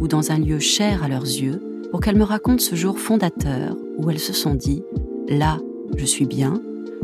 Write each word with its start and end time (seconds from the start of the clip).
ou 0.00 0.08
dans 0.08 0.32
un 0.32 0.38
lieu 0.38 0.58
cher 0.58 1.04
à 1.04 1.08
leurs 1.08 1.24
yeux 1.24 1.62
pour 1.90 2.00
qu'elles 2.00 2.16
me 2.16 2.24
racontent 2.24 2.62
ce 2.62 2.74
jour 2.74 2.98
fondateur 2.98 3.76
où 3.98 4.10
elles 4.10 4.18
se 4.18 4.32
sont 4.32 4.54
dit⁇ 4.54 4.82
Là, 5.38 5.58
je 5.96 6.04
suis 6.04 6.26
bien, 6.26 6.60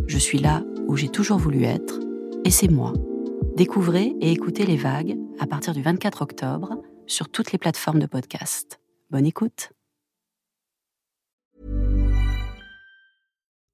je 0.06 0.19
suis 0.19 0.38
là 0.38 0.64
où 0.88 0.97
j'ai 0.97 1.08
toujours 1.08 1.38
voulu 1.38 1.64
être, 1.64 2.00
et 2.44 2.50
c'est 2.50 2.70
moi⁇ 2.70 2.92
Découvrez 3.56 4.14
et 4.20 4.33
écoutez 4.33 4.66
les 4.66 4.77
vagues 4.77 5.16
à 5.38 5.47
partir 5.47 5.72
du 5.72 5.83
24 5.83 6.22
octobre 6.22 6.83
sur 7.06 7.28
toutes 7.28 7.53
les 7.53 7.58
plateformes 7.58 8.00
de 8.00 8.06
podcast. 8.06 8.80
Bonne 9.10 9.27
écoute. 9.27 9.70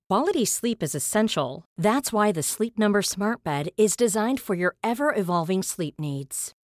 Quality 0.08 0.44
sleep 0.44 0.82
is 0.82 0.94
essential. 0.94 1.64
That's 1.78 2.12
why 2.12 2.32
the 2.32 2.42
Sleep 2.42 2.78
Number 2.78 3.00
Smart 3.02 3.42
Bed 3.42 3.70
is 3.78 3.96
designed 3.96 4.40
for 4.40 4.54
your 4.54 4.74
ever 4.84 5.10
evolving 5.16 5.62
sleep 5.62 5.98
needs. 5.98 6.52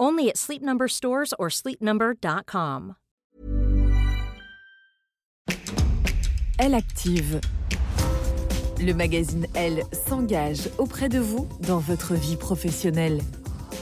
Only 0.00 0.30
at 0.30 0.38
Sleep 0.38 0.62
Number 0.62 0.88
stores 0.88 1.34
or 1.38 1.50
sleepnumber.com. 1.50 2.94
Elle 6.58 6.74
active. 6.74 7.40
Le 8.80 8.92
magazine 8.94 9.46
Elle 9.54 9.82
s'engage 10.06 10.70
auprès 10.78 11.10
de 11.10 11.18
vous 11.18 11.46
dans 11.66 11.78
votre 11.78 12.14
vie 12.14 12.36
professionnelle. 12.36 13.20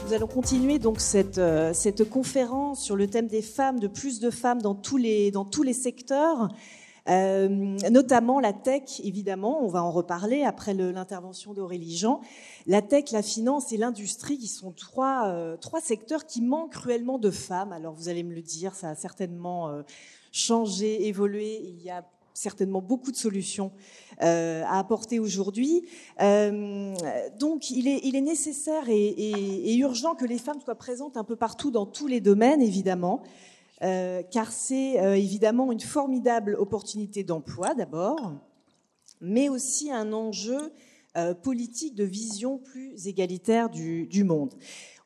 Nous 0.05 0.13
allons 0.13 0.27
continuer 0.27 0.77
donc 0.77 0.99
cette, 0.99 1.37
euh, 1.37 1.71
cette 1.73 2.09
conférence 2.09 2.83
sur 2.83 2.97
le 2.97 3.07
thème 3.07 3.27
des 3.27 3.41
femmes, 3.41 3.79
de 3.79 3.87
plus 3.87 4.19
de 4.19 4.29
femmes 4.29 4.61
dans 4.61 4.75
tous 4.75 4.97
les, 4.97 5.31
dans 5.31 5.45
tous 5.45 5.63
les 5.63 5.73
secteurs, 5.73 6.49
euh, 7.09 7.47
notamment 7.89 8.39
la 8.39 8.53
tech, 8.53 9.01
évidemment, 9.03 9.63
on 9.63 9.67
va 9.67 9.83
en 9.83 9.91
reparler 9.91 10.43
après 10.43 10.73
l'intervention 10.73 11.53
d'Aurélie 11.53 11.97
Jean. 11.97 12.21
La 12.67 12.81
tech, 12.81 13.11
la 13.11 13.21
finance 13.21 13.71
et 13.71 13.77
l'industrie, 13.77 14.37
qui 14.37 14.47
sont 14.47 14.71
trois, 14.71 15.27
euh, 15.27 15.57
trois 15.57 15.81
secteurs 15.81 16.25
qui 16.25 16.41
manquent 16.41 16.73
cruellement 16.73 17.17
de 17.17 17.31
femmes. 17.31 17.71
Alors 17.71 17.93
vous 17.93 18.09
allez 18.09 18.23
me 18.23 18.33
le 18.33 18.41
dire, 18.41 18.75
ça 18.75 18.89
a 18.89 18.95
certainement 18.95 19.83
changé, 20.31 21.07
évolué. 21.07 21.61
Il 21.63 21.81
y 21.81 21.89
a 21.89 22.03
certainement 22.39 22.81
beaucoup 22.81 23.11
de 23.11 23.17
solutions 23.17 23.71
euh, 24.23 24.63
à 24.65 24.79
apporter 24.79 25.19
aujourd'hui. 25.19 25.83
Euh, 26.21 26.95
donc, 27.37 27.69
il 27.69 27.87
est, 27.87 27.99
il 28.03 28.15
est 28.15 28.21
nécessaire 28.21 28.85
et, 28.87 29.75
urgent 29.75 30.15
que 30.15 30.25
les 30.25 30.37
femmes 30.37 30.59
soient 30.61 30.75
présentes 30.75 31.17
un 31.17 31.23
peu 31.23 31.35
partout 31.35 31.71
dans 31.71 31.85
tous 31.85 32.07
les 32.07 32.21
domaines, 32.21 32.61
évidemment, 32.61 33.21
euh, 33.83 34.21
car 34.23 34.51
c'est 34.51 34.95
évidemment 35.19 35.71
une 35.71 35.79
formidable 35.79 36.55
opportunité 36.55 37.23
d'emploi 37.23 37.73
d'abord, 37.73 38.33
mais 39.21 39.49
aussi 39.49 39.91
un 39.91 40.13
enjeu 40.13 40.73
politique 41.41 41.95
de 41.95 42.03
vision 42.03 42.59
plus 42.59 43.07
égalitaire 43.07 43.69
du, 43.69 44.23
monde. 44.23 44.53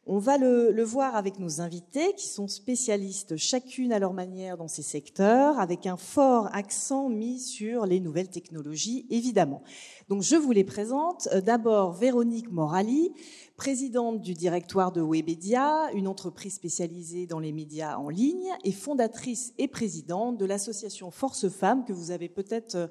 On 0.05 0.19
va 0.19 0.37
le, 0.37 0.83
voir 0.83 1.15
avec 1.15 1.39
nos 1.39 1.61
invités 1.61 2.13
qui 2.17 2.27
sont 2.27 2.49
spécialistes 2.49 3.37
chacune 3.37 3.93
à 3.93 3.99
leur 3.99 4.11
manière 4.11 4.57
dans 4.57 4.67
ces 4.67 4.81
secteurs, 4.81 5.57
avec 5.59 5.87
un 5.87 5.95
fort 5.95 6.49
accent 6.51 7.07
mis 7.07 7.39
sur 7.39 7.85
les 7.85 8.01
nouvelles 8.01 8.29
technologies, 8.29 9.05
évidemment. 9.09 9.63
Donc 10.09 10.21
je 10.21 10.35
vous 10.35 10.51
les 10.51 10.65
présente. 10.65 11.29
Euh, 11.31 11.39
d'abord 11.39 11.93
Véronique 11.93 12.51
Morali, 12.51 13.13
présidente 13.63 14.19
du 14.19 14.33
directoire 14.33 14.91
de 14.91 14.99
Webedia, 15.01 15.89
une 15.93 16.09
entreprise 16.09 16.53
spécialisée 16.53 17.27
dans 17.27 17.39
les 17.39 17.53
médias 17.53 17.95
en 17.95 18.09
ligne, 18.09 18.49
et 18.65 18.73
fondatrice 18.73 19.53
et 19.57 19.69
présidente 19.69 20.37
de 20.37 20.43
l'association 20.43 21.11
Force 21.11 21.47
Femmes 21.47 21.85
que 21.85 21.93
vous 21.93 22.11
avez 22.11 22.27
peut-être 22.27 22.75
euh, 22.75 22.87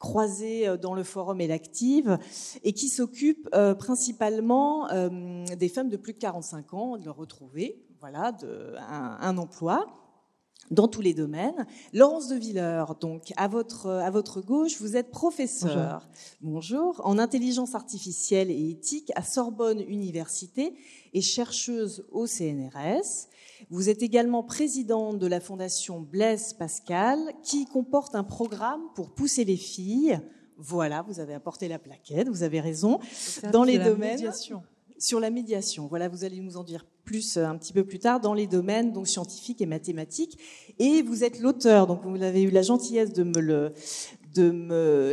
croisée 0.00 0.66
euh, 0.66 0.76
dans 0.76 0.94
le 0.94 1.04
forum 1.04 1.40
et 1.40 1.46
l'active, 1.46 2.18
et 2.64 2.72
qui 2.72 2.88
s'occupe 2.88 3.48
euh, 3.54 3.76
principalement 3.76 4.88
des 5.56 5.68
femmes 5.68 5.90
de 5.90 5.96
plus 5.96 6.14
de 6.14 6.18
45 6.18 6.74
ans, 6.74 6.96
de 6.96 7.04
leur 7.04 7.14
retrouver 7.14 7.86
voilà, 8.00 8.36
un, 9.20 9.38
emploi 9.38 9.86
dans 10.70 10.88
tous 10.88 11.00
les 11.00 11.14
domaines. 11.14 11.66
Laurence 11.92 12.28
de 12.28 12.36
Villers, 12.36 12.84
donc 13.00 13.32
à 13.36 13.48
votre, 13.48 13.88
à 13.88 14.10
votre 14.10 14.40
gauche, 14.40 14.80
vous 14.80 14.96
êtes 14.96 15.10
professeur 15.10 16.08
Bonjour. 16.40 17.00
en 17.04 17.18
intelligence 17.18 17.74
artificielle 17.74 18.50
et 18.50 18.70
éthique 18.70 19.12
à 19.14 19.22
Sorbonne 19.22 19.80
Université 19.80 20.74
et 21.14 21.20
chercheuse 21.20 22.04
au 22.10 22.26
CNRS. 22.26 23.28
Vous 23.70 23.88
êtes 23.88 24.02
également 24.02 24.42
présidente 24.42 25.18
de 25.18 25.26
la 25.26 25.40
fondation 25.40 26.00
Blaise 26.00 26.52
Pascal, 26.52 27.18
qui 27.42 27.64
comporte 27.66 28.14
un 28.14 28.24
programme 28.24 28.82
pour 28.94 29.10
pousser 29.10 29.44
les 29.44 29.56
filles. 29.56 30.20
Voilà, 30.58 31.02
vous 31.02 31.20
avez 31.20 31.34
apporté 31.34 31.68
la 31.68 31.78
plaquette, 31.78 32.28
vous 32.28 32.42
avez 32.42 32.60
raison. 32.60 32.98
Dans 33.52 33.64
les 33.64 33.78
domaines. 33.78 34.16
Médiation. 34.16 34.62
Sur 34.98 35.20
la 35.20 35.30
médiation. 35.30 35.86
Voilà, 35.86 36.08
vous 36.08 36.24
allez 36.24 36.40
nous 36.40 36.56
en 36.56 36.64
dire 36.64 36.86
plus 37.04 37.36
euh, 37.36 37.46
un 37.46 37.56
petit 37.56 37.72
peu 37.72 37.84
plus 37.84 37.98
tard 37.98 38.20
dans 38.20 38.34
les 38.34 38.46
domaines 38.46 38.92
donc 38.92 39.08
scientifiques 39.08 39.60
et 39.60 39.66
mathématiques. 39.66 40.38
Et 40.78 41.02
vous 41.02 41.24
êtes 41.24 41.40
l'auteur, 41.40 41.86
donc 41.86 42.00
vous 42.04 42.22
avez 42.22 42.42
eu 42.42 42.50
la 42.50 42.62
gentillesse 42.62 43.12
de 43.12 43.22
me 43.22 43.72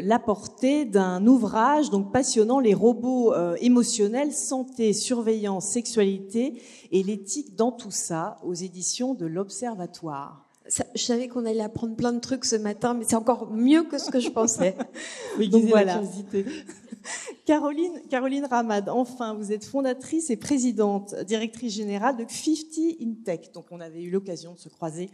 l'apporter 0.02 0.86
d'un 0.86 1.26
ouvrage 1.28 1.90
donc 1.90 2.12
passionnant 2.12 2.60
les 2.60 2.74
robots 2.74 3.34
euh, 3.34 3.56
émotionnels, 3.62 4.34
santé, 4.34 4.94
surveillance, 4.94 5.66
sexualité 5.68 6.62
et 6.92 7.04
l'éthique 7.04 7.56
dans 7.56 7.72
tout 7.72 7.92
ça 7.92 8.38
aux 8.44 8.54
éditions 8.54 9.14
de 9.14 9.26
l'Observatoire. 9.26 10.53
Je 10.68 11.01
savais 11.01 11.28
qu'on 11.28 11.46
allait 11.46 11.62
apprendre 11.62 11.96
plein 11.96 12.13
de 12.13 12.19
trucs 12.19 12.46
ce 12.46 12.56
matin, 12.56 12.94
mais 12.94 13.03
c'est 13.06 13.16
encore 13.16 13.51
mieux 13.51 13.83
que 13.83 13.98
ce 13.98 14.10
que 14.10 14.19
je 14.19 14.30
pensais. 14.30 14.75
oui, 15.38 15.50
donc 15.50 15.65
voilà. 15.65 16.01
Caroline, 17.45 18.01
Caroline 18.10 18.45
Ramad, 18.45 18.88
enfin, 18.88 19.33
vous 19.33 19.51
êtes 19.51 19.65
fondatrice 19.65 20.30
et 20.30 20.38
présidente, 20.38 21.13
directrice 21.25 21.74
générale 21.74 22.15
de 22.15 22.25
50 22.27 23.01
InTech. 23.01 23.51
Donc, 23.54 23.65
on 23.71 23.81
avait 23.81 24.04
eu 24.04 24.10
l'occasion 24.10 24.54
de 24.54 24.60
se 24.60 24.69
croiser 24.69 25.10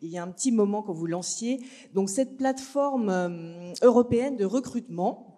il 0.00 0.08
y 0.08 0.16
a 0.16 0.22
un 0.22 0.28
petit 0.28 0.52
moment 0.52 0.82
quand 0.82 0.94
vous 0.94 1.06
lanciez. 1.06 1.60
Donc, 1.92 2.08
cette 2.08 2.38
plateforme 2.38 3.10
euh, 3.10 3.72
européenne 3.82 4.36
de 4.36 4.46
recrutement 4.46 5.33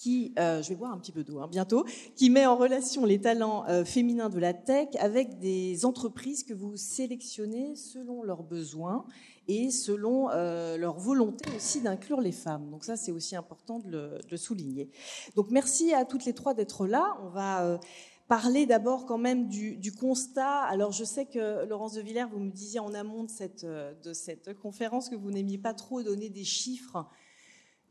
qui, 0.00 0.32
euh, 0.38 0.62
je 0.62 0.70
vais 0.70 0.76
boire 0.76 0.92
un 0.92 0.98
petit 0.98 1.12
peu 1.12 1.24
d'eau 1.24 1.40
hein, 1.40 1.48
bientôt, 1.48 1.84
qui 2.16 2.30
met 2.30 2.46
en 2.46 2.56
relation 2.56 3.04
les 3.04 3.20
talents 3.20 3.66
euh, 3.68 3.84
féminins 3.84 4.30
de 4.30 4.38
la 4.38 4.54
tech 4.54 4.88
avec 4.98 5.38
des 5.38 5.84
entreprises 5.84 6.42
que 6.42 6.54
vous 6.54 6.74
sélectionnez 6.76 7.76
selon 7.76 8.22
leurs 8.22 8.42
besoins 8.42 9.04
et 9.46 9.70
selon 9.70 10.30
euh, 10.30 10.78
leur 10.78 10.98
volonté 10.98 11.44
aussi 11.54 11.82
d'inclure 11.82 12.22
les 12.22 12.32
femmes. 12.32 12.70
Donc 12.70 12.84
ça, 12.84 12.96
c'est 12.96 13.12
aussi 13.12 13.36
important 13.36 13.78
de 13.78 14.18
le, 14.30 14.36
souligner. 14.38 14.88
Donc 15.36 15.50
merci 15.50 15.92
à 15.92 16.06
toutes 16.06 16.24
les 16.24 16.32
trois 16.32 16.54
d'être 16.54 16.86
là. 16.86 17.18
On 17.22 17.28
va 17.28 17.78
parler 18.26 18.64
d'abord 18.64 19.04
quand 19.04 19.18
même 19.18 19.48
du, 19.48 19.92
constat. 19.92 20.62
Alors 20.62 20.92
je 20.92 21.04
sais 21.04 21.26
que 21.26 21.66
Laurence 21.66 21.92
de 21.92 22.00
Villers, 22.00 22.28
vous 22.30 22.38
me 22.38 22.50
disiez 22.50 22.80
en 22.80 22.94
amont 22.94 23.24
de 23.24 23.30
cette, 23.30 23.66
de 23.66 24.12
cette 24.14 24.54
conférence 24.54 25.10
que 25.10 25.16
vous 25.16 25.30
n'aimiez 25.30 25.58
pas 25.58 25.74
trop 25.74 26.02
donner 26.02 26.30
des 26.30 26.44
chiffres 26.44 27.06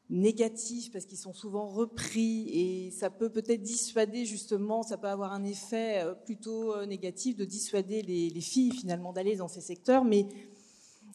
négatifs 0.10 0.92
parce 0.92 1.06
qu'ils 1.06 1.18
sont 1.18 1.34
souvent 1.34 1.68
repris 1.68 2.50
et 2.50 2.92
ça 2.92 3.10
peut 3.10 3.30
peut-être 3.30 3.62
dissuader 3.62 4.26
justement, 4.26 4.82
ça 4.82 4.98
peut 4.98 5.08
avoir 5.08 5.34
un 5.34 5.44
effet 5.44 6.04
euh, 6.04 6.14
plutôt 6.14 6.74
euh, 6.74 6.86
négatif 6.86 7.36
de 7.36 7.46
dissuader 7.46 8.02
les, 8.02 8.30
les 8.30 8.42
filles 8.42 8.72
finalement 8.72 9.14
d'aller 9.14 9.36
dans 9.36 9.48
ces 9.48 9.62
secteurs. 9.62 10.04
Mais 10.04 10.28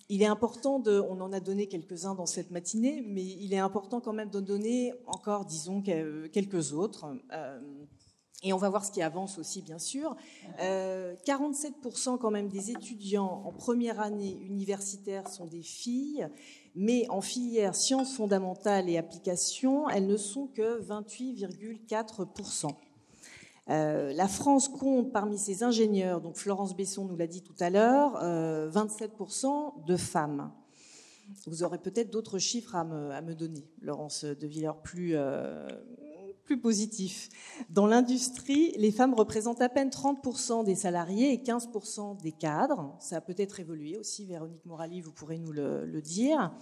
il 0.09 0.23
est 0.23 0.27
important 0.27 0.79
de, 0.79 1.01
on 1.01 1.21
en 1.21 1.33
a 1.33 1.41
donné 1.41 1.67
quelques-uns 1.67 2.15
dans 2.15 2.27
cette 2.27 2.51
matinée, 2.51 3.03
mais 3.07 3.25
il 3.25 3.55
est 3.55 3.59
important 3.59 4.01
quand 4.01 4.13
même 4.13 4.31
de 4.31 4.41
donner 4.41 4.93
encore, 5.07 5.47
disons, 5.47 5.83
quelques 5.83 6.73
autres. 6.73 7.07
Euh, 7.33 7.61
et 8.43 8.53
on 8.53 8.59
va 8.59 8.69
voir 8.69 8.85
ce 8.85 8.93
qui 8.93 9.01
avance 9.01 9.39
aussi, 9.39 9.63
bien 9.63 9.79
sûr. 9.79 10.15
47% 10.59 10.61
euh, 10.61 12.17
quand 12.19 12.31
même 12.31 12.49
des 12.49 12.71
étudiants 12.71 13.43
en 13.47 13.53
première 13.53 14.01
année 14.01 14.39
universitaire 14.45 15.29
sont 15.29 15.47
des 15.47 15.63
filles, 15.63 16.29
mais 16.75 17.07
en 17.09 17.21
filière 17.21 17.75
sciences 17.75 18.17
fondamentales 18.17 18.89
et 18.89 18.99
applications, 18.99 19.89
elles 19.89 20.07
ne 20.07 20.17
sont 20.17 20.49
que 20.49 20.83
28,4%. 20.83 22.71
Euh, 23.71 24.13
la 24.13 24.29
France 24.29 24.69
compte 24.69 25.11
parmi 25.11 25.39
ses 25.39 25.63
ingénieurs, 25.63 26.21
donc 26.21 26.37
Florence 26.37 26.77
Besson 26.77 27.07
nous 27.07 27.17
l'a 27.17 27.27
dit 27.27 27.43
tout 27.43 27.55
à 27.61 27.71
l'heure, 27.71 28.23
27% 28.71 29.47
euh, 29.47 29.87
de 29.87 29.97
femmes. 29.97 30.53
Vous 31.47 31.63
aurez 31.63 31.79
peut-être 31.79 32.11
d'autres 32.11 32.39
chiffres 32.39 32.75
à 32.75 32.85
me, 32.85 33.35
donner, 33.35 33.65
Laurence 33.81 34.25
de 34.25 34.47
Villers, 34.47 34.79
plus, 34.83 35.17
plus 36.45 36.61
positif. 36.61 37.29
Dans 37.71 37.87
l'industrie, 37.87 38.73
les 38.77 38.93
femmes 38.93 39.15
représentent 39.15 39.63
à 39.63 39.69
peine 39.69 39.89
30% 39.89 40.65
des 40.65 40.75
salariés 40.75 41.33
et 41.33 41.39
15% 41.39 42.21
des 42.21 42.33
cadres. 42.33 42.95
Ça 43.01 43.17
a 43.17 43.21
peut-être 43.21 43.61
évolué 43.61 43.97
aussi, 43.97 44.27
Véronique 44.27 44.65
Morali, 44.67 45.01
vous 45.01 45.13
pourrez 45.13 45.39
nous 45.39 45.53
le, 45.53 46.01
dire. 46.03 46.53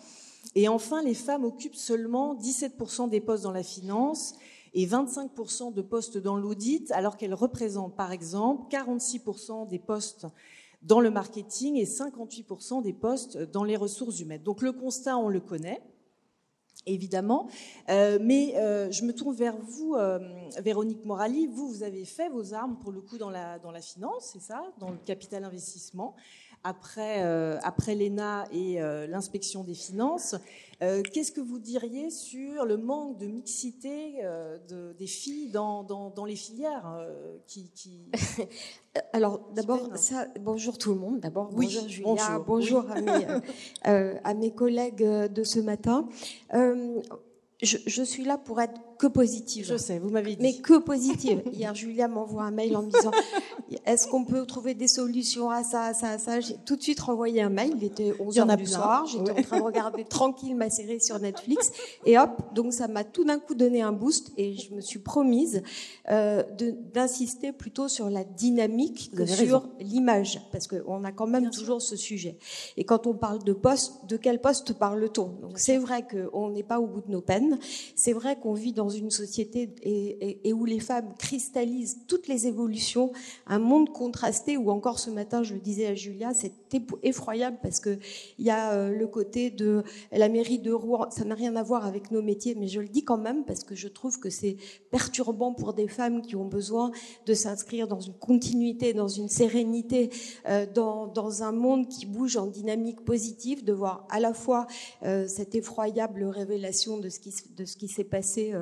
Et 0.55 0.69
enfin, 0.69 1.03
les 1.03 1.15
femmes 1.15 1.45
occupent 1.45 1.75
seulement 1.75 2.35
17% 2.37 3.09
des 3.09 3.21
postes 3.21 3.43
dans 3.43 3.53
la 3.53 3.63
finance 3.63 4.35
et 4.75 4.87
25% 4.87 5.75
de 5.75 5.83
postes 5.83 6.17
dans 6.17 6.37
l'audit, 6.37 6.91
alors 6.93 7.17
qu'elles 7.17 7.35
représentent 7.35 7.97
par 7.97 8.13
exemple 8.13 8.75
46% 8.75 9.69
des 9.69 9.79
postes 9.79 10.27
dans 10.83 11.01
le 11.01 11.11
marketing 11.11 11.77
et 11.77 11.85
58% 11.85 12.83
des 12.83 12.93
postes 12.93 13.39
dans 13.39 13.65
les 13.65 13.77
ressources 13.77 14.21
humaines. 14.21 14.43
Donc 14.43 14.63
le 14.63 14.73
constat, 14.73 15.17
on 15.17 15.29
le 15.29 15.41
connaît 15.41 15.81
évidemment. 16.87 17.49
Euh, 17.89 18.19
mais 18.21 18.55
euh, 18.57 18.91
je 18.91 19.05
me 19.05 19.13
tourne 19.13 19.35
vers 19.35 19.57
vous, 19.57 19.95
euh, 19.95 20.19
Véronique 20.59 21.05
Morali. 21.05 21.47
Vous, 21.47 21.69
vous 21.69 21.83
avez 21.83 22.05
fait 22.05 22.29
vos 22.29 22.55
armes 22.55 22.77
pour 22.79 22.93
le 22.93 23.01
coup 23.01 23.19
dans 23.19 23.31
la, 23.31 23.59
dans 23.59 23.71
la 23.71 23.81
finance, 23.81 24.31
c'est 24.33 24.43
ça, 24.43 24.65
dans 24.79 24.91
le 24.91 24.99
capital 25.05 25.45
investissement 25.45 26.15
après, 26.65 27.25
euh, 27.25 27.59
après 27.63 27.95
l'ENA 27.95 28.47
et 28.53 28.81
euh, 28.81 29.07
l'inspection 29.07 29.65
des 29.65 29.75
finances. 29.75 30.35
Euh, 30.83 31.03
qu'est-ce 31.03 31.33
que 31.33 31.41
vous 31.41 31.59
diriez 31.59 32.11
sur 32.11 32.65
le 32.65 32.77
manque 32.77 33.19
de 33.19 33.27
mixité 33.27 34.23
de, 34.69 34.93
des 34.99 35.07
filles 35.07 35.51
dans, 35.51 35.85
dans, 35.85 36.11
dans 36.11 36.25
les 36.25 36.37
filières 36.37 37.07
qui, 37.47 37.71
qui... 37.71 38.11
Alors 39.13 39.49
d'abord, 39.55 39.97
ça, 39.97 40.27
bonjour 40.41 40.79
tout 40.79 40.93
le 40.93 40.99
monde. 40.99 41.21
D'abord, 41.21 41.51
bonjour 41.53 41.89
Julia, 41.89 42.39
bonjour, 42.45 42.85
à, 42.91 43.01
mes, 43.01 43.27
à, 44.25 44.35
mes, 44.35 44.51
collègues 44.51 45.05
de 45.05 45.45
ce 45.45 45.61
matin. 45.61 46.09
Je, 47.63 47.79
je, 47.87 48.03
suis 48.03 48.25
là 48.25 48.39
pour 48.39 48.61
être 48.61 48.81
que 49.03 49.09
positive. 49.09 49.67
Je 49.67 49.77
sais, 49.77 49.99
vous 49.99 50.11
m'avez 50.11 50.37
dit. 50.37 50.43
Mais 50.43 50.55
que 50.55 50.79
positive. 50.79 51.43
Hier, 51.53 51.75
Julia 51.75 52.07
m'envoie 52.07 52.45
un 52.45 52.53
mail 52.53 52.77
en 52.77 52.83
me 52.83 52.91
disant 52.91 53.11
Est-ce 53.85 54.07
qu'on 54.07 54.25
peut 54.25 54.47
trouver 54.47 54.75
des 54.75 54.87
solutions 54.87 55.51
à 55.51 55.65
ça, 55.65 55.87
à 55.87 55.95
ça, 55.95 56.11
à 56.11 56.19
ça? 56.19 56.39
J'ai 56.39 56.55
tout 56.65 56.77
de 56.77 56.83
suite 56.83 57.01
renvoyé 57.01 57.43
un 57.43 57.49
mail. 57.49 57.73
Il 57.79 57.83
était 57.83 58.15
11 58.21 58.37
h 58.37 58.57
du 58.57 58.67
soir. 58.67 59.05
J'étais 59.07 59.33
en 59.33 59.43
train 59.43 59.59
de 59.59 59.65
regarder 59.65 60.05
tranquille 60.05 60.55
ma 60.55 60.71
série 60.71 61.01
sur 61.01 61.19
Netflix. 61.19 61.73
Et 62.07 62.17
hop, 62.17 62.31
donc 62.55 62.73
ça 62.73 62.87
m'a 62.87 63.03
tout 63.03 63.25
d'un 63.25 63.41
coup 63.41 63.57
donné 63.57 63.83
un 63.83 63.91
boost. 63.91 64.31
Et 64.37 64.55
je 64.55 64.73
me 64.73 64.81
suis 64.81 65.01
promise 65.01 65.65
euh, 66.09 66.45
d'insister 66.95 67.51
plutôt 67.51 67.89
sur 67.89 68.09
la 68.09 68.23
dynamique 68.23 69.11
que 69.17 69.27
sur 69.27 69.69
l'image. 69.81 70.41
Parce 70.53 70.69
qu'on 70.69 71.03
a 71.03 71.11
quand 71.11 71.27
même 71.27 71.51
toujours 71.51 71.83
ce 71.83 71.97
sujet. 71.97 72.39
Et 72.77 72.85
quand 72.85 73.09
on 73.09 73.15
parle 73.15 73.43
de 73.43 73.53
poste, 73.53 74.07
de 74.07 74.17
quel 74.17 74.41
poste 74.41 74.75
parle-t-on? 74.75 75.41
Donc 75.41 75.59
c'est 75.59 75.79
vrai 75.79 76.07
qu'on 76.07 76.51
n'est 76.51 76.63
pas 76.63 76.79
au 76.79 76.87
bout 76.87 77.01
de 77.01 77.11
nos 77.11 77.21
peines. 77.21 77.59
C'est 77.97 78.13
vrai 78.13 78.39
qu'on 78.39 78.55
vit 78.55 78.73
dans 78.73 78.92
une 78.97 79.11
société 79.11 79.71
et, 79.83 80.53
où 80.53 80.65
les 80.65 80.81
femmes 80.81 81.15
cristallisent 81.19 82.01
toutes 82.07 82.29
les 82.29 82.47
évolutions, 82.47 83.13
un 83.47 83.59
monde 83.59 83.91
contrasté 83.91 84.57
où 84.57 84.71
encore 84.71 84.99
ce 84.99 85.11
matin, 85.11 85.43
je 85.43 85.55
le 85.55 85.61
disais 85.61 85.87
à 85.87 85.95
Julia, 85.95 86.33
effroyable 87.03 87.59
parce 87.63 87.81
que 87.81 87.99
il 88.39 88.47
y 88.47 88.51
a 88.51 88.73
euh, 88.73 88.91
le 88.91 89.07
côté 89.07 89.51
de 89.51 89.83
la 90.11 90.29
mairie 90.29 90.59
de 90.59 90.73
Rouen, 90.73 91.11
ça 91.11 91.25
n'a 91.25 91.35
rien 91.35 91.57
à 91.57 91.63
voir 91.63 91.87
avec 91.87 92.11
nos 92.11 92.23
métiers, 92.23 92.55
mais 92.55 92.69
je 92.69 92.81
le 92.81 92.89
dis 92.89 93.05
quand 93.05 93.19
même 93.19 93.45
parce 93.45 93.65
que 93.65 93.75
je 93.75 93.89
trouve 93.89 94.19
que 94.21 94.31
c'est 94.31 94.57
perturbant 94.91 95.53
pour 95.53 95.75
des 95.75 95.89
femmes 95.89 96.23
qui 96.23 96.37
ont 96.37 96.45
besoin 96.45 96.93
de 97.27 97.35
s'inscrire 97.35 97.89
dans 97.89 98.01
une 98.01 98.15
continuité, 98.15 98.93
dans 98.93 99.09
une 99.09 99.29
sérénité, 99.29 100.11
euh, 100.49 100.67
dans, 100.73 101.07
dans, 101.07 101.43
un 101.43 101.53
monde 101.53 101.89
qui 101.89 102.07
bouge 102.07 102.37
en 102.37 102.47
dynamique 102.47 103.05
positive, 103.05 103.65
de 103.65 103.73
voir 103.73 104.07
à 104.11 104.21
la 104.21 104.35
fois 104.35 104.67
euh, 105.03 105.27
cette 105.27 105.55
effroyable 105.55 106.25
révélation 106.25 106.99
de 106.99 107.09
ce 107.09 107.19
qui, 107.19 107.33
de 107.57 107.65
ce 107.65 107.77
qui 107.77 107.89
s'est 107.89 108.05
passé 108.05 108.53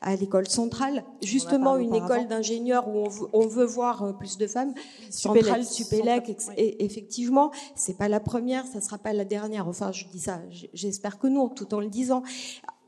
à 0.00 0.16
l'école 0.16 0.48
centrale, 0.48 1.04
justement 1.22 1.76
une 1.76 1.94
école 1.94 2.26
d'ingénieurs 2.26 2.88
où 2.88 3.04
on 3.32 3.46
veut, 3.46 3.64
voir 3.64 4.16
plus 4.18 4.38
de 4.38 4.46
femmes. 4.46 4.74
Centrale, 5.10 5.64
Supélec, 5.64 6.36
effectivement, 6.56 7.50
c'est 7.74 7.96
pas 7.96 8.08
la 8.08 8.20
première, 8.20 8.64
ça 8.66 8.80
sera 8.80 8.98
pas 8.98 9.12
la 9.12 9.24
dernière. 9.24 9.68
Enfin, 9.68 9.92
je 9.92 10.06
dis 10.06 10.20
ça, 10.20 10.40
j'espère 10.72 11.18
que 11.18 11.26
non, 11.26 11.48
tout 11.48 11.74
en 11.74 11.80
le 11.80 11.88
disant 11.88 12.22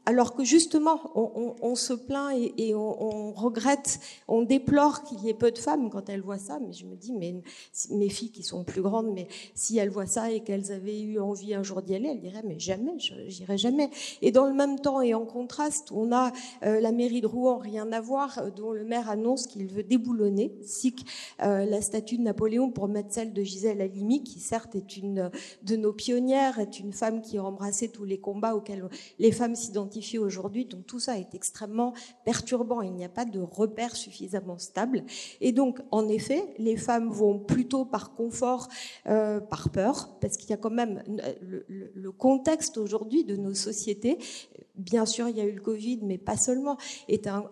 alors 0.08 0.34
que 0.34 0.42
justement, 0.42 1.12
on, 1.14 1.74
se 1.74 1.92
plaint 1.92 2.34
et, 2.56 2.74
on, 2.74 3.30
regrette, 3.32 4.00
on 4.26 4.40
déplore 4.40 5.02
qu'il 5.02 5.20
y 5.20 5.28
ait 5.28 5.34
peu 5.34 5.50
de 5.50 5.58
femmes 5.58 5.90
quand 5.90 6.08
elles 6.08 6.22
voient 6.22 6.38
ça. 6.38 6.58
Mais 6.66 6.72
je 6.72 6.86
me 6.86 6.96
dis, 6.96 7.12
mes 7.12 8.08
filles 8.08 8.30
qui 8.30 8.42
sont 8.42 8.64
plus 8.64 8.80
grandes, 8.80 9.12
mais 9.12 9.28
si 9.54 9.76
elles 9.76 9.90
voient 9.90 10.06
ça 10.06 10.30
et 10.30 10.40
qu'elles 10.40 10.72
avaient 10.72 10.98
eu 10.98 11.20
envie 11.20 11.52
un 11.52 11.62
jour 11.62 11.82
d'y 11.82 11.94
aller, 11.94 12.08
elles 12.08 12.20
diraient, 12.20 12.42
mais 12.42 12.58
jamais, 12.58 12.92
j'irai 12.96 13.58
jamais. 13.58 13.90
Et 14.22 14.32
dans 14.32 14.46
le 14.46 14.54
même 14.54 14.80
temps 14.80 15.02
et 15.02 15.12
en 15.12 15.26
contraste, 15.26 15.92
on 15.92 16.10
a 16.10 16.32
euh, 16.62 16.80
la 16.80 16.90
mairie 16.90 17.20
de 17.20 17.26
Rouen, 17.26 17.58
rien 17.58 17.92
à 17.92 18.00
voir, 18.00 18.38
euh, 18.38 18.50
dont 18.50 18.72
le 18.72 18.84
maire 18.84 19.10
annonce 19.10 19.46
qu'il 19.46 19.66
veut 19.66 19.82
déboulonner, 19.82 20.56
SIC, 20.62 21.04
euh, 21.42 21.66
la 21.66 21.82
statue 21.82 22.16
de 22.16 22.22
Napoléon 22.22 22.70
pour 22.70 22.88
mettre 22.88 23.12
celle 23.12 23.34
de 23.34 23.42
Gisèle 23.42 23.82
Halimi, 23.82 24.24
qui 24.24 24.40
certes 24.40 24.74
est 24.74 24.96
une 24.96 25.30
de 25.64 25.76
nos 25.76 25.92
pionnières, 25.92 26.58
est 26.60 26.80
une 26.80 26.94
femme 26.94 27.20
qui 27.20 27.36
a 27.36 27.44
embrassé 27.44 27.90
tous 27.90 28.06
les 28.06 28.18
combats 28.18 28.56
auxquels 28.56 28.88
les 29.18 29.32
femmes 29.32 29.54
s'identifient 29.54 29.97
aujourd'hui. 30.18 30.64
Donc 30.64 30.86
tout 30.86 31.00
ça 31.00 31.18
est 31.18 31.34
extrêmement 31.34 31.92
perturbant. 32.24 32.82
Il 32.82 32.92
n'y 32.92 33.04
a 33.04 33.08
pas 33.08 33.24
de 33.24 33.40
repère 33.40 33.96
suffisamment 33.96 34.58
stable. 34.58 35.04
Et 35.40 35.52
donc, 35.52 35.80
en 35.90 36.08
effet, 36.08 36.54
les 36.58 36.76
femmes 36.76 37.10
vont 37.10 37.38
plutôt 37.38 37.84
par 37.84 38.14
confort, 38.14 38.68
euh, 39.06 39.40
par 39.40 39.70
peur, 39.70 40.18
parce 40.20 40.36
qu'il 40.36 40.50
y 40.50 40.52
a 40.52 40.56
quand 40.56 40.70
même 40.70 41.02
le, 41.40 41.66
le 41.68 42.12
contexte 42.12 42.78
aujourd'hui 42.78 43.24
de 43.24 43.36
nos 43.36 43.54
sociétés 43.54 44.18
bien 44.78 45.06
sûr, 45.06 45.28
il 45.28 45.36
y 45.36 45.40
a 45.40 45.44
eu 45.44 45.52
le 45.52 45.60
Covid, 45.60 46.00
mais 46.02 46.18
pas 46.18 46.36
seulement, 46.36 46.76
est 47.08 47.26
un, 47.26 47.44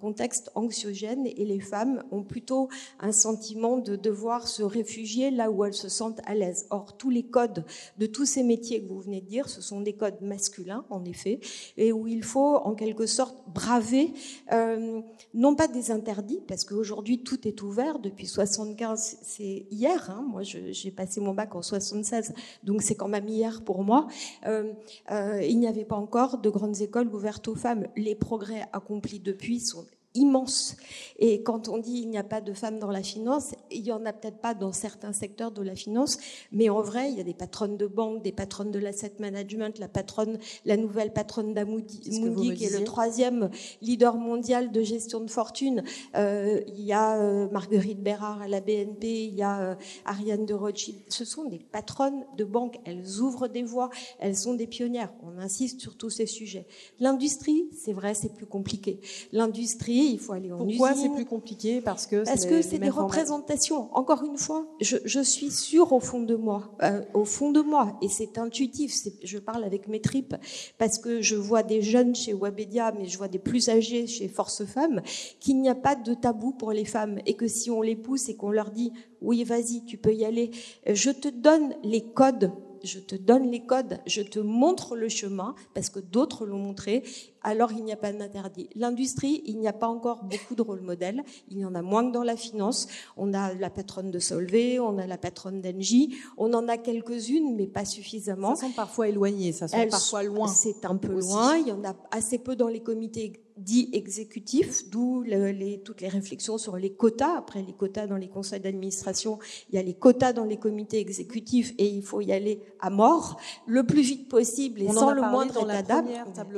contexte 0.00 0.50
anxiogène 0.54 1.26
et 1.26 1.44
les 1.44 1.60
femmes 1.60 2.02
ont 2.10 2.22
plutôt 2.22 2.68
un 3.00 3.12
sentiment 3.12 3.76
de 3.76 3.96
devoir 3.96 4.48
se 4.48 4.62
réfugier 4.62 5.30
là 5.30 5.50
où 5.50 5.64
elles 5.64 5.74
se 5.74 5.88
sentent 5.88 6.20
à 6.24 6.34
l'aise. 6.34 6.66
Or, 6.70 6.96
tous 6.96 7.10
les 7.10 7.24
codes 7.24 7.64
de 7.98 8.06
tous 8.06 8.24
ces 8.24 8.42
métiers 8.42 8.82
que 8.82 8.88
vous 8.88 9.00
venez 9.00 9.20
de 9.20 9.26
dire, 9.26 9.48
ce 9.48 9.60
sont 9.60 9.80
des 9.80 9.94
codes 9.94 10.20
masculins, 10.22 10.84
en 10.90 11.04
effet, 11.04 11.40
et 11.76 11.92
où 11.92 12.06
il 12.06 12.22
faut, 12.22 12.56
en 12.56 12.74
quelque 12.74 13.06
sorte, 13.06 13.36
braver, 13.52 14.12
euh, 14.52 15.00
non 15.34 15.54
pas 15.54 15.68
des 15.68 15.90
interdits, 15.90 16.40
parce 16.46 16.64
qu'aujourd'hui, 16.64 17.22
tout 17.22 17.46
est 17.46 17.62
ouvert. 17.62 17.98
Depuis 17.98 18.26
75, 18.26 19.18
c'est 19.22 19.66
hier, 19.70 20.10
hein, 20.10 20.24
moi 20.26 20.42
j'ai 20.42 20.90
passé 20.90 21.20
mon 21.20 21.34
bac 21.34 21.54
en 21.54 21.62
76, 21.62 22.32
donc 22.62 22.82
c'est 22.82 22.94
quand 22.94 23.08
même 23.08 23.28
hier 23.28 23.62
pour 23.64 23.82
moi. 23.82 24.06
Euh, 24.46 24.72
euh, 25.10 25.42
il 25.42 25.58
n'y 25.58 25.66
avait 25.66 25.84
pas 25.84 25.96
encore 25.96 26.38
de 26.38 26.48
grandes 26.60 26.82
écoles 26.82 27.08
ouvertes 27.14 27.48
aux 27.48 27.54
femmes. 27.54 27.86
Les 27.96 28.14
progrès 28.14 28.66
accomplis 28.74 29.18
depuis 29.18 29.60
sont 29.60 29.86
immense. 30.14 30.76
Et 31.18 31.42
quand 31.42 31.68
on 31.68 31.78
dit 31.78 32.00
il 32.02 32.08
n'y 32.08 32.18
a 32.18 32.24
pas 32.24 32.40
de 32.40 32.52
femmes 32.52 32.78
dans 32.78 32.90
la 32.90 33.02
finance, 33.02 33.54
il 33.70 33.82
y 33.82 33.92
en 33.92 34.04
a 34.06 34.12
peut-être 34.12 34.38
pas 34.38 34.54
dans 34.54 34.72
certains 34.72 35.12
secteurs 35.12 35.52
de 35.52 35.62
la 35.62 35.76
finance, 35.76 36.18
mais 36.50 36.68
en 36.68 36.82
vrai, 36.82 37.10
il 37.10 37.18
y 37.18 37.20
a 37.20 37.24
des 37.24 37.34
patronnes 37.34 37.76
de 37.76 37.86
banque, 37.86 38.22
des 38.22 38.32
patronnes 38.32 38.70
de 38.72 38.78
l'asset 38.78 39.12
management, 39.20 39.78
la 39.78 39.88
patronne, 39.88 40.38
la 40.64 40.76
nouvelle 40.76 41.12
patronne 41.12 41.54
d'Amundi, 41.54 42.00
qui 42.00 42.64
est 42.64 42.78
le 42.78 42.84
troisième 42.84 43.50
leader 43.82 44.16
mondial 44.16 44.72
de 44.72 44.82
gestion 44.82 45.20
de 45.20 45.30
fortune. 45.30 45.84
Euh, 46.16 46.60
il 46.66 46.80
y 46.80 46.92
a 46.92 47.20
euh, 47.20 47.48
Marguerite 47.50 48.02
Bérard 48.02 48.42
à 48.42 48.48
la 48.48 48.60
BNP, 48.60 49.26
il 49.26 49.34
y 49.34 49.42
a 49.42 49.60
euh, 49.60 49.74
Ariane 50.04 50.46
de 50.46 50.54
Rothschild. 50.54 50.98
Ce 51.08 51.24
sont 51.24 51.44
des 51.44 51.58
patronnes 51.58 52.24
de 52.36 52.44
banque. 52.44 52.78
Elles 52.84 53.20
ouvrent 53.20 53.48
des 53.48 53.62
voies, 53.62 53.90
elles 54.18 54.36
sont 54.36 54.54
des 54.54 54.66
pionnières. 54.66 55.12
On 55.22 55.38
insiste 55.38 55.80
sur 55.80 55.96
tous 55.96 56.10
ces 56.10 56.26
sujets. 56.26 56.66
L'industrie, 56.98 57.68
c'est 57.76 57.92
vrai, 57.92 58.14
c'est 58.14 58.34
plus 58.34 58.46
compliqué. 58.46 59.00
L'industrie 59.32 59.99
il 60.04 60.18
faut 60.18 60.32
aller 60.32 60.52
en 60.52 60.58
Pourquoi 60.58 60.94
c'est 60.94 61.08
plus 61.08 61.24
compliqué 61.24 61.80
Parce 61.80 62.06
que 62.06 62.24
parce 62.24 62.46
que 62.46 62.62
c'est 62.62 62.78
des 62.78 62.90
représentations. 62.90 63.88
Encore 63.94 64.24
une 64.24 64.36
fois, 64.36 64.66
je, 64.80 64.96
je, 65.04 65.20
suis 65.20 65.50
sûre 65.50 65.92
au 65.92 66.00
fond 66.00 66.22
de 66.22 66.34
moi, 66.34 66.72
euh, 66.82 67.02
au 67.14 67.24
fond 67.24 67.50
de 67.50 67.60
moi, 67.60 67.98
et 68.02 68.08
c'est 68.08 68.38
intuitif. 68.38 68.94
Je 69.22 69.38
parle 69.38 69.64
avec 69.64 69.88
mes 69.88 70.00
tripes 70.00 70.34
parce 70.78 70.98
que 70.98 71.20
je 71.20 71.36
vois 71.36 71.62
des 71.62 71.82
jeunes 71.82 72.14
chez 72.14 72.34
Webedia, 72.34 72.92
mais 72.92 73.06
je 73.06 73.16
vois 73.18 73.28
des 73.28 73.38
plus 73.38 73.68
âgés 73.68 74.06
chez 74.06 74.28
Force 74.28 74.64
Femmes, 74.64 75.02
qu'il 75.38 75.60
n'y 75.60 75.68
a 75.68 75.74
pas 75.74 75.94
de 75.94 76.14
tabou 76.14 76.52
pour 76.52 76.72
les 76.72 76.84
femmes 76.84 77.18
et 77.26 77.34
que 77.34 77.48
si 77.48 77.70
on 77.70 77.82
les 77.82 77.96
pousse 77.96 78.28
et 78.28 78.36
qu'on 78.36 78.50
leur 78.50 78.70
dit 78.70 78.92
oui, 79.20 79.44
vas-y, 79.44 79.84
tu 79.84 79.98
peux 79.98 80.14
y 80.14 80.24
aller, 80.24 80.50
je 80.86 81.10
te 81.10 81.28
donne 81.28 81.74
les 81.82 82.02
codes 82.02 82.52
je 82.82 82.98
te 82.98 83.14
donne 83.14 83.50
les 83.50 83.64
codes, 83.64 84.00
je 84.06 84.22
te 84.22 84.38
montre 84.38 84.96
le 84.96 85.08
chemin, 85.08 85.54
parce 85.74 85.90
que 85.90 86.00
d'autres 86.00 86.46
l'ont 86.46 86.58
montré, 86.58 87.02
alors 87.42 87.72
il 87.72 87.84
n'y 87.84 87.92
a 87.92 87.96
pas 87.96 88.12
d'interdit. 88.12 88.68
L'industrie, 88.74 89.42
il 89.46 89.58
n'y 89.58 89.68
a 89.68 89.72
pas 89.72 89.88
encore 89.88 90.24
beaucoup 90.24 90.54
de 90.54 90.62
rôle 90.62 90.80
modèles, 90.80 91.22
il 91.48 91.58
y 91.58 91.64
en 91.64 91.74
a 91.74 91.82
moins 91.82 92.06
que 92.06 92.12
dans 92.12 92.22
la 92.22 92.36
finance. 92.36 92.88
On 93.16 93.32
a 93.32 93.54
la 93.54 93.70
patronne 93.70 94.10
de 94.10 94.18
Solvay, 94.18 94.78
on 94.78 94.98
a 94.98 95.06
la 95.06 95.18
patronne 95.18 95.60
d'Engie, 95.60 96.16
on 96.36 96.52
en 96.52 96.68
a 96.68 96.76
quelques-unes, 96.76 97.56
mais 97.56 97.66
pas 97.66 97.84
suffisamment. 97.84 98.54
Ça 98.56 98.66
sont 98.66 98.72
parfois 98.72 99.08
éloignées, 99.08 99.52
ça 99.52 99.68
sont 99.68 99.88
parfois 99.88 100.22
loin. 100.22 100.48
C'est 100.48 100.84
un 100.84 100.96
peu 100.96 101.18
loin, 101.18 101.56
il 101.56 101.68
y 101.68 101.72
en 101.72 101.84
a 101.84 101.94
assez 102.10 102.38
peu 102.38 102.56
dans 102.56 102.68
les 102.68 102.82
comités 102.82 103.32
dits 103.60 103.90
exécutifs, 103.92 104.88
d'où 104.90 105.22
les, 105.22 105.80
toutes 105.84 106.00
les 106.00 106.08
réflexions 106.08 106.58
sur 106.58 106.76
les 106.76 106.90
quotas. 106.90 107.36
Après 107.36 107.62
les 107.62 107.72
quotas 107.72 108.06
dans 108.06 108.16
les 108.16 108.28
conseils 108.28 108.60
d'administration, 108.60 109.38
il 109.70 109.76
y 109.76 109.78
a 109.78 109.82
les 109.82 109.94
quotas 109.94 110.32
dans 110.32 110.44
les 110.44 110.56
comités 110.56 110.98
exécutifs 110.98 111.74
et 111.78 111.86
il 111.86 112.02
faut 112.02 112.20
y 112.20 112.32
aller 112.32 112.62
à 112.80 112.90
mort 112.90 113.38
le 113.66 113.84
plus 113.84 114.02
vite 114.02 114.28
possible 114.28 114.82
et 114.82 114.88
sans 114.88 115.12
le 115.12 115.20
moindre 115.20 115.62
état 115.64 115.82
d'âme. 115.82 116.08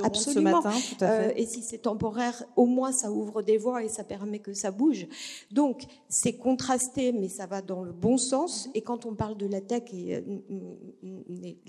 Absolument. 0.02 0.62
Euh, 1.02 1.32
et 1.36 1.46
si 1.46 1.62
c'est 1.62 1.78
temporaire, 1.78 2.44
au 2.56 2.66
moins 2.66 2.92
ça 2.92 3.10
ouvre 3.10 3.42
des 3.42 3.58
voies 3.58 3.82
et 3.84 3.88
ça 3.88 4.04
permet 4.04 4.38
que 4.38 4.52
ça 4.52 4.70
bouge. 4.70 5.06
Donc 5.50 5.82
c'est 6.08 6.34
contrasté, 6.34 7.12
mais 7.12 7.28
ça 7.28 7.46
va 7.46 7.62
dans 7.62 7.82
le 7.82 7.92
bon 7.92 8.16
sens. 8.16 8.68
Et 8.74 8.82
quand 8.82 9.06
on 9.06 9.14
parle 9.14 9.36
de 9.36 9.46
la 9.46 9.60
tech, 9.60 9.82
et 9.92 10.16
euh, 10.16 10.20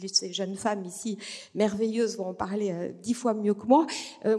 ces 0.08 0.32
jeunes 0.32 0.56
femmes 0.56 0.86
ici 0.86 1.18
merveilleuses 1.56 2.18
vont 2.18 2.28
en 2.28 2.34
parler 2.34 2.72
euh, 2.72 2.92
dix 3.02 3.14
fois 3.14 3.34
mieux 3.34 3.54
que 3.54 3.66
moi. 3.66 3.88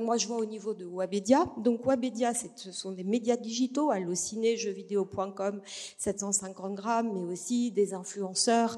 moi, 0.01 0.17
je 0.17 0.27
vois 0.27 0.39
au 0.39 0.45
niveau 0.45 0.75
de 0.75 0.84
Wabedia. 0.85 1.47
Donc 1.59 1.87
Wabedia, 1.87 2.33
ce 2.35 2.73
sont 2.73 2.93
des 2.93 3.05
médias 3.05 3.37
digitaux, 3.37 3.91
allociné, 3.91 4.57
jeuxvideo.com, 4.57 5.61
750 5.99 6.75
grammes, 6.75 7.13
mais 7.15 7.25
aussi 7.25 7.71
des 7.71 7.95
influenceurs, 7.95 8.77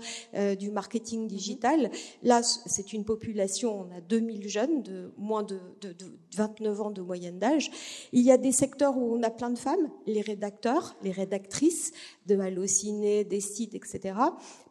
du 0.59 0.71
marketing 0.71 1.27
digital. 1.27 1.91
Là, 2.23 2.43
c'est 2.43 2.93
une 2.93 3.05
population, 3.05 3.81
on 3.81 3.97
a 3.97 4.01
2000 4.01 4.49
jeunes 4.49 4.83
de 4.83 5.13
moins 5.17 5.43
de 5.43 5.57
de, 5.81 5.95
29 6.37 6.81
ans 6.81 6.91
de 6.91 7.03
moyenne 7.03 7.39
d'âge. 7.39 7.71
Il 8.13 8.23
y 8.23 8.31
a 8.31 8.37
des 8.37 8.53
secteurs 8.53 8.97
où 8.97 9.15
on 9.15 9.23
a 9.23 9.31
plein 9.31 9.51
de 9.51 9.59
femmes, 9.59 9.91
les 10.07 10.21
rédacteurs, 10.21 10.97
les 11.03 11.13
rédactrices 11.13 11.93
de 12.27 12.37
Allociné, 12.39 13.25
des 13.25 13.41
sites, 13.41 13.75
etc. 13.75 14.15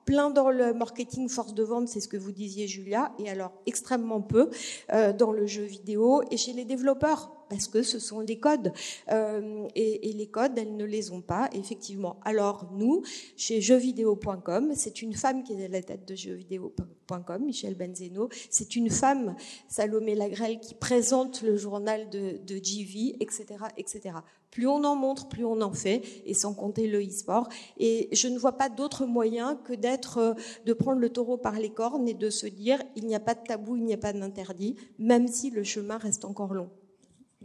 Plein 0.06 0.30
dans 0.30 0.52
le 0.52 0.74
marketing 0.74 1.30
force 1.30 1.54
de 1.54 1.64
vente, 1.64 1.88
c'est 1.88 2.00
ce 2.00 2.08
que 2.08 2.18
vous 2.18 2.32
disiez 2.32 2.68
Julia, 2.68 3.12
et 3.18 3.30
alors 3.30 3.54
extrêmement 3.66 4.22
peu 4.22 4.50
euh, 4.94 5.14
dans 5.14 5.32
le 5.32 5.48
jeu 5.48 5.64
vidéo 5.64 6.22
et 6.30 6.38
chez 6.38 6.54
les 6.54 6.64
développeurs 6.64 7.45
parce 7.50 7.68
que 7.68 7.84
ce 7.84 8.00
sont 8.00 8.24
des 8.24 8.40
codes. 8.40 8.72
Euh, 9.12 9.68
et, 9.75 10.14
les 10.14 10.28
codes, 10.28 10.58
elles 10.58 10.75
ne 10.75 10.86
les 10.86 11.12
ont 11.12 11.22
pas, 11.22 11.50
effectivement. 11.54 12.18
Alors 12.24 12.70
nous, 12.74 13.04
chez 13.36 13.62
jeuxvideo.com, 13.62 14.72
c'est 14.75 15.02
une 15.02 15.14
femme 15.14 15.44
qui 15.44 15.54
est 15.54 15.66
à 15.66 15.68
la 15.68 15.82
tête 15.82 16.08
de 16.08 16.16
jeuxvideo.com, 16.16 17.44
Michel 17.44 17.75
Benzeno. 17.75 18.30
C'est 18.50 18.75
une 18.75 18.90
femme, 18.90 19.36
Salomé 19.68 20.16
Lagrelle, 20.16 20.60
qui 20.60 20.74
présente 20.75 21.42
le 21.42 21.58
journal 21.58 22.10
de, 22.10 22.40
de 22.46 22.56
GV, 22.56 23.18
etc., 23.20 23.46
etc. 23.78 24.16
Plus 24.56 24.68
on 24.68 24.86
en 24.86 24.96
montre, 24.96 25.28
plus 25.28 25.44
on 25.44 25.60
en 25.60 25.74
fait, 25.74 26.02
et 26.25 26.34
sans 26.34 26.54
compter 26.54 26.88
le 26.88 27.06
e-sport. 27.06 27.50
Et 27.78 28.08
je 28.14 28.30
ne 28.30 28.40
vois 28.40 28.54
pas 28.54 28.70
d'autre 28.70 29.06
moyen 29.06 29.56
que 29.58 29.74
d'être, 29.74 30.34
de 30.66 30.74
prendre 30.74 31.02
le 31.02 31.10
taureau 31.10 31.36
par 31.36 31.60
les 31.60 31.72
cornes 31.72 32.08
et 32.08 32.14
de 32.14 32.30
se 32.30 32.48
dire, 32.48 32.82
il 32.96 33.06
n'y 33.06 33.16
a 33.16 33.20
pas 33.20 33.34
de 33.34 33.44
tabou, 33.44 33.75
il 33.75 33.84
n'y 33.84 33.94
a 33.94 33.98
pas 33.98 34.14
d'interdit, 34.14 34.78
même 34.98 35.28
si 35.28 35.50
le 35.50 35.64
chemin 35.64 35.98
reste 35.98 36.24
encore 36.24 36.54
long. 36.54 36.70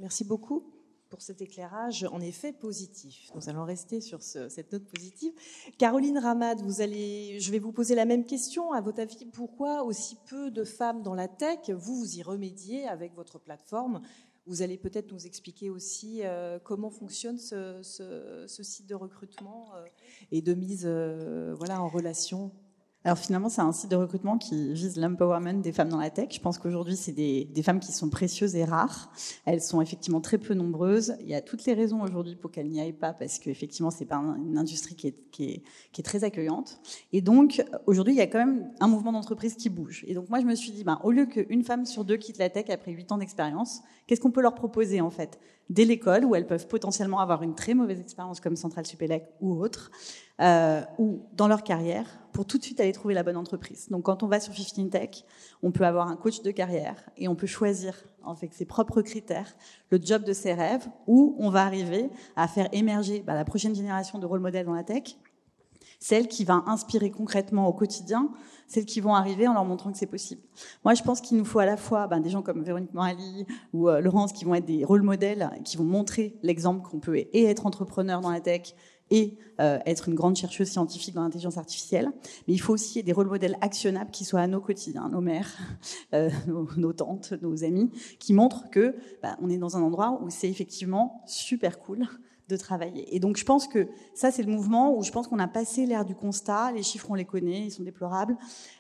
Merci 0.01 0.25
beaucoup 0.25 0.65
pour 1.11 1.21
cet 1.21 1.43
éclairage 1.43 2.05
en 2.05 2.21
effet 2.21 2.55
positif. 2.55 3.31
Nous 3.35 3.51
allons 3.51 3.65
rester 3.65 4.01
sur 4.01 4.23
cette 4.23 4.73
note 4.73 4.85
positive. 4.85 5.33
Caroline 5.77 6.17
Ramad, 6.17 6.63
vous 6.63 6.81
allez, 6.81 7.39
je 7.39 7.51
vais 7.51 7.59
vous 7.59 7.73
poser 7.73 7.95
la 7.95 8.07
même 8.07 8.25
question. 8.25 8.73
À 8.73 8.81
votre 8.81 9.01
avis, 9.01 9.27
pourquoi 9.27 9.83
aussi 9.83 10.17
peu 10.27 10.51
de 10.51 10.65
femmes 10.65 11.03
dans 11.03 11.15
la 11.15 11.29
tech? 11.29 11.69
Vous, 11.69 11.97
vous 11.97 12.17
y 12.17 12.23
remédiez 12.23 12.87
avec 12.87 13.15
votre 13.15 13.39
plateforme. 13.39 14.01
Vous 14.47 14.63
allez 14.63 14.79
peut-être 14.79 15.13
nous 15.13 15.27
expliquer 15.27 15.69
aussi 15.69 16.21
euh, 16.25 16.59
comment 16.59 16.91
fonctionne 16.91 17.39
ce, 17.39 18.47
site 18.49 18.87
de 18.87 18.95
recrutement 18.95 19.75
euh, 19.75 19.85
et 20.33 20.41
de 20.41 20.55
mise 20.55 20.85
euh, 20.87 21.55
voilà, 21.59 21.83
en 21.83 21.89
relation 21.89 22.53
alors 23.03 23.17
finalement, 23.17 23.49
c'est 23.49 23.63
un 23.63 23.73
site 23.73 23.91
de 23.91 23.97
recrutement 23.97 24.37
qui 24.37 24.75
vise 24.75 24.99
l'empowerment 24.99 25.63
des 25.63 25.73
femmes 25.73 25.89
dans 25.89 25.99
la 25.99 26.11
tech. 26.11 26.29
Je 26.33 26.41
pense 26.41 26.59
qu'aujourd'hui, 26.59 26.97
c'est 26.97 27.13
des, 27.13 27.63
femmes 27.63 27.81
qui 27.81 27.93
sont 27.93 28.11
précieuses 28.11 28.57
et 28.57 28.65
rares. 28.65 29.11
Elles 29.47 29.63
sont 29.63 29.81
effectivement 29.81 30.21
très 30.21 30.37
peu 30.37 30.53
nombreuses. 30.53 31.15
Il 31.21 31.29
y 31.29 31.35
a 31.35 31.41
toutes 31.41 31.65
les 31.65 31.73
raisons 31.73 32.03
aujourd'hui 32.03 32.37
pour 32.37 32.51
qu'elles 32.51 32.69
n'y 32.69 32.79
aillent 32.79 32.93
pas, 32.93 33.15
parce 33.15 33.39
qu'effectivement, 33.39 33.91
c'est 33.91 34.05
pas 34.05 34.17
une 34.17 34.59
industrie 34.59 34.97
qui 34.97 35.09
est, 35.09 35.31
qui, 35.31 35.45
est, 35.45 35.63
qui 35.93 36.03
est, 36.03 36.05
très 36.05 36.25
accueillante. 36.25 36.79
Et 37.15 37.23
donc, 37.23 37.65
aujourd'hui, 37.87 38.13
il 38.13 38.19
y 38.19 38.23
a 38.23 38.27
quand 38.27 38.39
même 38.39 38.71
un 38.81 38.87
mouvement 38.87 39.13
d'entreprise 39.13 39.55
qui 39.55 39.71
bouge. 39.71 40.05
Et 40.07 40.13
donc, 40.13 40.29
moi, 40.29 40.41
je 40.41 40.45
me 40.47 40.55
suis 40.55 40.73
dit, 40.73 40.85
ben, 40.85 41.01
au 41.03 41.11
lieu 41.11 41.25
qu'une 41.25 41.65
femme 41.65 41.87
sur 41.87 42.05
deux 42.05 42.19
quitte 42.19 42.37
la 42.37 42.51
tech 42.51 42.67
après 42.69 42.93
huit 42.93 43.11
ans 43.13 43.19
d'expérience, 43.19 43.81
qu'est-ce 44.07 44.21
qu'on 44.21 44.31
peut 44.31 44.43
leur 44.43 44.55
proposer 44.55 45.01
en 45.01 45.11
fait? 45.11 45.39
Dès 45.71 45.85
l'école, 45.85 46.25
où 46.25 46.35
elles 46.35 46.47
peuvent 46.47 46.67
potentiellement 46.67 47.21
avoir 47.21 47.43
une 47.43 47.55
très 47.55 47.75
mauvaise 47.75 48.01
expérience 48.01 48.41
comme 48.41 48.57
Centrale 48.57 48.85
Supélec 48.85 49.25
ou 49.41 49.55
autre, 49.55 49.91
euh, 50.41 50.83
ou 50.99 51.23
dans 51.33 51.49
leur 51.49 51.63
carrière, 51.63 52.07
pour 52.33 52.45
tout 52.45 52.59
de 52.59 52.63
suite 52.63 52.81
aller 52.81 52.93
trouver 52.93 53.15
la 53.15 53.23
bonne 53.23 53.37
entreprise. 53.37 53.89
Donc 53.89 54.05
quand 54.05 54.23
on 54.23 54.27
va 54.27 54.41
sur 54.41 54.53
15 54.53 54.91
Tech, 54.91 55.25
on 55.63 55.71
peut 55.71 55.85
avoir 55.85 56.09
un 56.09 56.17
coach 56.17 56.43
de 56.43 56.51
carrière 56.51 56.97
et 57.17 57.29
on 57.29 57.37
peut 57.37 57.47
choisir 57.47 57.95
avec 58.27 58.53
ses 58.53 58.65
propres 58.65 59.01
critères 59.01 59.57
le 59.91 59.99
job 60.03 60.25
de 60.25 60.33
ses 60.33 60.53
rêves, 60.53 60.87
où 61.07 61.37
on 61.39 61.51
va 61.51 61.63
arriver 61.63 62.11
à 62.37 62.49
faire 62.49 62.69
émerger 62.73 63.23
bah, 63.25 63.35
la 63.35 63.45
prochaine 63.45 63.75
génération 63.75 64.19
de 64.19 64.27
rôle 64.27 64.41
modèles 64.41 64.67
dans 64.67 64.75
la 64.75 64.85
tech, 64.85 65.17
celle 66.01 66.29
qui 66.29 66.45
va 66.45 66.65
inspirer 66.67 67.11
concrètement 67.11 67.69
au 67.69 67.73
quotidien, 67.73 68.31
celles 68.67 68.87
qui 68.87 69.01
vont 69.01 69.15
arriver 69.15 69.47
en 69.47 69.53
leur 69.53 69.65
montrant 69.65 69.93
que 69.93 69.99
c'est 69.99 70.07
possible. 70.07 70.41
Moi, 70.85 70.95
je 70.95 71.03
pense 71.03 71.21
qu'il 71.21 71.37
nous 71.37 71.45
faut 71.45 71.59
à 71.59 71.67
la 71.67 71.77
fois 71.77 72.07
ben, 72.07 72.21
des 72.21 72.31
gens 72.31 72.43
comme 72.43 72.65
Véronique 72.65 72.95
Morali 72.95 73.47
ou 73.75 73.89
euh, 73.89 74.01
Laurence 74.01 74.33
qui 74.33 74.45
vont 74.45 74.55
être 74.55 74.65
des 74.65 74.85
rôles 74.85 75.03
modèles, 75.03 75.51
qui 75.65 75.77
vont 75.77 75.85
montrer 75.85 76.39
l'exemple 76.43 76.89
qu'on 76.89 77.01
peut 77.01 77.17
et 77.17 77.45
être 77.45 77.67
entrepreneur 77.67 78.21
dans 78.21 78.31
la 78.31 78.41
tech 78.41 78.75
et 79.11 79.37
euh, 79.61 79.79
être 79.87 80.09
une 80.09 80.15
grande 80.15 80.37
chercheuse 80.37 80.69
scientifique 80.69 81.15
dans 81.15 81.23
l'intelligence 81.23 81.59
artificielle. 81.59 82.11
Mais 82.47 82.55
il 82.55 82.59
faut 82.59 82.73
aussi 82.73 83.03
des 83.03 83.13
rôles 83.13 83.27
modèles 83.27 83.59
actionnables 83.61 84.11
qui 84.11 84.25
soient 84.25 84.41
à 84.41 84.47
nos 84.47 84.61
quotidiens, 84.61 85.09
nos 85.09 85.21
mères, 85.21 85.59
euh, 86.15 86.31
nos, 86.47 86.93
tantes, 86.93 87.35
nos 87.43 87.65
amis, 87.65 87.91
qui 88.19 88.33
montrent 88.33 88.71
que 88.71 88.95
ben, 89.23 89.37
on 89.43 89.51
est 89.51 89.59
dans 89.59 89.77
un 89.77 89.83
endroit 89.83 90.21
où 90.23 90.31
c'est 90.31 90.49
effectivement 90.49 91.23
super 91.27 91.79
cool 91.79 92.07
de 92.51 92.57
travailler. 92.57 93.15
Et 93.15 93.21
donc 93.21 93.37
je 93.37 93.45
pense 93.45 93.67
que 93.67 93.89
ça, 94.15 94.31
c'est 94.31 94.43
le 94.43 94.53
mouvement 94.53 94.97
où 94.97 95.03
je 95.03 95.13
pense 95.13 95.29
qu'on 95.29 95.39
a 95.39 95.49
passé 95.49 95.87
l'ère 95.87 96.05
du 96.05 96.15
constat, 96.15 96.73
les 96.73 96.83
chiffres, 96.83 97.07
on 97.11 97.15
les 97.15 97.25
connaît, 97.25 97.67
ils 97.67 97.71
sont 97.71 97.83
déplorables. 97.83 98.37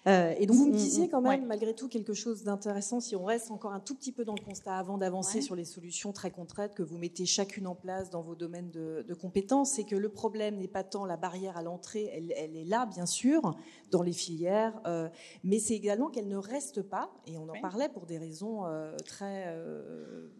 Euh, 0.06 0.34
et 0.38 0.46
donc, 0.46 0.56
Vous 0.56 0.68
me 0.68 0.76
disiez 0.76 1.08
quand 1.08 1.20
même, 1.20 1.46
malgré 1.46 1.74
tout, 1.74 1.88
quelque 1.88 2.14
chose 2.14 2.42
d'intéressant, 2.42 3.00
si 3.00 3.16
on 3.16 3.24
reste 3.24 3.50
encore 3.50 3.72
un 3.72 3.80
tout 3.80 3.94
petit 3.94 4.12
peu 4.12 4.24
dans 4.24 4.34
le 4.34 4.44
constat 4.44 4.76
avant 4.76 4.98
d'avancer 4.98 5.40
sur 5.40 5.54
les 5.54 5.64
solutions 5.64 6.12
très 6.12 6.30
concrètes 6.30 6.74
que 6.74 6.82
vous 6.82 6.98
mettez 6.98 7.26
chacune 7.26 7.66
en 7.66 7.74
place 7.74 8.10
dans 8.10 8.22
vos 8.22 8.34
domaines 8.34 8.70
de, 8.70 9.14
compétences, 9.20 9.72
c'est 9.72 9.84
que 9.84 9.96
le 9.96 10.08
problème 10.08 10.56
n'est 10.56 10.68
pas 10.68 10.84
tant 10.84 11.04
la 11.04 11.16
barrière 11.16 11.56
à 11.56 11.62
l'entrée, 11.62 12.10
elle, 12.14 12.56
est 12.56 12.64
là, 12.64 12.86
bien 12.86 13.06
sûr, 13.06 13.54
dans 13.90 14.02
les 14.02 14.12
filières, 14.12 14.80
euh, 14.86 15.08
mais 15.44 15.58
c'est 15.58 15.74
également 15.74 16.08
qu'elle 16.08 16.28
ne 16.28 16.36
reste 16.36 16.82
pas, 16.82 17.10
et 17.26 17.36
on 17.36 17.48
en 17.48 17.60
parlait 17.60 17.88
pour 17.88 18.06
des 18.06 18.18
raisons 18.18 18.66
euh, 18.66 18.96
très 19.04 19.54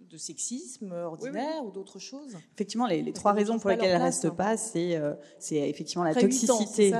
de 0.08 0.16
sexisme 0.16 0.92
ordinaire 0.92 1.64
ou 1.64 1.70
d'autres 1.70 1.98
choses. 1.98 2.36
Effectivement, 2.54 2.86
les 2.86 3.12
trois 3.20 3.32
raisons 3.32 3.58
pour 3.58 3.70
lesquelles 3.70 3.90
elle 3.90 3.98
ne 3.98 4.04
reste 4.04 4.30
pas, 4.30 4.56
c'est 4.56 4.96
euh, 4.96 5.14
effectivement 5.50 6.04
la 6.04 6.14
toxicité, 6.14 6.92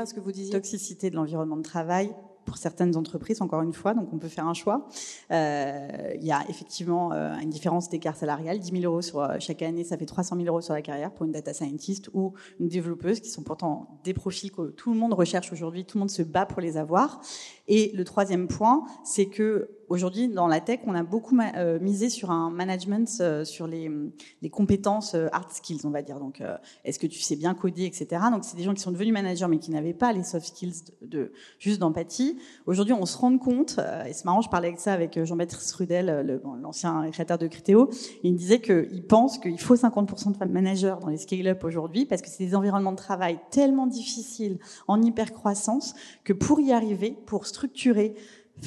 toxicité 0.53 1.11
de 1.11 1.17
l'environnement 1.17 1.57
de 1.57 1.63
travail, 1.63 2.15
pour 2.47 2.57
certaines 2.57 2.97
entreprises, 2.97 3.43
encore 3.43 3.63
une 3.63 3.73
fois, 3.73 3.95
donc 3.95 4.09
on 4.13 4.19
peut 4.19 4.29
faire 4.29 4.47
un 4.47 4.55
choix. 4.55 4.89
Euh, 5.31 6.15
il 6.17 6.25
y 6.25 6.33
a 6.33 6.43
effectivement 6.49 7.13
euh, 7.13 7.37
une 7.39 7.51
différence 7.51 7.89
d'écart 7.89 8.17
salarial, 8.17 8.59
10 8.59 8.81
000 8.81 8.83
euros 8.93 9.03
sur 9.03 9.41
chaque 9.41 9.63
année, 9.63 9.85
ça 9.85 9.97
fait 9.97 10.07
300 10.07 10.37
000 10.37 10.49
euros 10.49 10.61
sur 10.61 10.75
la 10.75 10.83
carrière 10.83 11.13
pour 11.13 11.27
une 11.27 11.33
data 11.33 11.53
scientist 11.53 12.11
ou 12.13 12.33
une 12.59 12.69
développeuse, 12.69 13.21
qui 13.21 13.29
sont 13.29 13.43
pourtant 13.43 14.01
des 14.05 14.15
profils 14.15 14.51
que 14.51 14.71
tout 14.71 14.93
le 14.93 14.99
monde 14.99 15.13
recherche 15.13 15.53
aujourd'hui, 15.53 15.85
tout 15.85 15.99
le 15.99 16.01
monde 16.01 16.11
se 16.11 16.23
bat 16.23 16.47
pour 16.47 16.61
les 16.61 16.77
avoir. 16.77 17.21
Et 17.69 17.93
le 17.95 18.05
troisième 18.05 18.49
point, 18.49 18.85
c'est 19.05 19.27
que 19.27 19.71
aujourd'hui, 19.91 20.29
dans 20.29 20.47
la 20.47 20.61
tech, 20.61 20.81
on 20.87 20.95
a 20.95 21.03
beaucoup 21.03 21.37
euh, 21.57 21.79
misé 21.81 22.09
sur 22.09 22.31
un 22.31 22.51
management, 22.51 23.11
euh, 23.21 23.45
sur 23.45 23.67
les, 23.67 23.91
les, 24.41 24.49
compétences 24.49 25.15
euh, 25.15 25.27
hard 25.33 25.51
skills, 25.51 25.81
on 25.85 25.91
va 25.91 26.01
dire. 26.01 26.19
Donc, 26.19 26.43
est-ce 26.85 26.99
que 26.99 27.07
tu 27.07 27.21
sais 27.21 27.37
bien 27.37 27.55
coder, 27.55 27.85
etc. 27.85 28.23
Donc, 28.31 28.45
c'est 28.45 28.57
des 28.57 28.63
gens 28.63 28.73
qui 28.73 28.81
sont 28.81 28.93
devenus 28.93 29.13
managers, 29.13 29.47
mais 29.49 29.59
qui 29.59 29.71
n'avaient 29.73 29.93
pas 29.93 30.13
les 30.13 30.23
soft 30.23 30.47
skills 30.47 30.85
de, 31.03 31.33
juste 31.59 31.81
d'empathie. 31.81 32.39
aujourd'hui, 32.67 32.95
on 32.95 33.05
se 33.05 33.19
rend 33.19 33.37
compte, 33.37 33.81
et 34.07 34.13
c'est 34.13 34.25
marrant, 34.25 34.41
je 34.41 34.49
parlais 34.49 34.69
avec 34.69 34.81
ça 34.81 34.93
avec 34.93 35.23
Jean-Baptiste 35.23 35.73
Rudel, 35.75 36.41
l'ancien 36.63 37.11
créateur 37.11 37.39
de 37.39 37.49
Criteo, 37.49 37.91
il 38.23 38.33
me 38.33 38.39
disait 38.39 38.61
qu'il 38.61 39.05
pense 39.07 39.39
qu'il 39.39 39.61
faut 39.61 39.75
50% 39.75 40.33
de 40.33 40.37
femmes 40.37 40.53
managers 40.53 40.95
dans 41.01 41.09
les 41.09 41.17
scale-up 41.17 41.65
aujourd'hui, 41.65 42.07
parce 42.07 42.23
que 42.23 42.29
c'est 42.29 42.45
des 42.45 42.55
environnements 42.55 42.93
de 42.93 42.97
travail 42.97 43.41
tellement 43.51 43.87
difficiles, 43.87 44.59
en 44.87 45.03
hyper-croissance, 45.03 45.95
que 46.23 46.33
pour 46.33 46.61
y 46.61 46.73
arriver, 46.73 47.17
pour 47.27 47.47
structurer, 47.47 48.15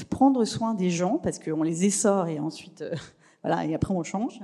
prendre 0.10 0.46
soin 0.46 0.74
des 0.74 0.90
gens, 0.90 1.18
parce 1.18 1.40
qu'on 1.40 1.64
les 1.64 1.86
essore 1.86 2.28
et 2.28 2.40
ensuite... 2.40 2.84
voilà, 3.44 3.66
et 3.66 3.76
après 3.76 3.94
on 3.94 4.04
change. 4.04 4.40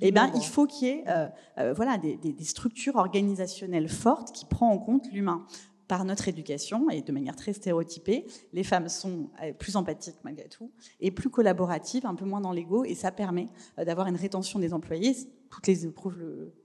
Eh 0.00 0.12
ben, 0.12 0.30
il 0.34 0.44
faut 0.44 0.66
qu'il 0.66 0.88
y 0.88 0.90
ait, 0.90 1.04
euh, 1.08 1.26
euh, 1.58 1.72
voilà, 1.72 1.96
des, 1.98 2.16
des, 2.16 2.44
structures 2.44 2.96
organisationnelles 2.96 3.88
fortes 3.88 4.32
qui 4.32 4.44
prennent 4.44 4.68
en 4.68 4.78
compte 4.78 5.10
l'humain 5.10 5.46
par 5.88 6.04
notre 6.04 6.28
éducation 6.28 6.88
et 6.90 7.02
de 7.02 7.12
manière 7.12 7.34
très 7.34 7.52
stéréotypée, 7.52 8.26
les 8.52 8.62
femmes 8.62 8.88
sont 8.88 9.30
euh, 9.42 9.52
plus 9.52 9.76
empathiques 9.76 10.18
malgré 10.22 10.48
tout 10.48 10.70
et 11.00 11.10
plus 11.10 11.30
collaboratives, 11.30 12.06
un 12.06 12.14
peu 12.14 12.24
moins 12.24 12.40
dans 12.40 12.52
l'ego, 12.52 12.84
et 12.84 12.94
ça 12.94 13.10
permet 13.10 13.48
d'avoir 13.78 14.06
une 14.06 14.16
rétention 14.16 14.58
des 14.58 14.72
employés 14.74 15.16
toutes 15.52 15.66
les 15.66 15.84
épreuves 15.84 16.16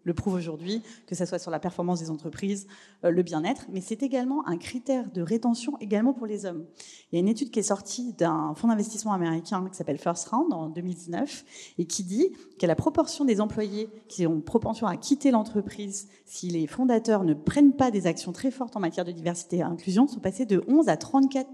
le, 0.03 0.13
prouvent 0.13 0.35
aujourd'hui, 0.35 0.81
que 1.05 1.15
ce 1.15 1.25
soit 1.25 1.39
sur 1.39 1.51
la 1.51 1.59
performance 1.59 1.99
des 1.99 2.09
entreprises, 2.09 2.67
euh, 3.03 3.11
le 3.11 3.21
bien-être, 3.21 3.65
mais 3.69 3.81
c'est 3.81 4.01
également 4.01 4.47
un 4.47 4.57
critère 4.57 5.11
de 5.11 5.21
rétention 5.21 5.77
également 5.81 6.13
pour 6.13 6.25
les 6.25 6.45
hommes. 6.45 6.65
Il 7.11 7.15
y 7.15 7.17
a 7.17 7.19
une 7.19 7.27
étude 7.27 7.51
qui 7.51 7.59
est 7.59 7.63
sortie 7.63 8.13
d'un 8.13 8.55
fonds 8.55 8.69
d'investissement 8.69 9.11
américain 9.11 9.67
qui 9.69 9.75
s'appelle 9.75 9.97
First 9.97 10.29
Round 10.29 10.53
en 10.53 10.69
2019 10.69 11.43
et 11.77 11.85
qui 11.85 12.05
dit 12.05 12.31
que 12.57 12.65
la 12.65 12.75
proportion 12.75 13.25
des 13.25 13.41
employés 13.41 13.89
qui 14.07 14.25
ont 14.25 14.39
propension 14.39 14.87
à 14.87 14.95
quitter 14.95 15.31
l'entreprise 15.31 16.07
si 16.25 16.49
les 16.49 16.65
fondateurs 16.65 17.25
ne 17.25 17.33
prennent 17.33 17.75
pas 17.75 17.91
des 17.91 18.07
actions 18.07 18.31
très 18.31 18.51
fortes 18.51 18.77
en 18.77 18.79
matière 18.79 19.03
de 19.05 19.11
diversité 19.11 19.57
et 19.57 19.61
inclusion 19.61 20.07
sont 20.07 20.21
passés 20.21 20.45
de 20.45 20.63
11 20.69 20.87
à 20.87 20.95
34 20.95 21.49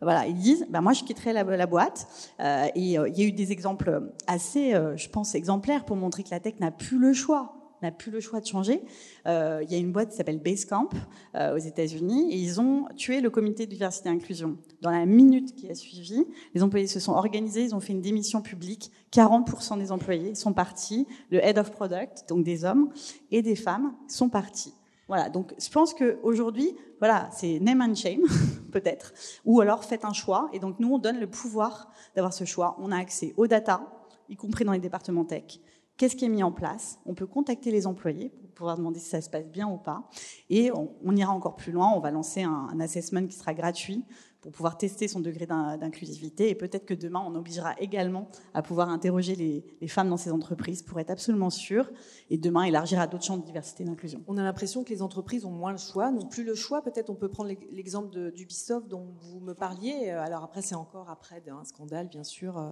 voilà, 0.00 0.26
ils 0.26 0.34
disent, 0.34 0.66
ben 0.70 0.80
moi 0.80 0.92
je 0.92 1.02
quitterai 1.02 1.32
la, 1.32 1.66
boîte. 1.66 2.06
Euh, 2.40 2.66
et 2.74 2.98
euh, 2.98 3.08
il 3.08 3.18
y 3.18 3.24
a 3.24 3.26
eu 3.26 3.32
des 3.32 3.52
exemples 3.52 4.12
assez, 4.26 4.74
euh, 4.74 4.96
je 4.96 5.08
pense, 5.08 5.34
exemplaires 5.34 5.84
pour 5.84 5.96
montrer 5.96 6.22
que 6.22 6.30
la 6.30 6.40
tech 6.40 6.54
n'a 6.60 6.70
plus 6.70 6.98
le 6.98 7.12
choix 7.12 7.54
n'a 7.80 7.92
plus 7.92 8.10
le 8.10 8.18
choix 8.18 8.40
de 8.40 8.46
changer. 8.46 8.82
il 9.24 9.70
y 9.70 9.74
a 9.76 9.78
une 9.78 9.92
boîte 9.92 10.10
qui 10.10 10.16
s'appelle 10.16 10.40
Basecamp 10.40 10.88
aux 11.36 11.58
États-Unis 11.58 12.32
et 12.32 12.36
ils 12.36 12.60
ont 12.60 12.86
tué 12.96 13.20
le 13.20 13.30
comité 13.30 13.66
de 13.66 13.70
diversité 13.70 14.08
et 14.08 14.12
inclusion. 14.12 14.56
Dans 14.82 14.90
la 14.90 15.06
minute 15.06 15.54
qui 15.54 15.70
a 15.70 15.76
suivi, 15.76 16.26
les 16.54 16.64
employés 16.64 16.88
se 16.88 16.98
sont 16.98 17.12
organisés, 17.12 17.62
ils 17.62 17.76
ont 17.76 17.80
fait 17.80 17.92
une 17.92 18.00
démission 18.00 18.42
publique. 18.42 18.90
40% 19.12 19.78
des 19.78 19.92
employés 19.92 20.34
sont 20.34 20.52
partis. 20.52 21.06
Le 21.30 21.38
head 21.38 21.56
of 21.56 21.70
product, 21.70 22.28
donc 22.28 22.42
des 22.42 22.64
hommes 22.64 22.90
et 23.30 23.42
des 23.42 23.54
femmes, 23.54 23.94
sont 24.08 24.28
partis. 24.28 24.74
Voilà, 25.08 25.30
donc 25.30 25.54
je 25.58 25.70
pense 25.70 25.94
qu'aujourd'hui, 25.94 26.76
voilà, 26.98 27.30
c'est 27.32 27.58
name 27.60 27.80
and 27.80 27.94
shame, 27.94 28.22
peut-être, 28.72 29.14
ou 29.46 29.60
alors 29.60 29.84
faites 29.84 30.04
un 30.04 30.12
choix, 30.12 30.50
et 30.52 30.58
donc 30.58 30.78
nous, 30.78 30.92
on 30.92 30.98
donne 30.98 31.18
le 31.18 31.26
pouvoir 31.26 31.90
d'avoir 32.14 32.34
ce 32.34 32.44
choix. 32.44 32.76
On 32.78 32.92
a 32.92 32.98
accès 32.98 33.32
aux 33.38 33.46
data, 33.46 33.80
y 34.28 34.36
compris 34.36 34.66
dans 34.66 34.72
les 34.72 34.78
départements 34.78 35.24
tech. 35.24 35.60
Qu'est-ce 35.96 36.14
qui 36.14 36.26
est 36.26 36.28
mis 36.28 36.42
en 36.42 36.52
place? 36.52 37.00
On 37.06 37.14
peut 37.14 37.26
contacter 37.26 37.72
les 37.72 37.86
employés 37.86 38.28
pour 38.28 38.50
pouvoir 38.50 38.76
demander 38.76 39.00
si 39.00 39.08
ça 39.08 39.20
se 39.20 39.30
passe 39.30 39.48
bien 39.48 39.66
ou 39.66 39.78
pas. 39.78 40.08
Et 40.50 40.70
on, 40.70 41.16
ira 41.16 41.32
encore 41.32 41.56
plus 41.56 41.72
loin, 41.72 41.90
on 41.92 41.98
va 42.00 42.10
lancer 42.10 42.42
un, 42.42 42.68
un 42.70 42.78
assessment 42.78 43.26
qui 43.26 43.34
sera 43.34 43.54
gratuit 43.54 44.04
pour 44.40 44.52
pouvoir 44.52 44.78
tester 44.78 45.08
son 45.08 45.20
degré 45.20 45.46
d'inclusivité. 45.46 46.50
Et 46.50 46.54
peut-être 46.54 46.86
que 46.86 46.94
demain, 46.94 47.22
on 47.26 47.34
obligera 47.34 47.74
également 47.80 48.28
à 48.54 48.62
pouvoir 48.62 48.88
interroger 48.88 49.34
les, 49.34 49.88
femmes 49.88 50.10
dans 50.10 50.16
ces 50.16 50.30
entreprises 50.30 50.82
pour 50.82 51.00
être 51.00 51.10
absolument 51.10 51.50
sûr. 51.50 51.90
Et 52.30 52.38
demain, 52.38 52.64
élargir 52.64 53.00
à 53.00 53.06
d'autres 53.06 53.24
champs 53.24 53.38
de 53.38 53.44
diversité 53.44 53.84
et 53.84 53.86
d'inclusion. 53.86 54.22
On 54.26 54.36
a 54.36 54.42
l'impression 54.42 54.84
que 54.84 54.90
les 54.90 55.02
entreprises 55.02 55.44
ont 55.44 55.50
moins 55.50 55.72
le 55.72 55.78
choix, 55.78 56.10
n'ont 56.10 56.26
plus 56.26 56.44
le 56.44 56.54
choix. 56.54 56.82
Peut-être 56.82 57.10
on 57.10 57.14
peut 57.14 57.28
prendre 57.28 57.50
l'exemple 57.72 58.30
d'Ubisoft 58.32 58.88
dont 58.88 59.06
vous 59.20 59.40
me 59.40 59.54
parliez. 59.54 60.10
Alors 60.10 60.44
après, 60.44 60.62
c'est 60.62 60.74
encore 60.74 61.08
après 61.10 61.42
un 61.48 61.64
scandale, 61.64 62.08
bien 62.08 62.24
sûr, 62.24 62.58
euh, 62.58 62.70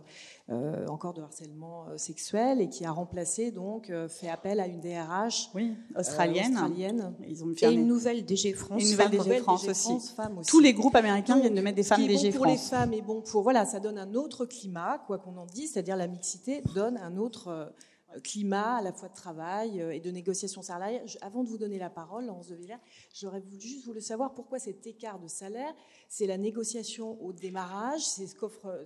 euh, 0.50 0.86
encore 0.86 1.14
de 1.14 1.22
harcèlement 1.22 1.86
euh, 1.88 1.96
sexuel 1.96 2.60
et 2.60 2.68
qui 2.68 2.84
a 2.84 2.90
remplacé, 2.90 3.50
donc, 3.50 3.92
fait 4.08 4.28
appel 4.28 4.60
à 4.60 4.66
une 4.66 4.80
DRH 4.80 5.50
oui, 5.54 5.74
australienne. 5.96 6.52
australienne. 6.52 7.14
Ils 7.26 7.44
ont 7.44 7.52
et 7.52 7.72
une 7.72 7.86
nouvelle 7.86 8.24
DG 8.24 8.52
France. 8.52 8.82
Une 8.82 8.90
nouvelle 8.90 9.10
DG 9.10 9.38
France, 9.38 9.68
aussi. 9.68 10.14
Tous 10.46 10.60
les 10.60 10.74
groupes 10.74 10.96
américains 10.96 11.38
viennent 11.38 11.54
de 11.56 11.62
mettre 11.62 11.76
des 11.76 11.82
femmes 11.82 12.06
DG 12.06 12.30
bon 12.30 12.36
pour 12.36 12.46
les 12.46 12.56
femmes 12.56 12.92
et 12.92 13.02
bon 13.02 13.20
pour 13.22 13.42
voilà, 13.42 13.64
ça 13.64 13.80
donne 13.80 13.98
un 13.98 14.14
autre 14.14 14.46
climat, 14.46 15.02
quoi 15.06 15.18
qu'on 15.18 15.36
en 15.36 15.46
dise, 15.46 15.72
c'est-à-dire 15.72 15.96
la 15.96 16.06
mixité 16.06 16.62
donne 16.74 16.96
un 16.98 17.16
autre 17.16 17.48
euh, 17.48 18.20
climat 18.20 18.76
à 18.76 18.82
la 18.82 18.92
fois 18.92 19.08
de 19.08 19.14
travail 19.14 19.80
euh, 19.80 19.94
et 19.94 20.00
de 20.00 20.10
négociation 20.10 20.62
salariale. 20.62 21.04
Avant 21.22 21.42
de 21.42 21.48
vous 21.48 21.58
donner 21.58 21.78
la 21.78 21.90
parole, 21.90 22.26
Laurence 22.26 22.48
de 22.48 22.54
Villers, 22.54 22.78
j'aurais 23.14 23.42
juste 23.58 23.86
voulu 23.86 24.00
savoir 24.00 24.34
pourquoi 24.34 24.58
cet 24.58 24.86
écart 24.86 25.18
de 25.18 25.28
salaire, 25.28 25.72
c'est 26.08 26.26
la 26.26 26.38
négociation 26.38 27.20
au 27.22 27.32
démarrage, 27.32 28.04
c'est 28.04 28.26
ce 28.26 28.34
qu'offre. 28.34 28.84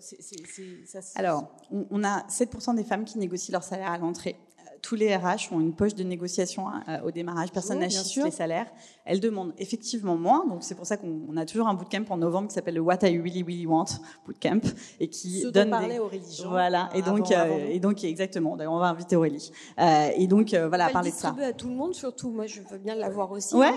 Alors, 1.17 1.53
on 1.71 2.05
a 2.05 2.27
7% 2.29 2.77
des 2.77 2.85
femmes 2.85 3.05
qui 3.05 3.19
négocient 3.19 3.53
leur 3.53 3.65
salaire 3.65 3.91
à 3.91 3.99
l'entrée 3.99 4.37
tous 4.83 4.95
les 4.95 5.15
RH 5.15 5.53
ont 5.53 5.61
une 5.61 5.75
poche 5.75 5.95
de 5.95 6.03
négociation 6.03 6.69
hein, 6.69 6.83
euh, 6.89 7.07
au 7.07 7.11
démarrage. 7.11 7.51
Personne 7.53 7.79
oh, 7.79 7.81
n'achète 7.81 8.25
les 8.25 8.31
salaires. 8.31 8.67
Elles 9.05 9.21
demandent 9.21 9.53
effectivement 9.59 10.17
moins. 10.17 10.47
Donc 10.47 10.63
c'est 10.63 10.75
pour 10.75 10.87
ça 10.87 10.97
qu'on 10.97 11.37
a 11.37 11.45
toujours 11.45 11.69
un 11.69 11.75
bootcamp 11.75 12.05
en 12.11 12.17
novembre 12.17 12.49
qui 12.49 12.55
s'appelle 12.55 12.75
le 12.75 12.81
What 12.81 12.99
I 13.03 13.19
Really 13.19 13.43
Really 13.43 13.67
Want 13.67 13.87
Bootcamp 14.27 14.61
et 14.99 15.09
qui 15.09 15.41
Ce 15.41 15.49
donne 15.49 15.71
dont 15.71 15.87
des... 15.87 15.99
Aurélie 15.99 16.43
Voilà. 16.47 16.89
Et 16.95 17.03
donc 17.03 17.31
euh, 17.31 17.69
et 17.69 17.79
donc 17.79 18.03
exactement. 18.05 18.57
D'ailleurs 18.57 18.73
on 18.73 18.79
va 18.79 18.89
inviter 18.89 19.17
Aurélie. 19.17 19.51
Euh, 19.79 20.09
et 20.17 20.27
donc 20.27 20.55
voilà 20.55 20.89
parler 20.89 21.11
de 21.11 21.17
ça. 21.17 21.35
à 21.43 21.53
tout 21.53 21.69
le 21.69 21.75
monde 21.75 21.95
surtout. 21.95 22.31
Moi 22.31 22.47
je 22.47 22.61
veux 22.71 22.79
bien 22.79 22.95
l'avoir 22.95 23.31
aussi. 23.31 23.55
Ouais. 23.55 23.73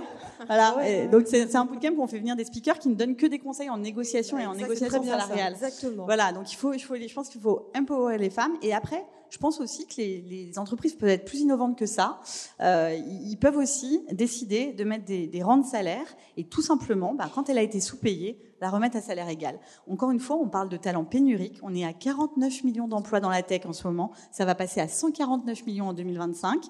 Voilà. 0.47 0.75
donc 1.11 1.23
c'est 1.27 1.55
un 1.55 1.65
bootcamp 1.65 1.93
où 1.97 2.03
on 2.03 2.07
fait 2.07 2.19
venir 2.19 2.35
des 2.35 2.45
speakers 2.45 2.79
qui 2.79 2.89
ne 2.89 2.95
donnent 2.95 3.15
que 3.15 3.27
des 3.27 3.39
conseils 3.39 3.69
en 3.69 3.77
négociation 3.77 4.37
et 4.39 4.45
en 4.45 4.55
négociation 4.55 5.03
salariale. 5.03 5.53
exactement. 5.53 6.05
Voilà. 6.05 6.31
Donc 6.31 6.51
il 6.51 6.55
faut, 6.55 6.73
il 6.73 6.79
faut, 6.79 6.95
je 6.95 7.13
pense 7.13 7.29
qu'il 7.29 7.41
faut 7.41 7.71
empower 7.75 8.17
les 8.17 8.29
femmes 8.29 8.53
et 8.61 8.73
après 8.73 9.03
je 9.33 9.39
pense 9.39 9.59
aussi 9.59 9.87
que 9.87 9.95
les, 9.97 10.59
entreprises 10.59 10.93
peuvent 10.93 11.09
être 11.09 11.25
plus 11.25 11.39
innovantes 11.39 11.75
que 11.75 11.87
ça. 11.87 12.21
Euh, 12.61 12.95
ils 12.95 13.35
peuvent 13.37 13.57
aussi 13.57 14.05
décider 14.11 14.73
de 14.73 14.83
mettre 14.83 15.05
des, 15.05 15.25
des 15.25 15.41
rangs 15.41 15.57
de 15.57 15.65
salaire 15.65 16.05
et 16.37 16.43
tout 16.43 16.61
simplement, 16.61 17.15
bah, 17.15 17.31
quand 17.33 17.49
elle 17.49 17.57
a 17.57 17.63
été 17.63 17.81
sous-payée, 17.81 18.39
la 18.61 18.69
remettre 18.69 18.95
à 18.95 19.01
salaire 19.01 19.27
égal. 19.29 19.59
Encore 19.89 20.11
une 20.11 20.19
fois, 20.19 20.35
on 20.35 20.49
parle 20.49 20.69
de 20.69 20.77
talent 20.77 21.03
pénurique. 21.03 21.57
On 21.63 21.73
est 21.73 21.83
à 21.83 21.93
49 21.93 22.63
millions 22.63 22.87
d'emplois 22.87 23.19
dans 23.19 23.31
la 23.31 23.41
tech 23.41 23.65
en 23.65 23.73
ce 23.73 23.87
moment. 23.87 24.11
Ça 24.31 24.45
va 24.45 24.53
passer 24.53 24.81
à 24.81 24.87
149 24.87 25.65
millions 25.65 25.87
en 25.87 25.93
2025. 25.93 26.63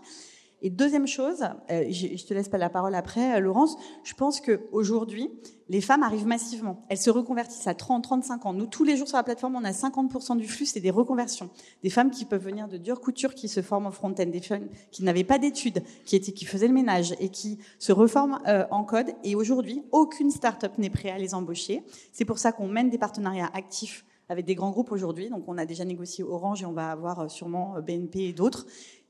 Et 0.65 0.69
deuxième 0.69 1.07
chose, 1.07 1.43
euh, 1.69 1.83
je 1.91 2.25
te 2.25 2.33
laisse 2.33 2.47
pas 2.47 2.57
la 2.57 2.69
parole 2.69 2.95
après, 2.95 3.35
euh, 3.35 3.39
Laurence, 3.41 3.75
je 4.05 4.13
pense 4.13 4.39
qu'aujourd'hui, 4.39 5.29
les 5.67 5.81
femmes 5.81 6.03
arrivent 6.03 6.25
massivement. 6.25 6.81
Elles 6.87 6.97
se 6.97 7.09
reconvertissent 7.09 7.67
à 7.67 7.73
30, 7.73 8.01
35 8.01 8.45
ans. 8.45 8.53
Nous, 8.53 8.65
tous 8.65 8.85
les 8.85 8.95
jours 8.95 9.09
sur 9.09 9.17
la 9.17 9.23
plateforme, 9.23 9.57
on 9.57 9.63
a 9.65 9.71
50% 9.71 10.37
du 10.37 10.47
flux, 10.47 10.65
c'est 10.65 10.79
des 10.79 10.89
reconversions. 10.89 11.49
Des 11.83 11.89
femmes 11.89 12.11
qui 12.11 12.23
peuvent 12.23 12.43
venir 12.43 12.69
de 12.69 12.77
dure 12.77 13.01
couture, 13.01 13.35
qui 13.35 13.49
se 13.49 13.61
forment 13.61 13.87
en 13.87 13.91
front-end, 13.91 14.25
des 14.25 14.39
femmes 14.39 14.69
qui 14.91 15.03
n'avaient 15.03 15.25
pas 15.25 15.37
d'études, 15.37 15.83
qui 16.05 16.21
qui 16.21 16.45
faisaient 16.45 16.69
le 16.69 16.73
ménage 16.73 17.13
et 17.19 17.27
qui 17.27 17.59
se 17.77 17.91
reforment 17.91 18.39
euh, 18.47 18.65
en 18.71 18.85
code. 18.85 19.07
Et 19.25 19.35
aujourd'hui, 19.35 19.83
aucune 19.91 20.31
start-up 20.31 20.77
n'est 20.77 20.89
prête 20.89 21.11
à 21.11 21.17
les 21.17 21.33
embaucher. 21.33 21.83
C'est 22.13 22.25
pour 22.25 22.37
ça 22.37 22.53
qu'on 22.53 22.69
mène 22.69 22.89
des 22.89 22.97
partenariats 22.97 23.51
actifs 23.53 24.05
avec 24.29 24.45
des 24.45 24.55
grands 24.55 24.71
groupes 24.71 24.93
aujourd'hui. 24.93 25.29
Donc, 25.29 25.43
on 25.47 25.57
a 25.57 25.65
déjà 25.65 25.83
négocié 25.83 26.23
Orange 26.23 26.61
et 26.61 26.65
on 26.65 26.71
va 26.71 26.91
avoir 26.91 27.29
sûrement 27.29 27.75
BNP 27.85 28.29
et 28.29 28.33
d'autres. 28.33 28.65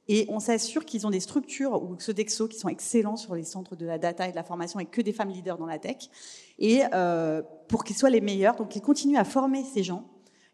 Et 0.07 0.25
on 0.29 0.39
s'assure 0.39 0.85
qu'ils 0.85 1.07
ont 1.07 1.09
des 1.09 1.19
structures 1.19 1.81
ou 1.81 1.97
Sodexo 1.99 2.47
qui 2.47 2.57
sont 2.57 2.69
excellents 2.69 3.15
sur 3.15 3.35
les 3.35 3.43
centres 3.43 3.75
de 3.75 3.85
la 3.85 3.97
data 3.97 4.27
et 4.27 4.31
de 4.31 4.35
la 4.35 4.43
formation 4.43 4.79
et 4.79 4.85
que 4.85 5.01
des 5.01 5.13
femmes 5.13 5.29
leaders 5.29 5.57
dans 5.57 5.65
la 5.65 5.79
tech. 5.79 6.09
Et 6.59 6.81
euh, 6.93 7.41
pour 7.67 7.83
qu'ils 7.83 7.95
soient 7.95 8.09
les 8.09 8.21
meilleurs, 8.21 8.55
donc 8.55 8.75
ils 8.75 8.81
continuent 8.81 9.17
à 9.17 9.23
former 9.23 9.63
ces 9.63 9.83
gens. 9.83 10.05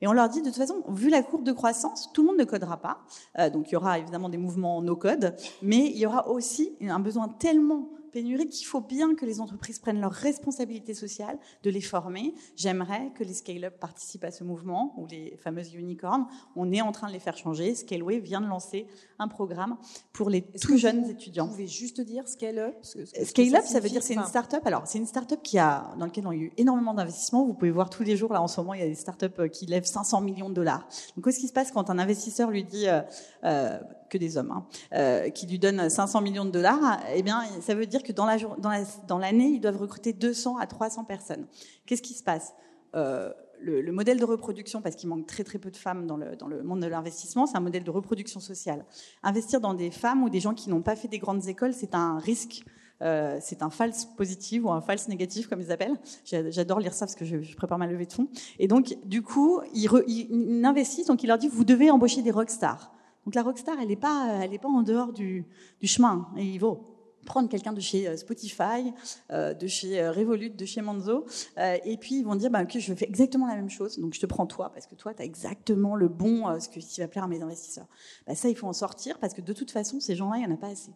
Et 0.01 0.07
on 0.07 0.13
leur 0.13 0.29
dit, 0.29 0.41
de 0.41 0.45
toute 0.45 0.55
façon, 0.55 0.83
vu 0.87 1.09
la 1.09 1.23
courbe 1.23 1.43
de 1.43 1.51
croissance, 1.51 2.09
tout 2.13 2.21
le 2.21 2.27
monde 2.27 2.37
ne 2.37 2.45
codera 2.45 2.77
pas. 2.77 2.99
Euh, 3.37 3.49
donc 3.49 3.69
il 3.69 3.73
y 3.73 3.75
aura 3.75 3.99
évidemment 3.99 4.29
des 4.29 4.37
mouvements 4.37 4.81
no-code, 4.81 5.35
mais 5.61 5.87
il 5.87 5.97
y 5.97 6.05
aura 6.05 6.29
aussi 6.29 6.77
un 6.81 6.99
besoin 6.99 7.27
tellement 7.27 7.89
pénurie 8.11 8.47
qu'il 8.47 8.65
faut 8.65 8.81
bien 8.81 9.15
que 9.15 9.25
les 9.25 9.39
entreprises 9.41 9.79
prennent 9.79 10.01
leur 10.01 10.11
responsabilité 10.11 10.93
sociale 10.93 11.37
de 11.63 11.69
les 11.69 11.81
former. 11.81 12.33
J'aimerais 12.55 13.11
que 13.15 13.23
les 13.23 13.33
scale-up 13.33 13.79
participent 13.79 14.23
à 14.23 14.31
ce 14.31 14.43
mouvement, 14.43 14.93
ou 14.97 15.05
les 15.07 15.37
fameuses 15.37 15.73
unicorns. 15.73 16.27
On 16.55 16.71
est 16.71 16.81
en 16.81 16.91
train 16.91 17.07
de 17.07 17.13
les 17.13 17.19
faire 17.19 17.37
changer. 17.37 17.75
Scaleway 17.75 18.19
vient 18.19 18.41
de 18.41 18.47
lancer 18.47 18.87
un 19.17 19.27
programme 19.27 19.77
pour 20.13 20.29
les 20.29 20.41
tout 20.41 20.77
jeunes 20.77 21.09
étudiants. 21.09 21.45
Vous 21.45 21.51
pouvez 21.51 21.67
juste 21.67 22.01
dire 22.01 22.27
scale-up? 22.27 22.75
Scale-up, 22.83 23.63
ça, 23.65 23.79
veut 23.79 23.89
dire 23.89 24.03
c'est 24.03 24.15
une 24.15 24.25
start-up. 24.25 24.65
Alors, 24.65 24.87
c'est 24.87 24.97
une 24.97 25.05
start-up 25.05 25.41
qui 25.43 25.57
a, 25.59 25.93
dans 25.97 26.05
laquelle 26.05 26.27
on 26.27 26.31
a 26.31 26.35
eu 26.35 26.51
énormément 26.57 26.93
d'investissements. 26.93 27.45
Vous 27.45 27.53
pouvez 27.53 27.71
voir 27.71 27.89
tous 27.89 28.03
les 28.03 28.17
jours, 28.17 28.33
là, 28.33 28.41
en 28.41 28.47
ce 28.47 28.59
moment, 28.59 28.73
il 28.73 28.81
y 28.81 28.83
a 28.83 28.87
des 28.87 28.95
start-up 28.95 29.39
euh, 29.39 29.47
qui 29.47 29.65
lèvent 29.65 29.85
500 29.85 30.21
millions 30.21 30.49
de 30.49 30.55
dollars. 30.55 30.87
Donc, 31.15 31.25
qu'est-ce 31.25 31.39
qui 31.39 31.47
se 31.47 31.53
passe 31.53 31.71
quand 31.71 31.89
un 31.89 31.99
investisseur 31.99 32.49
lui 32.49 32.63
dit, 32.63 32.87
euh, 32.87 33.01
euh, 33.43 33.79
que 34.09 34.17
des 34.17 34.37
hommes, 34.37 34.51
hein, 34.51 34.65
euh, 34.93 35.29
qui 35.29 35.45
lui 35.45 35.59
donnent 35.59 35.89
500 35.89 36.21
millions 36.21 36.45
de 36.45 36.49
dollars, 36.49 36.99
eh 37.13 37.21
bien, 37.21 37.43
ça 37.61 37.75
veut 37.75 37.85
dire 37.85 37.98
que 38.03 38.11
dans 38.11 38.25
l'année, 38.25 38.45
la, 38.63 38.83
dans 39.07 39.17
la, 39.17 39.31
ils 39.31 39.59
doivent 39.59 39.77
recruter 39.77 40.13
200 40.13 40.57
à 40.57 40.67
300 40.67 41.05
personnes. 41.05 41.47
Qu'est-ce 41.85 42.01
qui 42.01 42.13
se 42.13 42.23
passe? 42.23 42.53
Euh, 42.95 43.31
le, 43.61 43.81
le, 43.81 43.91
modèle 43.91 44.19
de 44.19 44.25
reproduction, 44.25 44.81
parce 44.81 44.95
qu'il 44.95 45.09
manque 45.09 45.25
très 45.25 45.43
très 45.43 45.59
peu 45.59 45.69
de 45.69 45.75
femmes 45.75 46.07
dans 46.07 46.15
le, 46.15 46.35
dans 46.37 46.47
le 46.47 46.63
monde 46.63 46.79
de 46.79 46.87
l'investissement, 46.87 47.45
c'est 47.45 47.57
un 47.57 47.61
modèle 47.61 47.83
de 47.83 47.91
reproduction 47.91 48.39
sociale. 48.39 48.85
Investir 49.21 49.59
dans 49.59 49.73
des 49.73 49.91
femmes 49.91 50.23
ou 50.23 50.29
des 50.29 50.39
gens 50.39 50.53
qui 50.53 50.69
n'ont 50.69 50.81
pas 50.81 50.95
fait 50.95 51.09
des 51.09 51.19
grandes 51.19 51.47
écoles, 51.47 51.73
c'est 51.73 51.93
un 51.93 52.19
risque 52.19 52.63
Euh, 53.01 53.37
c'est 53.41 53.61
un 53.61 53.69
false 53.69 54.05
positif 54.17 54.63
ou 54.65 54.71
un 54.71 54.81
false 54.81 55.07
négatif, 55.07 55.47
comme 55.47 55.61
ils 55.61 55.71
appellent. 55.71 55.97
J'adore 56.25 56.79
lire 56.79 56.93
ça 56.93 57.05
parce 57.05 57.15
que 57.15 57.25
je, 57.25 57.55
prépare 57.55 57.77
ma 57.77 57.87
levée 57.87 58.05
de 58.05 58.13
fonds. 58.13 58.27
Et 58.59 58.67
donc, 58.67 58.97
du 59.05 59.21
coup, 59.21 59.61
ils, 59.73 60.65
investissent, 60.65 61.07
donc 61.07 61.23
il 61.23 61.27
leur 61.27 61.37
dit, 61.37 61.47
vous 61.47 61.63
devez 61.63 61.91
embaucher 61.91 62.21
des 62.21 62.31
rockstars. 62.31 62.91
Donc 63.25 63.35
la 63.35 63.43
rockstar, 63.43 63.77
elle 63.81 63.87
n'est 63.87 63.95
pas, 63.95 64.45
pas 64.61 64.67
en 64.67 64.81
dehors 64.81 65.13
du, 65.13 65.45
du 65.79 65.87
chemin. 65.87 66.27
Et 66.37 66.43
il 66.43 66.57
vaut 66.57 66.98
prendre 67.29 67.47
quelqu'un 67.47 67.71
de 67.71 67.79
chez 67.79 68.07
euh, 68.07 68.17
Spotify, 68.17 68.91
euh, 69.31 69.53
de 69.53 69.67
chez 69.67 70.01
euh, 70.01 70.11
Revolut, 70.11 70.49
de 70.49 70.65
chez 70.65 70.81
Manzo, 70.81 71.25
et 71.57 71.95
puis 71.97 72.15
ils 72.15 72.23
vont 72.23 72.35
dire 72.35 72.49
bah, 72.49 72.63
ok 72.63 72.77
je 72.79 72.93
fais 72.93 73.05
exactement 73.05 73.47
la 73.47 73.55
même 73.55 73.69
chose, 73.69 73.99
donc 73.99 74.13
je 74.13 74.19
te 74.19 74.25
prends 74.25 74.47
toi 74.47 74.71
parce 74.73 74.87
que 74.87 74.95
toi 74.95 75.13
tu 75.13 75.21
as 75.21 75.25
exactement 75.25 75.95
le 75.95 76.09
bon, 76.09 76.59
ce 76.59 76.67
qui 76.67 76.99
va 76.99 77.07
plaire 77.07 77.23
à 77.23 77.27
mes 77.27 77.41
investisseurs. 77.41 77.87
Bah, 78.27 78.35
ça 78.35 78.49
il 78.49 78.55
faut 78.55 78.67
en 78.67 78.73
sortir 78.73 79.19
parce 79.19 79.33
que 79.33 79.41
de 79.41 79.53
toute 79.53 79.71
façon 79.71 79.99
ces 79.99 80.15
gens-là 80.15 80.37
il 80.37 80.45
n'y 80.45 80.51
en 80.51 80.55
a 80.55 80.57
pas 80.57 80.69
assez. 80.69 80.91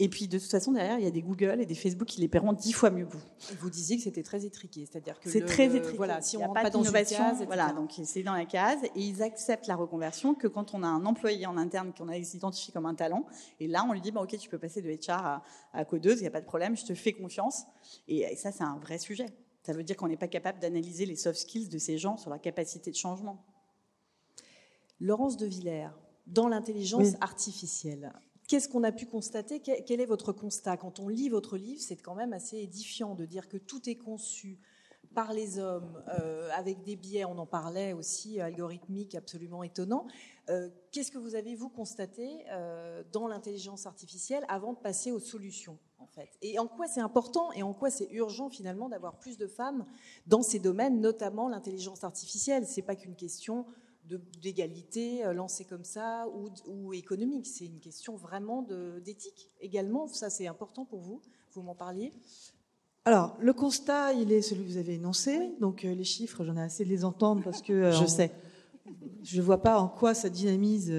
Et 0.00 0.08
puis, 0.08 0.28
de 0.28 0.38
toute 0.38 0.50
façon, 0.50 0.72
derrière, 0.72 0.98
il 0.98 1.04
y 1.04 1.08
a 1.08 1.10
des 1.10 1.22
Google 1.22 1.60
et 1.60 1.66
des 1.66 1.74
Facebook 1.74 2.06
qui 2.06 2.20
les 2.20 2.28
paieront 2.28 2.52
dix 2.52 2.72
fois 2.72 2.90
mieux 2.90 3.04
que 3.04 3.14
vous. 3.14 3.22
Vous 3.58 3.68
disiez 3.68 3.96
que 3.96 4.02
c'était 4.02 4.22
très 4.22 4.44
étriqué, 4.44 4.86
c'est-à-dire 4.86 5.18
que 5.18 5.28
c'est 5.28 5.44
très 5.44 5.74
étriqué. 5.74 5.96
Voilà, 5.96 6.20
si 6.20 6.36
on 6.36 6.40
n'a 6.40 6.62
pas, 6.62 6.70
d'innovation, 6.70 7.34
voilà, 7.46 7.72
donc 7.72 7.92
c'est 8.04 8.22
dans 8.22 8.34
la 8.34 8.44
case 8.44 8.78
et 8.84 9.00
ils 9.00 9.22
acceptent 9.22 9.66
la 9.66 9.74
reconversion 9.74 10.34
que 10.34 10.46
quand 10.46 10.72
on 10.72 10.84
a 10.84 10.86
un 10.86 11.04
employé 11.04 11.46
en 11.46 11.56
interne 11.56 11.92
qu'on 11.92 12.08
a 12.08 12.16
identifié 12.16 12.72
comme 12.72 12.86
un 12.86 12.94
talent. 12.94 13.26
Et 13.58 13.66
là, 13.66 13.84
on 13.88 13.92
lui 13.92 14.00
dit, 14.00 14.12
bah, 14.12 14.22
ok, 14.22 14.38
tu 14.38 14.48
peux 14.48 14.58
passer 14.58 14.82
de 14.82 14.88
HR 14.88 15.26
à, 15.26 15.42
à 15.72 15.84
codeuse, 15.84 16.18
il 16.18 16.22
n'y 16.22 16.28
a 16.28 16.32
pas 16.32 16.40
de 16.40 16.46
problème, 16.46 16.76
je 16.76 16.84
te 16.84 16.94
fais 16.94 17.12
confiance. 17.12 17.64
Et, 18.06 18.36
ça, 18.36 18.52
c'est 18.52 18.64
un 18.64 18.78
vrai 18.78 18.98
sujet. 18.98 19.26
Ça 19.64 19.72
veut 19.72 19.82
dire 19.82 19.96
qu'on 19.96 20.08
n'est 20.08 20.16
pas 20.16 20.28
capable 20.28 20.60
d'analyser 20.60 21.06
les 21.06 21.16
soft 21.16 21.40
skills 21.40 21.68
de 21.68 21.78
ces 21.78 21.98
gens 21.98 22.16
sur 22.16 22.30
leur 22.30 22.40
capacité 22.40 22.92
de 22.92 22.96
changement. 22.96 23.44
Laurence 25.00 25.36
de 25.36 25.46
Villers, 25.46 25.90
dans 26.26 26.48
l'intelligence 26.48 27.14
artificielle, 27.20 28.12
Qu'est-ce 28.48 28.70
qu'on 28.70 28.82
a 28.82 28.92
pu 28.92 29.04
constater? 29.04 29.60
Quel 29.60 30.00
est 30.00 30.06
votre 30.06 30.32
constat? 30.32 30.78
Quand 30.78 31.00
on 31.00 31.08
lit 31.08 31.28
votre 31.28 31.58
livre, 31.58 31.82
c'est 31.82 31.96
quand 31.96 32.14
même 32.14 32.32
assez 32.32 32.56
édifiant 32.56 33.14
de 33.14 33.26
dire 33.26 33.46
que 33.46 33.58
tout 33.58 33.90
est 33.90 33.96
conçu 33.96 34.58
par 35.14 35.34
les 35.34 35.58
hommes, 35.58 36.02
euh, 36.18 36.48
avec 36.54 36.82
des 36.82 36.96
biais, 36.96 37.26
on 37.26 37.36
en 37.38 37.46
parlait 37.46 37.92
aussi, 37.92 38.40
algorithmiques 38.40 39.14
absolument 39.14 39.62
étonnants. 39.62 40.06
Euh, 40.48 40.70
qu'est-ce 40.92 41.10
que 41.10 41.18
vous 41.18 41.34
avez, 41.34 41.54
vous, 41.54 41.68
constaté 41.68 42.44
euh, 42.50 43.02
dans 43.12 43.26
l'intelligence 43.26 43.86
artificielle 43.86 44.44
avant 44.48 44.72
de 44.72 44.78
passer 44.78 45.12
aux 45.12 45.20
solutions 45.20 45.78
en 45.98 46.06
fait? 46.06 46.30
Et 46.40 46.58
en 46.58 46.68
quoi 46.68 46.86
c'est 46.86 47.00
important 47.00 47.52
et 47.52 47.62
en 47.62 47.74
quoi 47.74 47.90
c'est 47.90 48.08
urgent 48.12 48.48
finalement 48.48 48.88
d'avoir 48.88 49.18
plus 49.18 49.36
de 49.36 49.46
femmes 49.46 49.84
dans 50.26 50.42
ces 50.42 50.58
domaines, 50.58 51.00
notamment 51.00 51.48
l'intelligence 51.48 52.02
artificielle? 52.02 52.66
C'est 52.66 52.82
pas 52.82 52.96
qu'une 52.96 53.16
question 53.16 53.66
d'égalité 54.40 55.24
euh, 55.24 55.32
lancée 55.32 55.64
comme 55.64 55.84
ça 55.84 56.26
ou, 56.34 56.48
ou 56.66 56.92
économique. 56.92 57.46
C'est 57.46 57.66
une 57.66 57.80
question 57.80 58.16
vraiment 58.16 58.66
d'éthique 59.04 59.50
également. 59.60 60.06
Ça, 60.06 60.30
c'est 60.30 60.46
important 60.46 60.84
pour 60.84 61.00
vous. 61.00 61.20
Vous 61.52 61.62
m'en 61.62 61.74
parliez 61.74 62.12
alors, 63.04 63.38
le 63.40 63.54
constat, 63.54 64.12
il 64.12 64.32
est 64.32 64.42
celui 64.42 64.64
que 64.64 64.68
vous 64.68 64.76
avez 64.76 64.94
énoncé. 64.94 65.54
Donc, 65.60 65.86
euh, 65.86 65.94
les 65.94 66.04
chiffres, 66.04 66.44
j'en 66.44 66.58
ai 66.58 66.60
assez 66.60 66.84
de 66.84 66.90
les 66.90 67.06
entendre 67.06 67.42
parce 67.42 67.62
que. 67.62 67.72
Euh, 67.72 67.92
je 67.92 68.04
sais. 68.04 68.30
Je 69.22 69.38
ne 69.38 69.42
vois 69.42 69.62
pas 69.62 69.80
en 69.80 69.88
quoi 69.88 70.12
ça 70.12 70.28
dynamise 70.28 70.92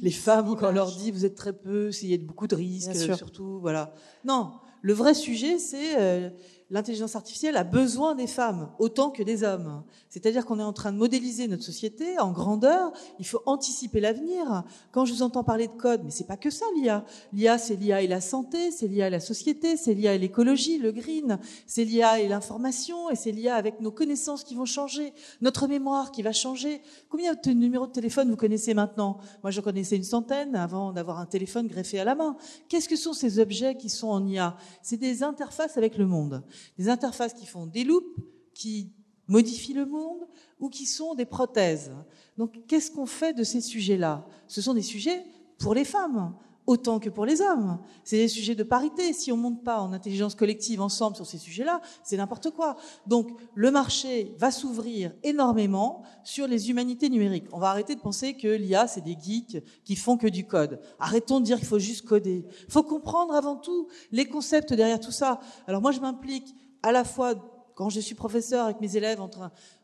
les 0.00 0.10
femmes 0.12 0.54
quand 0.54 0.68
on 0.68 0.72
leur 0.72 0.94
dit 0.94 1.10
vous 1.10 1.24
êtes 1.24 1.34
très 1.34 1.52
peu, 1.52 1.90
s'il 1.90 2.10
y 2.10 2.14
a 2.14 2.18
beaucoup 2.18 2.46
de 2.46 2.54
risques, 2.54 2.94
surtout. 2.94 3.58
Voilà. 3.58 3.92
Non, 4.24 4.52
le 4.82 4.92
vrai 4.92 5.12
sujet, 5.12 5.58
c'est 5.58 6.32
l'intelligence 6.70 7.16
artificielle 7.16 7.56
a 7.56 7.64
besoin 7.64 8.14
des 8.14 8.26
femmes 8.26 8.70
autant 8.78 9.10
que 9.10 9.22
des 9.22 9.42
hommes. 9.42 9.82
C'est-à-dire 10.10 10.44
qu'on 10.44 10.58
est 10.58 10.64
en 10.64 10.72
train 10.72 10.92
de 10.92 10.98
modéliser 10.98 11.48
notre 11.48 11.62
société 11.62 12.18
en 12.18 12.30
grandeur. 12.30 12.92
Il 13.18 13.26
faut 13.26 13.42
anticiper 13.46 14.00
l'avenir. 14.00 14.64
Quand 14.92 15.04
je 15.04 15.12
vous 15.12 15.22
entends 15.22 15.44
parler 15.44 15.66
de 15.66 15.72
code, 15.72 16.02
mais 16.04 16.10
c'est 16.10 16.26
pas 16.26 16.36
que 16.36 16.50
ça 16.50 16.66
l'IA. 16.76 17.04
L'IA, 17.32 17.56
c'est 17.58 17.76
l'IA 17.76 18.02
et 18.02 18.06
la 18.06 18.20
santé, 18.20 18.70
c'est 18.70 18.86
l'IA 18.86 19.06
et 19.06 19.10
la 19.10 19.20
société, 19.20 19.76
c'est 19.76 19.94
l'IA 19.94 20.14
et 20.14 20.18
l'écologie, 20.18 20.78
le 20.78 20.92
green, 20.92 21.38
c'est 21.66 21.84
l'IA 21.84 22.20
et 22.20 22.28
l'information, 22.28 23.10
et 23.10 23.16
c'est 23.16 23.32
l'IA 23.32 23.54
avec 23.54 23.80
nos 23.80 23.90
connaissances 23.90 24.44
qui 24.44 24.54
vont 24.54 24.66
changer, 24.66 25.12
notre 25.40 25.68
mémoire 25.68 26.10
qui 26.10 26.22
va 26.22 26.32
changer. 26.32 26.82
Combien 27.08 27.34
de 27.34 27.50
numéros 27.50 27.86
de 27.86 27.92
téléphone 27.92 28.28
vous 28.30 28.36
connaissez 28.36 28.74
maintenant? 28.74 29.18
Moi, 29.42 29.50
je 29.50 29.60
connaissais 29.60 29.96
une 29.96 30.04
centaine 30.04 30.54
avant 30.54 30.92
d'avoir 30.92 31.18
un 31.18 31.26
téléphone 31.26 31.66
greffé 31.66 31.98
à 31.98 32.04
la 32.04 32.14
main. 32.14 32.36
Qu'est-ce 32.68 32.88
que 32.88 32.96
sont 32.96 33.14
ces 33.14 33.38
objets 33.38 33.76
qui 33.76 33.88
sont 33.88 34.08
en 34.08 34.26
IA 34.26 34.56
C'est 34.82 34.96
des 34.98 35.22
interfaces 35.22 35.76
avec 35.78 35.96
le 35.96 36.06
monde 36.06 36.42
des 36.78 36.88
interfaces 36.88 37.34
qui 37.34 37.46
font 37.46 37.66
des 37.66 37.84
loupes, 37.84 38.18
qui 38.54 38.92
modifient 39.26 39.74
le 39.74 39.86
monde 39.86 40.26
ou 40.58 40.68
qui 40.68 40.86
sont 40.86 41.14
des 41.14 41.26
prothèses. 41.26 41.92
Donc 42.36 42.66
qu'est-ce 42.66 42.90
qu'on 42.90 43.06
fait 43.06 43.32
de 43.32 43.44
ces 43.44 43.60
sujets-là? 43.60 44.26
Ce 44.46 44.60
sont 44.60 44.74
des 44.74 44.82
sujets 44.82 45.24
pour 45.58 45.74
les 45.74 45.84
femmes 45.84 46.34
autant 46.68 47.00
que 47.00 47.08
pour 47.08 47.24
les 47.24 47.40
hommes. 47.40 47.78
C'est 48.04 48.18
des 48.18 48.28
sujets 48.28 48.54
de 48.54 48.62
parité. 48.62 49.14
Si 49.14 49.32
on 49.32 49.38
monte 49.38 49.64
pas 49.64 49.80
en 49.80 49.94
intelligence 49.94 50.34
collective 50.34 50.82
ensemble 50.82 51.16
sur 51.16 51.26
ces 51.26 51.38
sujets-là, 51.38 51.80
c'est 52.04 52.18
n'importe 52.18 52.50
quoi. 52.50 52.76
Donc 53.06 53.30
le 53.54 53.70
marché 53.70 54.34
va 54.36 54.50
s'ouvrir 54.50 55.12
énormément 55.22 56.02
sur 56.24 56.46
les 56.46 56.68
humanités 56.68 57.08
numériques. 57.08 57.46
On 57.52 57.58
va 57.58 57.70
arrêter 57.70 57.94
de 57.94 58.00
penser 58.00 58.34
que 58.34 58.48
l'IA, 58.48 58.86
c'est 58.86 59.00
des 59.00 59.16
geeks 59.18 59.64
qui 59.82 59.96
font 59.96 60.18
que 60.18 60.26
du 60.26 60.46
code. 60.46 60.78
Arrêtons 61.00 61.40
de 61.40 61.46
dire 61.46 61.56
qu'il 61.56 61.66
faut 61.66 61.78
juste 61.78 62.06
coder. 62.06 62.44
Il 62.66 62.72
faut 62.72 62.82
comprendre 62.82 63.34
avant 63.34 63.56
tout 63.56 63.88
les 64.12 64.26
concepts 64.26 64.74
derrière 64.74 65.00
tout 65.00 65.10
ça. 65.10 65.40
Alors 65.66 65.80
moi, 65.80 65.90
je 65.90 66.00
m'implique 66.00 66.54
à 66.82 66.92
la 66.92 67.04
fois 67.04 67.34
quand 67.76 67.88
je 67.88 68.00
suis 68.00 68.14
professeur 68.14 68.66
avec 68.66 68.82
mes 68.82 68.94
élèves 68.94 69.22
en, 69.22 69.30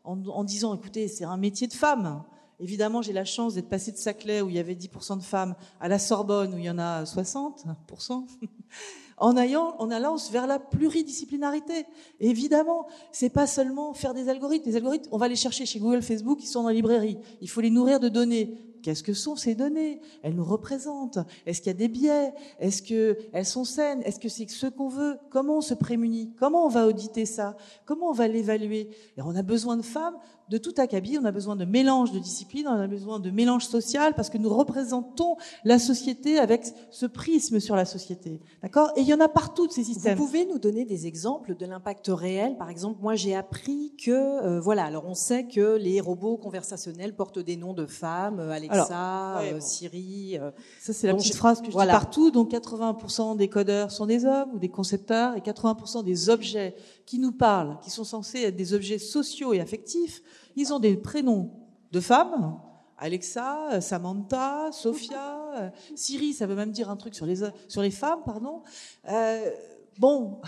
en 0.03 0.43
disant, 0.43 0.75
écoutez, 0.75 1.07
c'est 1.07 1.25
un 1.25 1.37
métier 1.37 1.65
de 1.65 1.73
femme. 1.73 2.23
Évidemment, 2.59 3.01
j'ai 3.01 3.13
la 3.13 3.25
chance 3.25 3.53
d'être 3.55 3.67
passé 3.67 3.91
de 3.91 3.97
Saclay, 3.97 4.41
où 4.41 4.49
il 4.49 4.55
y 4.55 4.59
avait 4.59 4.75
10% 4.75 5.17
de 5.17 5.23
femmes, 5.23 5.55
à 5.79 5.87
la 5.87 5.99
Sorbonne, 5.99 6.53
où 6.53 6.57
il 6.57 6.63
y 6.63 6.69
en 6.69 6.79
a 6.79 7.03
60%, 7.03 8.25
en, 9.17 9.37
allant, 9.37 9.75
en 9.79 9.91
allant 9.91 10.15
vers 10.31 10.47
la 10.47 10.59
pluridisciplinarité. 10.59 11.85
évidemment, 12.19 12.87
c'est 13.11 13.29
pas 13.29 13.47
seulement 13.47 13.93
faire 13.93 14.13
des 14.13 14.29
algorithmes. 14.29 14.69
Les 14.69 14.75
algorithmes, 14.77 15.09
on 15.11 15.17
va 15.17 15.27
les 15.27 15.35
chercher 15.35 15.65
chez 15.65 15.79
Google, 15.79 16.01
Facebook, 16.01 16.39
ils 16.41 16.47
sont 16.47 16.63
dans 16.63 16.69
la 16.69 16.75
librairie. 16.75 17.17
Il 17.41 17.49
faut 17.49 17.61
les 17.61 17.69
nourrir 17.69 17.99
de 17.99 18.09
données. 18.09 18.57
Qu'est-ce 18.85 19.01
que 19.01 19.13
sont 19.13 19.35
ces 19.35 19.55
données? 19.55 19.99
Elles 20.21 20.35
nous 20.35 20.45
représentent. 20.45 21.17
Est-ce 21.47 21.59
qu'il 21.59 21.71
y 21.71 21.75
a 21.75 21.77
des 21.77 21.87
biais? 21.87 22.35
Est-ce 22.59 22.83
qu'elles 22.83 23.45
sont 23.45 23.65
saines? 23.65 24.03
Est-ce 24.03 24.19
que 24.19 24.29
c'est 24.29 24.47
ce 24.47 24.67
qu'on 24.67 24.89
veut? 24.89 25.17
Comment 25.31 25.57
on 25.57 25.61
se 25.61 25.73
prémunit? 25.73 26.31
Comment 26.37 26.67
on 26.67 26.69
va 26.69 26.85
auditer 26.85 27.25
ça? 27.25 27.57
Comment 27.85 28.09
on 28.09 28.13
va 28.13 28.27
l'évaluer? 28.27 28.91
Et 29.17 29.23
on 29.23 29.35
a 29.35 29.41
besoin 29.41 29.75
de 29.75 29.81
femmes 29.81 30.15
de 30.49 30.57
tout 30.57 30.73
acabit. 30.77 31.17
On 31.17 31.25
a 31.25 31.31
besoin 31.31 31.55
de 31.55 31.65
mélange 31.65 32.11
de 32.11 32.19
disciplines, 32.19 32.67
on 32.67 32.79
a 32.79 32.87
besoin 32.87 33.19
de 33.19 33.31
mélange 33.31 33.65
social 33.65 34.13
parce 34.15 34.29
que 34.29 34.37
nous 34.37 34.49
représentons 34.49 35.37
la 35.63 35.79
société 35.79 36.37
avec 36.37 36.65
ce 36.91 37.05
prisme 37.05 37.59
sur 37.59 37.75
la 37.75 37.85
société. 37.85 38.41
D'accord? 38.61 38.91
Et 38.95 39.01
il 39.01 39.07
y 39.07 39.13
en 39.13 39.19
a 39.19 39.27
partout 39.27 39.67
de 39.67 39.71
ces 39.71 39.83
systèmes. 39.83 40.17
Vous 40.17 40.25
pouvez 40.25 40.45
nous 40.45 40.59
donner 40.59 40.85
des 40.85 41.07
exemples 41.07 41.55
de 41.55 41.65
l'impact 41.65 42.07
réel? 42.09 42.57
Par 42.57 42.69
exemple, 42.69 42.99
moi 43.01 43.15
j'ai 43.15 43.35
appris 43.35 43.93
que, 44.03 44.11
euh, 44.11 44.59
voilà, 44.59 44.85
alors 44.85 45.05
on 45.07 45.15
sait 45.15 45.47
que 45.47 45.77
les 45.77 45.99
robots 45.99 46.37
conversationnels 46.37 47.15
portent 47.15 47.39
des 47.39 47.57
noms 47.57 47.73
de 47.73 47.85
femmes, 47.85 48.39
euh, 48.39 48.51
Alexa, 48.51 49.39
euh, 49.39 49.59
Siri. 49.59 50.37
ça 50.79 50.93
c'est 50.93 51.07
la 51.07 51.15
petite 51.15 51.35
phrase 51.35 51.61
que 51.61 51.71
je 51.71 51.77
dis 51.77 51.87
partout. 51.87 52.31
Donc 52.31 52.51
80% 52.51 53.35
des 53.35 53.49
codeurs 53.49 53.91
sont 53.91 54.05
des 54.05 54.25
hommes 54.25 54.51
ou 54.53 54.59
des 54.59 54.69
concepteurs 54.69 55.35
et 55.35 55.41
80% 55.41 56.03
des 56.03 56.29
objets 56.29 56.75
qui 57.05 57.19
nous 57.19 57.31
parlent, 57.31 57.77
qui 57.81 57.89
sont 57.89 58.03
censés 58.03 58.41
être 58.41 58.55
des 58.55 58.73
objets 58.73 58.97
sociaux 58.97 59.53
et 59.53 59.59
affectifs, 59.59 60.21
ils 60.55 60.73
ont 60.73 60.79
des 60.79 60.97
prénoms 60.97 61.51
de 61.91 61.99
femmes. 61.99 62.59
Alexa, 62.97 63.81
Samantha, 63.81 64.71
Sophia, 64.71 65.71
Siri, 65.95 66.33
ça 66.33 66.47
veut 66.47 66.55
même 66.55 66.71
dire 66.71 66.89
un 66.89 66.95
truc 66.95 67.13
sur 67.13 67.25
les, 67.25 67.41
sur 67.67 67.81
les 67.81 67.91
femmes, 67.91 68.21
pardon. 68.25 68.61
Euh, 69.09 69.51
bon, 69.99 70.39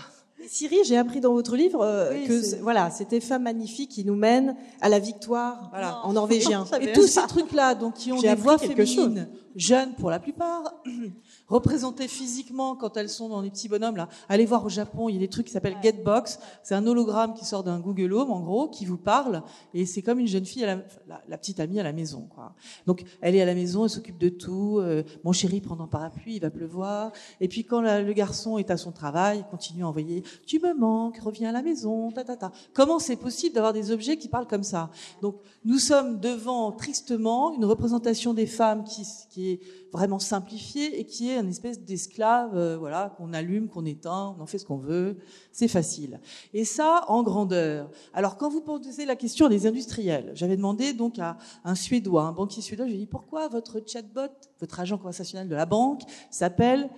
Siri, 0.46 0.78
j'ai 0.84 0.96
appris 0.96 1.20
dans 1.20 1.32
votre 1.32 1.56
livre 1.56 1.82
euh, 1.82 2.26
que 2.26 2.60
voilà, 2.62 2.90
c'était 2.90 3.20
Femme 3.20 3.42
magnifique 3.42 3.90
qui 3.90 4.04
nous 4.04 4.14
mène 4.14 4.56
à 4.80 4.88
la 4.88 4.98
victoire 4.98 5.68
voilà, 5.70 5.98
en 6.04 6.12
norvégien. 6.12 6.64
Et 6.80 6.92
tous 6.92 7.06
ces 7.06 7.26
trucs-là, 7.26 7.74
donc 7.74 7.94
qui 7.94 8.12
ont 8.12 8.20
des 8.20 8.34
voix 8.34 8.56
féminines, 8.56 9.28
jeunes 9.56 9.94
pour 9.94 10.10
la 10.10 10.20
plupart, 10.20 10.74
représentées 11.48 12.08
physiquement 12.08 12.76
quand 12.76 12.96
elles 12.96 13.08
sont 13.08 13.28
dans 13.28 13.40
les 13.40 13.50
petits 13.50 13.68
bonhommes 13.68 13.96
là. 13.96 14.08
Allez 14.28 14.46
voir 14.46 14.64
au 14.64 14.68
Japon, 14.68 15.08
il 15.08 15.14
y 15.14 15.16
a 15.16 15.20
des 15.20 15.28
trucs 15.28 15.46
qui 15.46 15.52
s'appellent 15.52 15.78
Getbox. 15.82 16.38
C'est 16.62 16.74
un 16.74 16.86
hologramme 16.86 17.34
qui 17.34 17.44
sort 17.44 17.64
d'un 17.64 17.80
Google 17.80 18.12
Home 18.12 18.30
en 18.30 18.40
gros, 18.40 18.68
qui 18.68 18.84
vous 18.84 18.96
parle 18.96 19.42
et 19.74 19.86
c'est 19.86 20.02
comme 20.02 20.20
une 20.20 20.28
jeune 20.28 20.44
fille, 20.44 20.64
à 20.64 20.76
la, 20.76 21.22
la, 21.28 21.38
petite 21.38 21.58
amie 21.58 21.80
à 21.80 21.82
la 21.82 21.92
maison 21.92 22.28
quoi. 22.32 22.54
Donc 22.86 23.04
elle 23.20 23.34
est 23.34 23.42
à 23.42 23.46
la 23.46 23.54
maison, 23.54 23.84
elle 23.84 23.90
s'occupe 23.90 24.18
de 24.18 24.28
tout. 24.28 24.78
Euh, 24.78 25.02
mon 25.24 25.32
chéri 25.32 25.60
prend 25.60 25.78
un 25.80 25.88
parapluie, 25.88 26.36
il 26.36 26.40
va 26.40 26.50
pleuvoir. 26.50 27.12
Et 27.40 27.48
puis 27.48 27.64
quand 27.64 27.80
le 27.80 28.12
garçon 28.12 28.58
est 28.58 28.70
à 28.70 28.76
son 28.76 28.92
travail, 28.92 29.38
il 29.38 29.50
continue 29.50 29.82
à 29.82 29.88
envoyer 29.88 30.22
tu 30.46 30.60
me 30.60 30.74
manques, 30.74 31.18
reviens 31.18 31.50
à 31.50 31.52
la 31.52 31.62
maison, 31.62 32.10
ta 32.10 32.24
ta 32.24 32.36
ta. 32.36 32.52
Comment 32.72 32.98
c'est 32.98 33.16
possible 33.16 33.54
d'avoir 33.54 33.72
des 33.72 33.90
objets 33.90 34.16
qui 34.16 34.28
parlent 34.28 34.46
comme 34.46 34.62
ça 34.62 34.90
Donc 35.22 35.36
nous 35.64 35.78
sommes 35.78 36.20
devant 36.20 36.72
tristement 36.72 37.54
une 37.54 37.64
représentation 37.64 38.34
des 38.34 38.46
femmes 38.46 38.84
qui, 38.84 39.50
est 39.52 39.60
vraiment 39.92 40.18
simplifiée 40.18 41.00
et 41.00 41.04
qui 41.04 41.30
est 41.30 41.38
une 41.38 41.48
espèce 41.48 41.80
d'esclave, 41.80 42.56
euh, 42.56 42.76
voilà, 42.76 43.14
qu'on 43.16 43.32
allume, 43.32 43.68
qu'on 43.68 43.86
éteint, 43.86 44.34
on 44.38 44.42
en 44.42 44.46
fait 44.46 44.58
ce 44.58 44.66
qu'on 44.66 44.76
veut, 44.76 45.16
c'est 45.52 45.68
facile. 45.68 46.20
Et 46.52 46.64
ça 46.64 47.04
en 47.08 47.22
grandeur. 47.22 47.90
Alors 48.12 48.36
quand 48.36 48.50
vous 48.50 48.60
posez 48.60 49.06
la 49.06 49.16
question 49.16 49.48
des 49.48 49.66
industriels, 49.66 50.32
j'avais 50.34 50.56
demandé 50.56 50.92
donc 50.92 51.18
à 51.18 51.38
un 51.64 51.74
Suédois, 51.74 52.22
un 52.22 52.32
banquier 52.32 52.62
suédois, 52.62 52.86
je 52.86 52.90
lui 52.90 52.98
ai 52.98 53.00
dit 53.00 53.06
pourquoi 53.06 53.48
votre 53.48 53.80
chatbot, 53.86 54.32
votre 54.60 54.80
agent 54.80 54.98
conversationnel 54.98 55.48
de 55.48 55.54
la 55.54 55.66
banque 55.66 56.02
s'appelle 56.30 56.90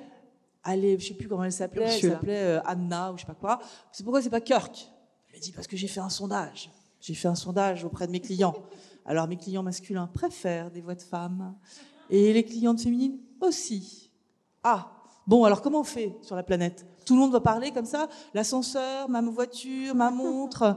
allez, 0.62 0.98
je 0.98 1.08
sais 1.08 1.14
plus 1.14 1.28
comment 1.28 1.44
elle 1.44 1.52
s'appelait, 1.52 1.84
elle 1.84 2.10
s'appelait 2.10 2.42
euh, 2.42 2.62
Anna 2.64 3.12
ou 3.12 3.16
je 3.16 3.22
sais 3.22 3.26
pas 3.26 3.34
quoi. 3.34 3.60
C'est 3.92 4.02
pourquoi 4.02 4.22
c'est 4.22 4.30
pas 4.30 4.40
Kirk? 4.40 4.88
Elle 5.30 5.36
a 5.36 5.40
dit 5.40 5.52
parce 5.52 5.66
que 5.66 5.76
j'ai 5.76 5.88
fait 5.88 6.00
un 6.00 6.08
sondage. 6.08 6.70
J'ai 7.00 7.14
fait 7.14 7.28
un 7.28 7.34
sondage 7.34 7.84
auprès 7.84 8.06
de 8.06 8.12
mes 8.12 8.20
clients. 8.20 8.54
Alors 9.06 9.26
mes 9.26 9.36
clients 9.36 9.62
masculins 9.62 10.06
préfèrent 10.12 10.70
des 10.70 10.80
voix 10.80 10.94
de 10.94 11.02
femmes 11.02 11.54
et 12.10 12.32
les 12.32 12.44
clientes 12.44 12.80
féminines 12.80 13.18
aussi. 13.40 14.10
Ah, 14.62 14.92
bon, 15.26 15.44
alors 15.44 15.62
comment 15.62 15.80
on 15.80 15.84
fait 15.84 16.14
sur 16.22 16.36
la 16.36 16.42
planète? 16.42 16.86
Tout 17.06 17.14
le 17.14 17.20
monde 17.20 17.32
va 17.32 17.40
parler 17.40 17.72
comme 17.72 17.86
ça? 17.86 18.08
L'ascenseur, 18.34 19.08
ma 19.08 19.22
voiture, 19.22 19.94
ma 19.94 20.10
montre, 20.10 20.76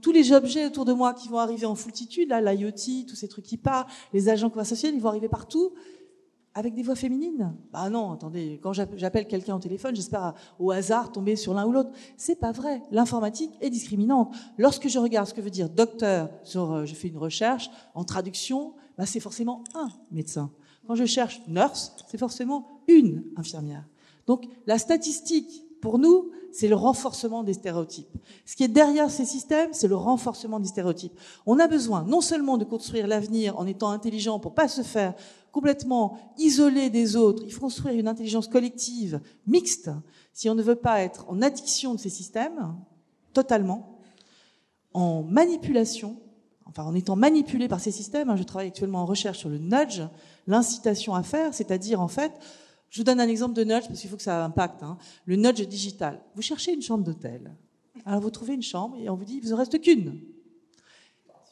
tous 0.00 0.12
les 0.12 0.32
objets 0.32 0.66
autour 0.66 0.86
de 0.86 0.92
moi 0.92 1.12
qui 1.12 1.28
vont 1.28 1.38
arriver 1.38 1.66
en 1.66 1.74
foultitude, 1.74 2.30
là, 2.30 2.40
l'IoT, 2.40 3.06
tous 3.06 3.14
ces 3.14 3.28
trucs 3.28 3.44
qui 3.44 3.58
parlent, 3.58 3.86
les 4.12 4.28
agents 4.30 4.48
conversationnels, 4.48 4.96
ils 4.96 5.02
vont 5.02 5.10
arriver 5.10 5.28
partout 5.28 5.74
avec 6.54 6.74
des 6.74 6.82
voix 6.82 6.94
féminines 6.94 7.54
Bah 7.72 7.88
non, 7.88 8.12
attendez, 8.12 8.58
quand 8.62 8.72
j'appelle 8.72 9.26
quelqu'un 9.26 9.56
au 9.56 9.58
téléphone, 9.58 9.94
j'espère 9.94 10.34
au 10.58 10.70
hasard 10.70 11.12
tomber 11.12 11.36
sur 11.36 11.54
l'un 11.54 11.66
ou 11.66 11.72
l'autre. 11.72 11.90
C'est 12.16 12.36
pas 12.36 12.52
vrai. 12.52 12.82
L'informatique 12.90 13.52
est 13.60 13.70
discriminante. 13.70 14.34
Lorsque 14.56 14.88
je 14.88 14.98
regarde 14.98 15.28
ce 15.28 15.34
que 15.34 15.40
veut 15.40 15.50
dire 15.50 15.68
docteur 15.68 16.30
sur, 16.42 16.72
euh, 16.72 16.84
je 16.84 16.94
fais 16.94 17.08
une 17.08 17.18
recherche 17.18 17.70
en 17.94 18.04
traduction, 18.04 18.74
bah 18.96 19.06
c'est 19.06 19.20
forcément 19.20 19.62
un 19.74 19.88
médecin. 20.10 20.50
Quand 20.86 20.94
je 20.94 21.04
cherche 21.04 21.40
nurse, 21.46 21.94
c'est 22.08 22.18
forcément 22.18 22.80
une 22.88 23.24
infirmière. 23.36 23.84
Donc 24.26 24.46
la 24.66 24.78
statistique, 24.78 25.64
pour 25.80 25.98
nous, 25.98 26.30
c'est 26.50 26.68
le 26.68 26.74
renforcement 26.74 27.44
des 27.44 27.52
stéréotypes. 27.52 28.08
Ce 28.44 28.56
qui 28.56 28.64
est 28.64 28.68
derrière 28.68 29.10
ces 29.10 29.24
systèmes, 29.24 29.70
c'est 29.72 29.86
le 29.86 29.96
renforcement 29.96 30.60
des 30.60 30.68
stéréotypes. 30.68 31.12
On 31.46 31.58
a 31.58 31.68
besoin 31.68 32.04
non 32.04 32.20
seulement 32.20 32.58
de 32.58 32.64
construire 32.64 33.06
l'avenir 33.06 33.58
en 33.58 33.66
étant 33.66 33.90
intelligent 33.90 34.38
pour 34.38 34.54
pas 34.54 34.66
se 34.68 34.82
faire 34.82 35.14
complètement 35.52 36.18
isolé 36.38 36.90
des 36.90 37.16
autres, 37.16 37.42
il 37.44 37.52
faut 37.52 37.60
construire 37.60 37.94
une 37.94 38.08
intelligence 38.08 38.48
collective 38.48 39.20
mixte 39.46 39.90
si 40.32 40.48
on 40.48 40.54
ne 40.54 40.62
veut 40.62 40.76
pas 40.76 41.00
être 41.00 41.24
en 41.28 41.42
addiction 41.42 41.94
de 41.94 41.98
ces 41.98 42.10
systèmes, 42.10 42.76
totalement, 43.32 43.98
en 44.94 45.22
manipulation, 45.22 46.16
enfin 46.66 46.84
en 46.84 46.94
étant 46.94 47.16
manipulé 47.16 47.68
par 47.68 47.80
ces 47.80 47.90
systèmes. 47.90 48.30
Hein, 48.30 48.36
je 48.36 48.42
travaille 48.42 48.68
actuellement 48.68 49.02
en 49.02 49.06
recherche 49.06 49.38
sur 49.38 49.48
le 49.48 49.58
nudge, 49.58 50.02
l'incitation 50.46 51.14
à 51.14 51.22
faire, 51.22 51.54
c'est-à-dire 51.54 52.00
en 52.00 52.08
fait, 52.08 52.32
je 52.90 53.00
vous 53.00 53.04
donne 53.04 53.20
un 53.20 53.28
exemple 53.28 53.54
de 53.54 53.64
nudge 53.64 53.86
parce 53.88 54.00
qu'il 54.00 54.08
faut 54.08 54.16
que 54.16 54.22
ça 54.22 54.44
impacte. 54.44 54.82
Hein, 54.82 54.96
le 55.26 55.36
nudge 55.36 55.60
digital. 55.66 56.20
Vous 56.34 56.42
cherchez 56.42 56.72
une 56.72 56.82
chambre 56.82 57.04
d'hôtel. 57.04 57.54
Alors 58.06 58.20
vous 58.20 58.30
trouvez 58.30 58.54
une 58.54 58.62
chambre 58.62 58.96
et 58.98 59.10
on 59.10 59.16
vous 59.16 59.24
dit, 59.24 59.40
vous 59.40 59.52
en 59.52 59.56
reste 59.56 59.80
qu'une. 59.80 60.20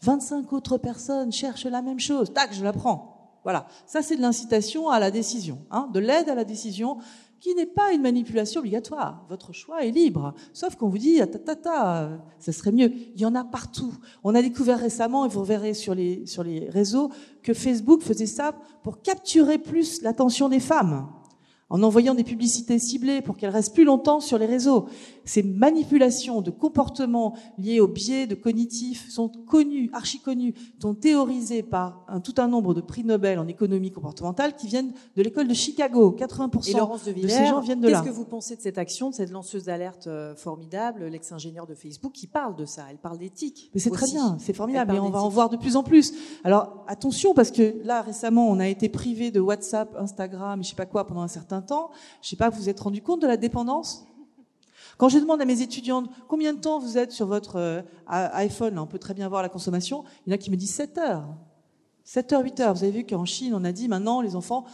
25 0.02 0.52
autres 0.52 0.78
personnes 0.78 1.32
cherchent 1.32 1.66
la 1.66 1.82
même 1.82 2.00
chose. 2.00 2.32
Tac, 2.32 2.52
je 2.54 2.62
la 2.62 2.72
prends. 2.72 3.15
Voilà, 3.46 3.68
ça 3.86 4.02
c'est 4.02 4.16
de 4.16 4.22
l'incitation 4.22 4.88
à 4.88 4.98
la 4.98 5.12
décision, 5.12 5.60
hein, 5.70 5.88
de 5.92 6.00
l'aide 6.00 6.28
à 6.28 6.34
la 6.34 6.42
décision 6.42 6.98
qui 7.38 7.54
n'est 7.54 7.64
pas 7.64 7.92
une 7.92 8.02
manipulation 8.02 8.58
obligatoire. 8.58 9.24
Votre 9.28 9.52
choix 9.52 9.84
est 9.84 9.92
libre. 9.92 10.34
Sauf 10.52 10.74
qu'on 10.74 10.88
vous 10.88 10.98
dit, 10.98 11.18
ta, 11.18 11.26
ta, 11.26 11.54
ta, 11.54 12.10
ça 12.40 12.50
serait 12.50 12.72
mieux. 12.72 12.90
Il 13.14 13.20
y 13.20 13.24
en 13.24 13.36
a 13.36 13.44
partout. 13.44 13.94
On 14.24 14.34
a 14.34 14.42
découvert 14.42 14.80
récemment, 14.80 15.26
et 15.26 15.28
vous 15.28 15.44
verrez 15.44 15.74
sur 15.74 15.94
les, 15.94 16.26
sur 16.26 16.42
les 16.42 16.68
réseaux, 16.68 17.12
que 17.44 17.54
Facebook 17.54 18.02
faisait 18.02 18.26
ça 18.26 18.50
pour 18.82 19.00
capturer 19.00 19.58
plus 19.58 20.02
l'attention 20.02 20.48
des 20.48 20.58
femmes 20.58 21.08
en 21.68 21.82
envoyant 21.82 22.14
des 22.14 22.22
publicités 22.22 22.78
ciblées 22.78 23.22
pour 23.22 23.36
qu'elles 23.36 23.50
restent 23.50 23.74
plus 23.74 23.84
longtemps 23.84 24.20
sur 24.20 24.38
les 24.38 24.46
réseaux. 24.46 24.86
Ces 25.24 25.42
manipulations 25.42 26.40
de 26.40 26.50
comportements 26.52 27.34
liés 27.58 27.80
aux 27.80 27.88
biais 27.88 28.28
de 28.28 28.36
cognitifs 28.36 29.10
sont 29.10 29.28
connues, 29.28 29.90
archi 29.92 30.20
connues, 30.20 30.54
sont 30.80 30.94
théorisées 30.94 31.64
par 31.64 32.04
un, 32.06 32.20
tout 32.20 32.34
un 32.38 32.46
nombre 32.46 32.72
de 32.72 32.80
prix 32.80 33.02
Nobel 33.02 33.38
en 33.40 33.48
économie 33.48 33.90
comportementale 33.90 34.54
qui 34.54 34.68
viennent 34.68 34.92
de 35.16 35.22
l'école 35.22 35.48
de 35.48 35.54
Chicago. 35.54 36.14
80% 36.16 37.22
de, 37.22 37.28
ces 37.28 37.46
gens 37.46 37.60
viennent 37.60 37.80
de 37.80 37.88
là. 37.88 38.00
Qu'est-ce 38.00 38.10
que 38.10 38.14
vous 38.14 38.24
pensez 38.24 38.54
de 38.54 38.60
cette 38.60 38.78
action, 38.78 39.10
de 39.10 39.14
cette 39.14 39.30
lanceuse 39.30 39.64
d'alerte 39.64 40.06
euh, 40.06 40.36
formidable, 40.36 41.06
l'ex-ingénieur 41.06 41.66
de 41.66 41.74
Facebook, 41.74 42.12
qui 42.12 42.28
parle 42.28 42.54
de 42.54 42.64
ça 42.64 42.84
Elle 42.90 42.98
parle 42.98 43.18
d'éthique. 43.18 43.70
Mais 43.74 43.80
c'est 43.80 43.90
très 43.90 44.06
bien, 44.06 44.38
c'est 44.38 44.52
formidable, 44.52 44.92
mais 44.92 45.00
on 45.00 45.10
va 45.10 45.22
en 45.22 45.28
voir 45.28 45.48
de 45.48 45.56
plus 45.56 45.74
en 45.74 45.82
plus. 45.82 46.14
Alors 46.44 46.84
attention, 46.86 47.34
parce 47.34 47.50
que 47.50 47.76
là 47.82 48.02
récemment, 48.02 48.48
on 48.48 48.60
a 48.60 48.68
été 48.68 48.88
privé 48.88 49.32
de 49.32 49.40
WhatsApp, 49.40 49.96
Instagram, 49.98 50.62
je 50.62 50.68
sais 50.68 50.76
pas 50.76 50.86
quoi 50.86 51.04
pendant 51.06 51.22
un 51.22 51.28
certain 51.28 51.55
temps. 51.62 51.90
Je 52.22 52.28
sais 52.28 52.36
pas, 52.36 52.50
vous 52.50 52.58
vous 52.58 52.68
êtes 52.68 52.80
rendu 52.80 53.02
compte 53.02 53.20
de 53.22 53.26
la 53.26 53.36
dépendance? 53.36 54.06
Quand 54.98 55.08
je 55.08 55.18
demande 55.18 55.42
à 55.42 55.44
mes 55.44 55.60
étudiantes 55.60 56.08
combien 56.26 56.54
de 56.54 56.60
temps 56.60 56.78
vous 56.78 56.96
êtes 56.96 57.12
sur 57.12 57.26
votre 57.26 57.56
euh, 57.56 57.82
iPhone, 58.06 58.78
on 58.78 58.86
peut 58.86 58.98
très 58.98 59.14
bien 59.14 59.28
voir 59.28 59.42
la 59.42 59.48
consommation, 59.48 60.04
il 60.26 60.30
y 60.30 60.32
en 60.32 60.36
a 60.36 60.38
qui 60.38 60.50
me 60.50 60.56
disent 60.56 60.74
7 60.74 60.98
heures. 60.98 61.28
7 62.04 62.32
heures, 62.32 62.42
8 62.42 62.60
heures. 62.60 62.74
Vous 62.74 62.84
avez 62.84 62.92
vu 62.92 63.04
qu'en 63.04 63.24
Chine, 63.24 63.54
on 63.54 63.64
a 63.64 63.72
dit 63.72 63.88
maintenant, 63.88 64.20
les 64.20 64.36
enfants, 64.36 64.64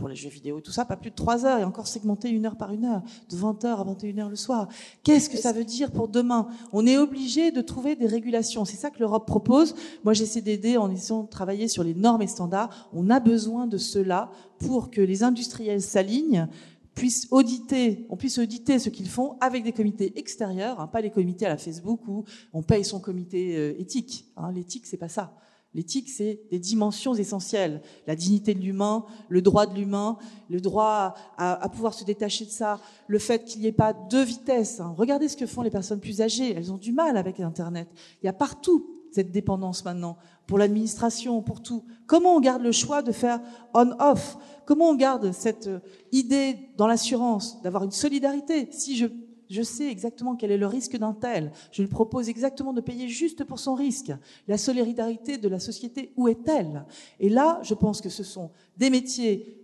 pour 0.00 0.08
les 0.08 0.16
jeux 0.16 0.30
vidéo 0.30 0.58
et 0.58 0.62
tout 0.62 0.72
ça, 0.72 0.84
pas 0.84 0.96
plus 0.96 1.10
de 1.10 1.14
3 1.14 1.46
heures, 1.46 1.60
et 1.60 1.64
encore 1.64 1.86
segmenté 1.86 2.30
une 2.30 2.46
heure 2.46 2.56
par 2.56 2.72
une 2.72 2.86
heure, 2.86 3.02
de 3.28 3.36
20 3.36 3.64
heures 3.64 3.80
à 3.80 3.84
21 3.84 4.18
heures 4.18 4.28
le 4.30 4.36
soir. 4.36 4.68
Qu'est-ce 5.04 5.30
que 5.30 5.36
ça 5.36 5.52
veut 5.52 5.64
dire 5.64 5.92
pour 5.92 6.08
demain? 6.08 6.48
On 6.72 6.86
est 6.86 6.96
obligé 6.96 7.52
de 7.52 7.60
trouver 7.60 7.94
des 7.94 8.06
régulations. 8.06 8.64
C'est 8.64 8.76
ça 8.76 8.90
que 8.90 8.98
l'Europe 8.98 9.26
propose. 9.26 9.76
Moi, 10.02 10.14
j'essaie 10.14 10.40
d'aider 10.40 10.76
en 10.76 10.90
essayant 10.90 11.22
de 11.22 11.28
travailler 11.28 11.68
sur 11.68 11.84
les 11.84 11.94
normes 11.94 12.22
et 12.22 12.26
standards. 12.26 12.90
On 12.92 13.10
a 13.10 13.20
besoin 13.20 13.66
de 13.66 13.78
cela 13.78 14.32
pour 14.58 14.90
que 14.90 15.00
les 15.00 15.22
industriels 15.22 15.82
s'alignent 15.82 16.48
puisse 16.94 17.28
auditer, 17.30 18.04
on 18.10 18.16
puisse 18.16 18.38
auditer 18.38 18.78
ce 18.78 18.90
qu'ils 18.90 19.08
font 19.08 19.36
avec 19.40 19.62
des 19.62 19.72
comités 19.72 20.18
extérieurs, 20.18 20.80
hein, 20.80 20.86
pas 20.86 21.00
les 21.00 21.10
comités 21.10 21.46
à 21.46 21.50
la 21.50 21.56
Facebook 21.56 22.00
où 22.08 22.24
on 22.52 22.62
paye 22.62 22.84
son 22.84 23.00
comité 23.00 23.56
euh, 23.56 23.80
éthique. 23.80 24.26
Hein. 24.36 24.52
L'éthique, 24.52 24.86
c'est 24.86 24.96
pas 24.96 25.08
ça. 25.08 25.32
L'éthique, 25.72 26.08
c'est 26.08 26.40
des 26.50 26.58
dimensions 26.58 27.14
essentielles. 27.14 27.80
La 28.06 28.16
dignité 28.16 28.54
de 28.54 28.60
l'humain, 28.60 29.04
le 29.28 29.40
droit 29.40 29.66
de 29.66 29.74
l'humain, 29.74 30.18
le 30.48 30.60
droit 30.60 31.14
à, 31.38 31.68
pouvoir 31.68 31.94
se 31.94 32.04
détacher 32.04 32.44
de 32.44 32.50
ça, 32.50 32.80
le 33.06 33.18
fait 33.20 33.44
qu'il 33.44 33.60
n'y 33.60 33.68
ait 33.68 33.72
pas 33.72 33.92
deux 33.92 34.24
vitesses. 34.24 34.80
Hein. 34.80 34.94
Regardez 34.96 35.28
ce 35.28 35.36
que 35.36 35.46
font 35.46 35.62
les 35.62 35.70
personnes 35.70 36.00
plus 36.00 36.20
âgées. 36.20 36.52
Elles 36.52 36.72
ont 36.72 36.76
du 36.76 36.92
mal 36.92 37.16
avec 37.16 37.38
Internet. 37.38 37.88
Il 38.22 38.26
y 38.26 38.28
a 38.28 38.32
partout 38.32 38.84
cette 39.12 39.30
dépendance 39.32 39.84
maintenant, 39.84 40.16
pour 40.46 40.58
l'administration, 40.58 41.42
pour 41.42 41.62
tout. 41.62 41.84
Comment 42.06 42.36
on 42.36 42.40
garde 42.40 42.62
le 42.62 42.72
choix 42.72 43.02
de 43.02 43.12
faire 43.12 43.40
on-off? 43.74 44.36
Comment 44.66 44.90
on 44.90 44.94
garde 44.94 45.32
cette 45.32 45.66
euh, 45.66 45.80
idée 46.12 46.56
dans 46.76 46.86
l'assurance 46.86 47.60
d'avoir 47.62 47.84
une 47.84 47.90
solidarité? 47.90 48.68
Si 48.70 48.96
je, 48.96 49.06
je 49.50 49.62
sais 49.62 49.88
exactement 49.90 50.36
quel 50.36 50.52
est 50.52 50.56
le 50.56 50.66
risque 50.66 50.96
d'un 50.96 51.12
tel, 51.12 51.52
je 51.72 51.82
lui 51.82 51.88
propose 51.88 52.28
exactement 52.28 52.72
de 52.72 52.80
payer 52.80 53.08
juste 53.08 53.44
pour 53.44 53.58
son 53.58 53.74
risque. 53.74 54.12
La 54.48 54.56
solidarité 54.56 55.36
de 55.38 55.48
la 55.48 55.58
société, 55.58 56.12
où 56.16 56.28
est-elle? 56.28 56.86
Et 57.18 57.28
là, 57.28 57.60
je 57.62 57.74
pense 57.74 58.00
que 58.00 58.08
ce 58.08 58.22
sont 58.22 58.50
des 58.76 58.90
métiers 58.90 59.58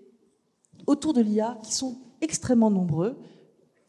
autour 0.87 1.13
de 1.13 1.21
l'IA 1.21 1.59
qui 1.63 1.73
sont 1.73 1.99
extrêmement 2.21 2.71
nombreux. 2.71 3.17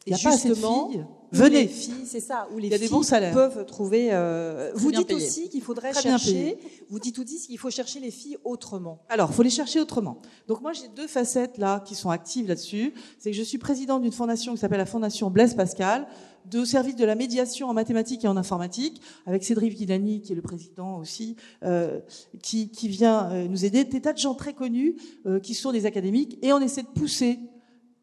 Il 0.06 0.14
n'y 0.14 0.18
a 0.18 0.22
pas 0.22 0.34
assez 0.34 0.48
de 0.48 0.54
filles 0.54 1.04
Venez. 1.30 1.62
Les 1.62 1.68
filles, 1.68 2.06
c'est 2.06 2.20
ça, 2.20 2.48
où 2.54 2.58
les 2.58 2.70
filles 2.70 2.88
peuvent 3.32 3.66
trouver. 3.66 4.08
Euh, 4.12 4.70
vous 4.74 4.92
dites 4.92 5.12
aussi 5.12 5.48
qu'il 5.48 5.62
faudrait 5.62 5.92
chercher. 5.92 6.58
Vous 6.88 6.98
dites 6.98 7.18
aussi 7.18 7.46
qu'il 7.46 7.58
faut 7.58 7.70
chercher 7.70 8.00
les 8.00 8.10
filles 8.10 8.38
autrement. 8.44 9.02
Alors, 9.08 9.32
faut 9.32 9.42
les 9.42 9.50
chercher 9.50 9.80
autrement. 9.80 10.20
Donc 10.46 10.60
moi, 10.60 10.72
j'ai 10.72 10.88
deux 10.88 11.06
facettes 11.06 11.58
là 11.58 11.80
qui 11.80 11.94
sont 11.94 12.10
actives 12.10 12.48
là-dessus. 12.48 12.94
C'est 13.18 13.30
que 13.30 13.36
je 13.36 13.42
suis 13.42 13.58
présidente 13.58 14.02
d'une 14.02 14.12
fondation 14.12 14.54
qui 14.54 14.58
s'appelle 14.58 14.78
la 14.78 14.86
Fondation 14.86 15.30
Blaise 15.30 15.54
Pascal, 15.54 16.06
de 16.50 16.64
service 16.64 16.96
de 16.96 17.04
la 17.04 17.14
médiation 17.14 17.68
en 17.68 17.74
mathématiques 17.74 18.24
et 18.24 18.28
en 18.28 18.36
informatique, 18.36 19.00
avec 19.26 19.44
Cédric 19.44 19.76
Guilani, 19.76 20.20
qui 20.22 20.32
est 20.32 20.36
le 20.36 20.42
président 20.42 20.98
aussi, 20.98 21.36
euh, 21.62 22.00
qui, 22.42 22.70
qui, 22.70 22.88
vient 22.88 23.30
euh, 23.30 23.48
nous 23.48 23.64
aider. 23.64 23.84
Des 23.84 24.00
tas 24.00 24.12
de 24.12 24.18
gens 24.18 24.34
très 24.34 24.54
connus 24.54 24.96
euh, 25.26 25.40
qui 25.40 25.54
sont 25.54 25.72
des 25.72 25.86
académiques, 25.86 26.38
et 26.42 26.52
on 26.52 26.60
essaie 26.60 26.82
de 26.82 26.88
pousser 26.88 27.38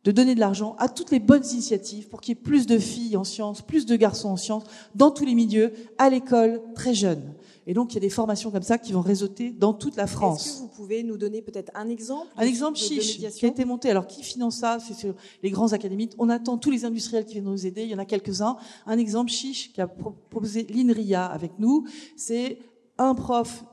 de 0.06 0.12
donner 0.12 0.36
de 0.36 0.40
l'argent 0.40 0.76
à 0.78 0.88
toutes 0.88 1.10
les 1.10 1.20
bonnes 1.20 1.46
initiatives 1.52 2.08
pour 2.08 2.22
qu'il 2.22 2.36
y 2.36 2.38
ait 2.38 2.42
plus 2.42 2.68
de 2.68 2.78
filles 2.78 3.18
en 3.18 3.24
sciences, 3.24 3.64
plus 3.64 3.88
de 3.88 3.96
garçons 3.96 4.30
en 4.30 4.38
sciences, 4.38 4.64
dans 4.94 5.10
tous 5.10 5.26
les 5.26 5.34
milieux, 5.34 5.74
à 5.98 6.12
l'école, 6.12 6.62
très 6.76 6.94
jeunes. 6.94 7.34
Et 7.66 7.74
donc, 7.74 7.92
il 7.92 7.96
y 7.96 7.98
a 7.98 8.02
des 8.02 8.12
formations 8.12 8.52
comme 8.52 8.62
ça 8.62 8.78
qui 8.78 8.94
vont 8.94 9.02
réseauter 9.02 9.50
dans 9.50 9.74
toute 9.74 9.96
la 9.96 10.06
France. 10.06 10.46
Est-ce 10.46 10.56
que 10.58 10.62
vous 10.62 10.68
pouvez 10.68 11.02
nous 11.02 11.18
donner 11.18 11.42
peut-être 11.42 11.72
un 11.74 11.90
exemple 11.90 12.28
Un 12.38 12.46
exemple 12.46 12.78
chiche 12.78 13.18
qui 13.18 13.46
a 13.46 13.48
été 13.48 13.66
monté. 13.66 13.90
Alors, 13.90 14.06
qui 14.06 14.22
finance 14.22 14.58
ça? 14.58 14.78
C'est 14.80 14.94
sur 14.94 15.16
les 15.42 15.50
grands 15.50 15.74
académiques. 15.74 16.14
On 16.20 16.30
attend 16.30 16.60
tous 16.60 16.70
les 16.70 16.86
industriels 16.86 17.26
qui 17.26 17.34
viennent 17.34 17.46
nous 17.46 17.66
aider. 17.66 17.82
Il 17.82 17.90
y 17.90 17.96
en 17.96 18.00
a 18.00 18.06
quelques-uns. 18.06 18.58
Un 18.86 19.00
exemple 19.00 19.32
chiche 19.32 19.74
qui 19.74 19.82
a 19.82 19.88
proposé 19.88 20.68
l'INRIA 20.70 21.26
avec 21.26 21.58
nous, 21.58 21.88
c'est 22.16 22.60
un 23.00 23.16
prof 23.16 23.66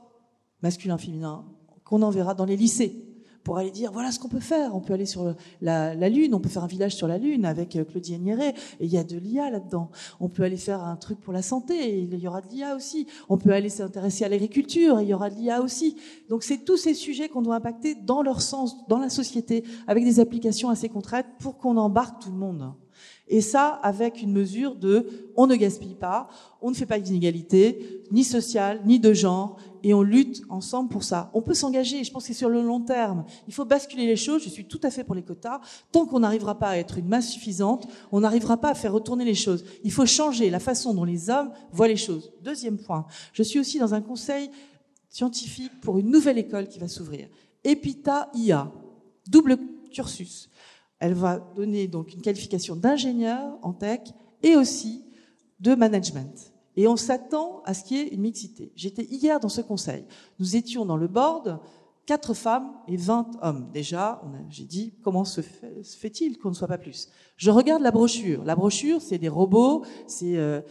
masculin-féminin 0.63 1.45
qu'on 1.83 2.01
enverra 2.01 2.33
dans 2.33 2.45
les 2.45 2.57
lycées 2.57 3.12
pour 3.43 3.57
aller 3.57 3.71
dire 3.71 3.91
voilà 3.91 4.11
ce 4.11 4.19
qu'on 4.19 4.29
peut 4.29 4.39
faire. 4.39 4.75
On 4.75 4.79
peut 4.79 4.93
aller 4.93 5.05
sur 5.05 5.35
la, 5.61 5.93
Lune, 6.09 6.33
on 6.33 6.39
peut 6.39 6.49
faire 6.49 6.63
un 6.63 6.67
village 6.67 6.95
sur 6.95 7.07
la 7.07 7.17
Lune 7.17 7.45
avec 7.45 7.75
euh, 7.75 7.83
Claudie 7.83 8.17
Nieret, 8.19 8.53
et 8.79 8.85
il 8.85 8.91
y 8.91 8.97
a 8.97 9.03
de 9.03 9.17
l'IA 9.17 9.49
là-dedans. 9.49 9.89
On 10.19 10.29
peut 10.29 10.43
aller 10.43 10.57
faire 10.57 10.83
un 10.83 10.95
truc 10.95 11.19
pour 11.19 11.33
la 11.33 11.41
santé, 11.41 11.75
et 11.75 11.99
il 11.99 12.19
y 12.19 12.27
aura 12.27 12.41
de 12.41 12.47
l'IA 12.49 12.75
aussi. 12.75 13.07
On 13.29 13.37
peut 13.37 13.51
aller 13.51 13.69
s'intéresser 13.69 14.25
à 14.25 14.29
l'agriculture, 14.29 14.99
et 14.99 15.03
il 15.03 15.09
y 15.09 15.13
aura 15.13 15.29
de 15.29 15.35
l'IA 15.35 15.61
aussi. 15.61 15.97
Donc 16.29 16.43
c'est 16.43 16.59
tous 16.59 16.77
ces 16.77 16.93
sujets 16.93 17.29
qu'on 17.29 17.41
doit 17.41 17.55
impacter 17.55 17.95
dans 17.95 18.21
leur 18.21 18.41
sens, 18.41 18.87
dans 18.87 18.99
la 18.99 19.09
société, 19.09 19.63
avec 19.87 20.03
des 20.03 20.19
applications 20.19 20.69
assez 20.69 20.89
concrètes 20.89 21.27
pour 21.39 21.57
qu'on 21.57 21.77
embarque 21.77 22.21
tout 22.21 22.31
le 22.31 22.37
monde. 22.37 22.73
Et 23.27 23.41
ça, 23.41 23.79
avec 23.83 24.21
une 24.21 24.31
mesure 24.31 24.75
de 24.75 25.31
on 25.35 25.47
ne 25.47 25.55
gaspille 25.55 25.95
pas, 25.95 26.29
on 26.61 26.69
ne 26.69 26.75
fait 26.75 26.85
pas 26.85 26.99
d'inégalité, 26.99 28.03
ni 28.11 28.23
sociale, 28.23 28.81
ni 28.85 28.99
de 28.99 29.13
genre, 29.13 29.57
et 29.83 29.93
on 29.93 30.01
lutte 30.01 30.43
ensemble 30.49 30.89
pour 30.89 31.03
ça. 31.03 31.29
On 31.33 31.41
peut 31.41 31.53
s'engager, 31.53 32.03
je 32.03 32.11
pense 32.11 32.23
que 32.23 32.27
c'est 32.27 32.33
sur 32.33 32.49
le 32.49 32.61
long 32.61 32.79
terme. 32.79 33.25
Il 33.47 33.53
faut 33.53 33.65
basculer 33.65 34.05
les 34.05 34.15
choses, 34.15 34.43
je 34.43 34.49
suis 34.49 34.65
tout 34.65 34.79
à 34.83 34.89
fait 34.89 35.03
pour 35.03 35.15
les 35.15 35.23
quotas. 35.23 35.59
Tant 35.91 36.05
qu'on 36.05 36.19
n'arrivera 36.19 36.57
pas 36.57 36.69
à 36.69 36.77
être 36.77 36.97
une 36.97 37.07
masse 37.07 37.29
suffisante, 37.29 37.87
on 38.11 38.21
n'arrivera 38.21 38.57
pas 38.57 38.69
à 38.69 38.75
faire 38.75 38.93
retourner 38.93 39.25
les 39.25 39.35
choses. 39.35 39.65
Il 39.83 39.91
faut 39.91 40.05
changer 40.05 40.49
la 40.49 40.59
façon 40.59 40.93
dont 40.93 41.03
les 41.03 41.29
hommes 41.29 41.51
voient 41.71 41.87
les 41.87 41.97
choses. 41.97 42.31
Deuxième 42.41 42.77
point, 42.77 43.05
je 43.33 43.43
suis 43.43 43.59
aussi 43.59 43.79
dans 43.79 43.93
un 43.93 44.01
conseil 44.01 44.49
scientifique 45.09 45.79
pour 45.81 45.99
une 45.99 46.09
nouvelle 46.09 46.37
école 46.37 46.67
qui 46.67 46.79
va 46.79 46.87
s'ouvrir. 46.87 47.27
EPITA 47.63 48.29
IA, 48.33 48.71
double 49.27 49.57
cursus. 49.91 50.49
Elle 51.03 51.15
va 51.15 51.37
donner 51.37 51.89
donc 51.89 52.13
une 52.13 52.21
qualification 52.21 52.77
d'ingénieur 52.77 53.59
en 53.61 53.73
tech 53.73 53.99
et 54.41 54.55
aussi 54.55 55.03
de 55.59 55.75
management. 55.75 56.53
Et 56.77 56.87
on 56.87 56.95
s'attend 56.95 57.61
à 57.65 57.73
ce 57.73 57.83
qu'il 57.83 57.97
y 57.97 57.99
ait 57.99 58.07
une 58.07 58.21
mixité. 58.21 58.71
J'étais 58.73 59.03
hier 59.03 59.41
dans 59.41 59.49
ce 59.49 59.59
conseil. 59.59 60.05
Nous 60.39 60.55
étions 60.55 60.85
dans 60.85 60.95
le 60.95 61.09
board, 61.09 61.59
quatre 62.05 62.33
femmes 62.33 62.73
et 62.87 62.97
20 62.97 63.31
hommes. 63.41 63.69
Déjà, 63.73 64.21
j'ai 64.49 64.65
dit, 64.65 64.93
comment 65.03 65.23
se 65.23 65.41
fait-il 65.41 66.37
qu'on 66.37 66.49
ne 66.49 66.53
soit 66.53 66.67
pas 66.67 66.77
plus? 66.77 67.09
Je 67.37 67.49
regarde 67.49 67.81
la 67.81 67.91
brochure. 67.91 68.43
La 68.43 68.55
brochure, 68.55 69.01
c'est 69.01 69.17
des 69.17 69.29
robots, 69.29 69.83
c'est 70.05 70.35
euh, 70.37 70.61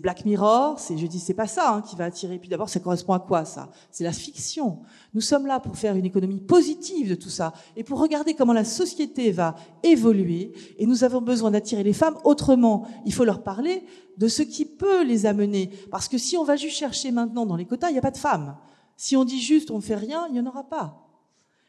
Black 0.00 0.24
Mirror, 0.26 0.78
je 0.78 1.06
dis, 1.06 1.18
c'est 1.18 1.34
pas 1.34 1.46
ça 1.46 1.74
hein, 1.74 1.82
qui 1.82 1.96
va 1.96 2.04
attirer. 2.04 2.38
Puis 2.38 2.48
d'abord, 2.50 2.68
ça 2.68 2.80
correspond 2.80 3.14
à 3.14 3.18
quoi 3.18 3.44
ça? 3.44 3.70
C'est 3.90 4.04
la 4.04 4.12
fiction. 4.12 4.80
Nous 5.14 5.22
sommes 5.22 5.46
là 5.46 5.58
pour 5.58 5.76
faire 5.76 5.96
une 5.96 6.04
économie 6.04 6.40
positive 6.40 7.10
de 7.10 7.14
tout 7.14 7.30
ça 7.30 7.54
et 7.74 7.82
pour 7.82 7.98
regarder 8.00 8.34
comment 8.34 8.52
la 8.52 8.64
société 8.64 9.32
va 9.32 9.54
évoluer. 9.82 10.52
Et 10.78 10.86
nous 10.86 11.02
avons 11.02 11.22
besoin 11.22 11.50
d'attirer 11.50 11.82
les 11.82 11.94
femmes 11.94 12.18
autrement. 12.24 12.86
Il 13.06 13.14
faut 13.14 13.24
leur 13.24 13.42
parler 13.42 13.84
de 14.18 14.28
ce 14.28 14.42
qui 14.42 14.66
peut 14.66 15.02
les 15.02 15.24
amener. 15.24 15.70
Parce 15.90 16.08
que 16.08 16.18
si 16.18 16.36
on 16.36 16.44
va 16.44 16.56
juste 16.56 16.76
chercher 16.76 17.10
maintenant 17.10 17.46
dans 17.46 17.56
les 17.56 17.64
quotas, 17.64 17.88
il 17.88 17.94
n'y 17.94 17.98
a 17.98 18.02
pas 18.02 18.10
de 18.10 18.18
femmes. 18.18 18.56
Si 18.98 19.16
on 19.16 19.24
dit 19.24 19.40
juste 19.40 19.70
on 19.70 19.76
ne 19.76 19.82
fait 19.82 19.94
rien, 19.94 20.26
il 20.26 20.34
n'y 20.34 20.40
en 20.40 20.46
aura 20.46 20.64
pas. 20.64 21.08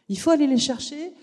Il 0.10 0.20
faut 0.20 0.32
aller 0.32 0.48
les 0.48 0.58
chercher 0.58 1.13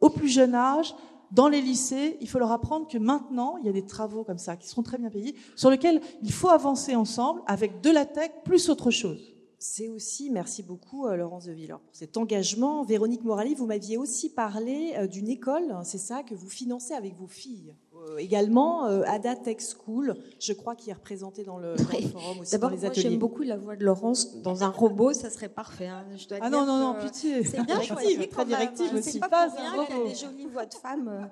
au 0.00 0.08
plus 0.08 0.28
jeune 0.28 0.54
âge, 0.54 0.94
dans 1.32 1.48
les 1.48 1.60
lycées. 1.60 2.16
Il 2.20 2.28
faut 2.28 2.38
leur 2.38 2.52
apprendre 2.52 2.86
que 2.86 2.98
maintenant, 2.98 3.56
il 3.58 3.66
y 3.66 3.68
a 3.68 3.72
des 3.72 3.84
travaux 3.84 4.22
comme 4.22 4.38
ça 4.38 4.56
qui 4.56 4.68
seront 4.68 4.84
très 4.84 4.96
bien 4.96 5.10
payés, 5.10 5.34
sur 5.56 5.68
lesquels 5.68 6.00
il 6.22 6.32
faut 6.32 6.48
avancer 6.48 6.94
ensemble 6.94 7.42
avec 7.46 7.80
de 7.80 7.90
la 7.90 8.06
tech 8.06 8.30
plus 8.44 8.68
autre 8.68 8.92
chose. 8.92 9.34
C'est 9.58 9.88
aussi, 9.88 10.30
merci 10.30 10.62
beaucoup 10.62 11.06
euh, 11.06 11.16
Laurence 11.16 11.46
de 11.46 11.52
Villers 11.52 11.80
pour 11.84 11.96
cet 11.96 12.16
engagement. 12.16 12.84
Véronique 12.84 13.24
Morali, 13.24 13.54
vous 13.54 13.66
m'aviez 13.66 13.96
aussi 13.96 14.30
parlé 14.30 14.94
euh, 14.96 15.06
d'une 15.08 15.28
école, 15.28 15.72
hein, 15.72 15.82
c'est 15.82 15.98
ça, 15.98 16.22
que 16.22 16.34
vous 16.34 16.48
financez 16.48 16.94
avec 16.94 17.16
vos 17.16 17.26
filles. 17.26 17.74
Euh, 18.06 18.18
également, 18.18 18.84
Ada 18.84 19.36
Tech 19.36 19.58
School, 19.60 20.14
je 20.38 20.52
crois, 20.52 20.74
qui 20.74 20.90
est 20.90 20.94
représentée 20.94 21.44
dans 21.44 21.58
le, 21.58 21.76
forum 21.76 22.40
aussi, 22.40 22.58
dans 22.58 22.68
les 22.68 22.84
ateliers. 22.84 23.02
J'aime 23.02 23.18
beaucoup 23.18 23.42
la 23.42 23.56
voix 23.56 23.76
de 23.76 23.84
Laurence 23.84 24.42
dans 24.42 24.64
un 24.64 24.68
robot, 24.68 25.12
ça 25.12 25.30
serait 25.30 25.48
parfait. 25.48 25.86
Hein. 25.86 26.04
Je 26.16 26.28
dois 26.28 26.38
ah 26.40 26.50
non, 26.50 26.66
non, 26.66 26.78
non, 26.78 26.94
pitié. 27.00 27.44
C'est 27.44 27.62
bien 27.62 27.80
choisi, 27.82 28.28
très 28.28 28.44
directive 28.44 28.90
hein. 28.92 28.98
aussi. 28.98 29.18
Pas, 29.18 29.28
pas 29.28 29.48
pour 29.48 29.58
rien 29.58 29.84
qu'il 29.86 29.96
y 29.96 30.00
a 30.00 30.08
des 30.08 30.14
jolies 30.14 30.46
voix 30.52 30.66
de 30.66 30.74
femmes 30.74 31.28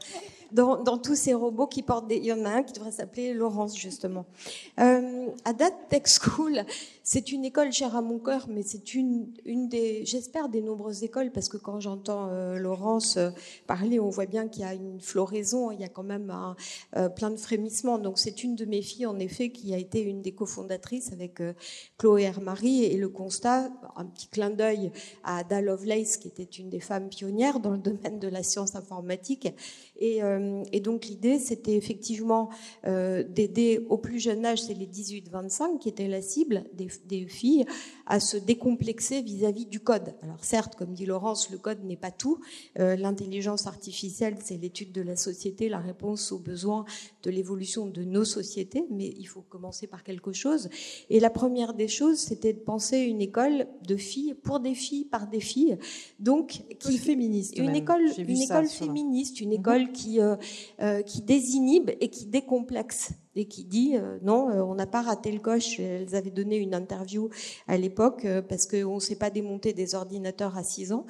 dans, 0.53 0.83
dans, 0.83 0.99
tous 0.99 1.17
ces 1.17 1.35
robots 1.35 1.67
qui 1.67 1.83
portent 1.83 2.07
des... 2.07 2.17
Il 2.17 2.25
y 2.25 2.33
en 2.33 2.45
a 2.45 2.51
un 2.51 2.63
qui 2.63 2.73
devrait 2.73 2.93
s'appeler 2.93 3.35
Laurence, 3.35 3.77
justement. 3.77 4.25
Euh, 4.81 5.27
Ada 5.45 5.71
Tech 5.89 6.05
School, 6.07 6.65
c'est 7.07 7.33
une 7.33 7.45
école 7.45 7.71
chère 7.71 7.95
à 7.97 8.01
mon 8.01 8.19
cœur, 8.19 8.47
mais 8.49 8.63
c'est 8.63 8.95
une, 8.95 9.29
des, 9.69 10.07
j'espère, 10.07 10.49
des 10.49 10.63
nombreuses 10.63 11.05
écoles, 11.05 11.31
parce 11.33 11.51
que 11.51 11.59
quand 11.59 11.79
j'entends 11.79 12.29
euh, 12.31 12.57
Laurence 12.57 13.19
euh, 13.19 13.29
parler, 13.67 14.01
on 14.01 14.09
voit 14.09 14.25
bien 14.25 14.49
qu'il 14.49 14.63
y 14.63 14.65
a 14.65 14.73
une 14.73 15.03
floraison, 15.03 15.71
il 15.71 15.83
y 15.83 15.85
a 15.85 15.89
quand 15.89 16.03
même 16.03 16.31
un, 16.31 16.57
euh, 16.97 17.11
plein 17.11 17.31
de 17.31 17.37
frémissements. 17.37 17.99
Donc 17.99 18.19
c'est 18.19 18.43
une 18.43 18.57
de 18.57 18.65
mes 18.65 18.81
filles, 18.81 19.05
en 19.05 19.19
effet, 19.19 19.51
qui 19.51 19.75
a 19.75 19.77
été 19.77 20.01
une 20.01 20.23
des 20.23 20.33
cofondatrices 20.33 21.13
avec 21.13 21.43
Chloé 21.99 22.23
Hermary, 22.23 22.85
et 22.85 22.97
le 22.97 23.11
constat, 23.11 23.71
un 23.97 24.07
petit 24.07 24.29
clin 24.29 24.49
d'œil 24.49 24.91
à 25.25 25.41
Ada 25.41 25.61
Lovelace, 25.61 26.17
qui 26.17 26.29
était 26.29 26.43
une 26.43 26.71
des 26.71 26.81
femmes 26.81 27.11
pionnières 27.11 27.61
dans 27.61 27.73
le 27.73 27.79
domaine 27.79 28.19
de 28.19 28.29
la 28.29 28.43
science 28.43 28.77
informatique. 28.77 29.49
Et, 30.01 30.21
et 30.73 30.81
donc 30.81 31.07
l'idée, 31.07 31.39
c'était 31.39 31.77
effectivement 31.77 32.51
d'aider 32.85 33.85
au 33.89 33.99
plus 33.99 34.19
jeune 34.19 34.45
âge, 34.45 34.63
c'est 34.63 34.75
les 34.75 34.87
18-25 34.87 35.79
qui 35.79 35.89
étaient 35.89 36.09
la 36.09 36.23
cible 36.23 36.65
des 36.75 36.89
des 37.07 37.27
filles 37.27 37.65
à 38.07 38.21
se 38.21 38.37
décomplexer 38.37 39.23
vis-à-vis 39.23 39.67
du 39.67 39.81
code. 39.81 40.15
Alors 40.23 40.45
certes, 40.45 40.75
comme 40.77 40.93
dit 40.93 41.07
Laurence, 41.07 41.51
le 41.51 41.59
code 41.59 41.83
n'est 41.85 41.97
pas 41.97 42.11
tout. 42.11 42.39
Euh, 42.79 42.97
l'intelligence 42.97 43.67
artificielle, 43.67 44.37
c'est 44.43 44.57
l'étude 44.57 44.93
de 44.93 45.01
la 45.01 45.17
société, 45.17 45.69
la 45.69 45.79
réponse 45.79 46.33
aux 46.33 46.39
besoins 46.39 46.85
de 47.23 47.31
l'évolution 47.31 47.87
de 47.87 48.05
nos 48.05 48.25
sociétés, 48.25 48.85
mais 48.91 49.15
il 49.19 49.25
faut 49.25 49.43
commencer 49.43 49.87
par 49.87 50.05
quelque 50.05 50.33
chose. 50.33 50.69
Et 51.09 51.21
la 51.21 51.31
première 51.31 51.75
des 51.75 51.89
choses, 51.89 52.19
c'était 52.19 52.53
de 52.53 52.61
penser 52.61 52.99
une 52.99 53.23
école 53.23 53.67
de 53.87 53.97
filles 53.97 54.35
pour 54.35 54.61
des 54.61 54.75
filles 54.75 55.07
par 55.07 55.29
des 55.29 55.41
filles, 55.41 55.79
donc 56.19 56.65
qui 56.79 56.99
féministe, 56.99 57.57
une 57.57 57.75
école, 57.75 58.05
une 58.19 58.43
école 58.43 58.67
féministe, 58.67 59.41
une 59.41 59.51
mhm. 59.51 59.55
Euh, 60.19 60.37
euh, 60.81 61.03
qui 61.03 61.23
désinhibe 61.23 61.91
et 62.01 62.09
qui 62.09 62.27
décomplexe 62.27 63.13
et 63.37 63.47
qui 63.47 63.65
dit 63.65 63.97
euh, 63.97 64.19
non, 64.23 64.47
on 64.47 64.75
n'a 64.75 64.87
pas 64.87 65.03
raté 65.03 65.33
le 65.33 65.41
coche. 65.41 65.81
Elles 65.81 66.15
avaient 66.15 66.31
donné 66.31 66.57
une 66.57 66.75
interview 66.75 67.31
à 67.67 67.77
l'époque 67.77 68.27
parce 68.49 68.67
qu'on 68.67 68.97
ne 68.97 69.01
sait 69.01 69.17
pas 69.17 69.31
démonter 69.31 69.73
des 69.73 69.95
ordinateurs 69.95 70.57
à 70.57 70.63
6 70.63 70.93
ans. 70.93 71.07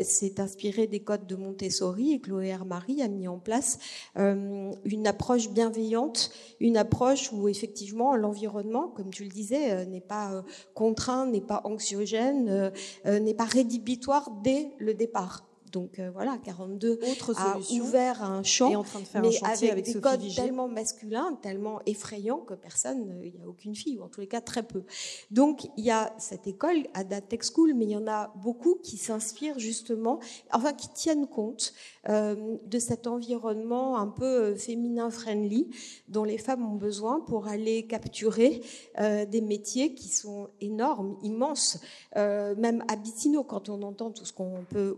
C'est 0.00 0.38
inspiré 0.38 0.86
des 0.86 1.00
codes 1.00 1.26
de 1.26 1.36
Montessori 1.36 2.12
et 2.12 2.20
Chloé 2.20 2.48
Hermary 2.48 3.02
a 3.02 3.08
mis 3.08 3.26
en 3.26 3.38
place 3.38 3.78
une 4.16 5.06
approche 5.06 5.50
bienveillante, 5.50 6.30
une 6.60 6.76
approche 6.76 7.32
où 7.32 7.48
effectivement 7.48 8.14
l'environnement, 8.14 8.88
comme 8.88 9.10
tu 9.10 9.24
le 9.24 9.30
disais, 9.30 9.84
n'est 9.86 10.00
pas 10.00 10.44
contraint, 10.74 11.26
n'est 11.26 11.40
pas 11.40 11.62
anxiogène, 11.64 12.72
n'est 13.04 13.34
pas 13.34 13.44
rédhibitoire 13.44 14.30
dès 14.42 14.70
le 14.78 14.94
départ. 14.94 15.44
Donc 15.76 15.98
euh, 15.98 16.10
voilà, 16.10 16.38
42 16.42 17.00
Autre 17.12 17.38
a 17.38 17.58
ouvert 17.74 18.22
un 18.22 18.42
champ, 18.42 18.74
en 18.74 18.82
train 18.82 19.00
de 19.00 19.04
faire 19.04 19.20
mais 19.20 19.44
avec, 19.44 19.84
des 19.84 20.00
codes 20.00 20.22
tellement 20.34 20.68
masculins, 20.68 21.38
tellement 21.42 21.82
effrayants 21.84 22.38
que 22.38 22.54
personne, 22.54 23.20
il 23.22 23.34
n'y 23.34 23.42
a 23.42 23.46
aucune 23.46 23.74
fille, 23.74 23.98
ou 23.98 24.02
en 24.02 24.08
tous 24.08 24.22
les 24.22 24.26
cas 24.26 24.40
très 24.40 24.62
peu. 24.62 24.84
Donc 25.30 25.68
il 25.76 25.84
y 25.84 25.90
a 25.90 26.14
cette 26.16 26.46
école, 26.46 26.86
Ada 26.94 27.20
Tech 27.20 27.40
School, 27.42 27.74
mais 27.74 27.84
il 27.84 27.90
y 27.90 27.96
en 27.96 28.06
a 28.06 28.32
beaucoup 28.36 28.76
qui 28.82 28.96
s'inspirent 28.96 29.58
justement, 29.58 30.18
enfin 30.50 30.72
qui 30.72 30.88
tiennent 30.88 31.26
compte 31.26 31.74
euh, 31.74 31.95
de 32.08 32.78
cet 32.78 33.06
environnement 33.06 33.98
un 33.98 34.08
peu 34.08 34.24
euh, 34.24 34.54
féminin 34.56 35.10
friendly 35.10 35.68
dont 36.08 36.24
les 36.24 36.38
femmes 36.38 36.64
ont 36.64 36.76
besoin 36.76 37.20
pour 37.20 37.48
aller 37.48 37.86
capturer 37.86 38.60
des 38.98 39.40
métiers 39.40 39.94
qui 39.94 40.08
sont 40.08 40.48
énormes, 40.60 41.16
immenses, 41.22 41.80
même 42.14 42.82
abyssинaux 42.88 43.44
quand 43.44 43.68
on 43.68 43.82
entend 43.82 44.10
tout 44.10 44.24
ce 44.24 44.32
qu'on 44.32 44.64
peut 44.68 44.96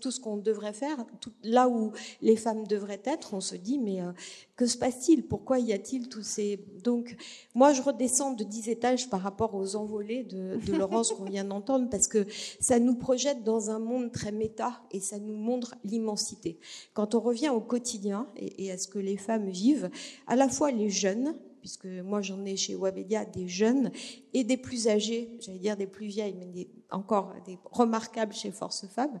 tout 0.00 0.10
ce 0.10 0.20
qu'on 0.20 0.36
devrait 0.36 0.72
faire, 0.72 1.04
là 1.42 1.68
où 1.68 1.92
les 2.22 2.36
femmes 2.36 2.66
devraient 2.66 3.02
être, 3.04 3.34
on 3.34 3.40
se 3.40 3.56
dit 3.56 3.78
mais 3.78 4.00
euh, 4.00 4.12
que 4.56 4.66
se 4.66 4.78
passe-t-il? 4.78 5.26
Pourquoi 5.26 5.58
y 5.58 5.72
a-t-il 5.72 6.08
tous 6.08 6.22
ces 6.22 6.58
donc 6.82 7.16
moi 7.54 7.72
je 7.72 7.82
redescends 7.82 8.32
de 8.32 8.42
10 8.42 8.68
étages 8.70 9.10
par 9.10 9.20
rapport 9.20 9.54
aux 9.54 9.76
envolées 9.76 10.24
de, 10.24 10.58
Laurence 10.76 11.12
qu'on 11.12 11.24
vient 11.24 11.44
d'entendre 11.44 11.88
parce 11.90 12.08
que 12.08 12.26
ça 12.60 12.78
nous 12.78 12.94
projette 12.94 13.44
dans 13.44 13.70
un 13.70 13.78
monde 13.78 14.12
très 14.12 14.32
méta 14.32 14.82
et 14.90 15.00
ça 15.00 15.18
nous 15.18 15.36
montre 15.36 15.74
l'immensité. 15.84 16.58
Quand 16.94 17.14
on 17.14 17.20
revient 17.20 17.50
au 17.50 17.60
quotidien 17.60 18.28
et, 18.36 18.66
et 18.66 18.72
à 18.72 18.78
ce 18.78 18.88
que 18.88 18.98
les 18.98 19.16
femmes 19.16 19.48
vivent, 19.48 19.90
à 20.26 20.36
la 20.36 20.48
fois 20.48 20.70
les 20.70 20.90
jeunes 20.90 21.34
puisque 21.66 21.86
moi 21.86 22.22
j'en 22.22 22.44
ai 22.44 22.56
chez 22.56 22.76
Wabedia 22.76 23.24
des 23.24 23.48
jeunes 23.48 23.90
et 24.32 24.44
des 24.44 24.56
plus 24.56 24.86
âgés, 24.86 25.36
j'allais 25.40 25.58
dire 25.58 25.76
des 25.76 25.88
plus 25.88 26.06
vieilles, 26.06 26.36
mais 26.38 26.46
des 26.46 26.68
encore 26.90 27.34
des 27.44 27.58
remarquables 27.70 28.32
chez 28.32 28.50
Force 28.50 28.86
Femmes, 28.86 29.18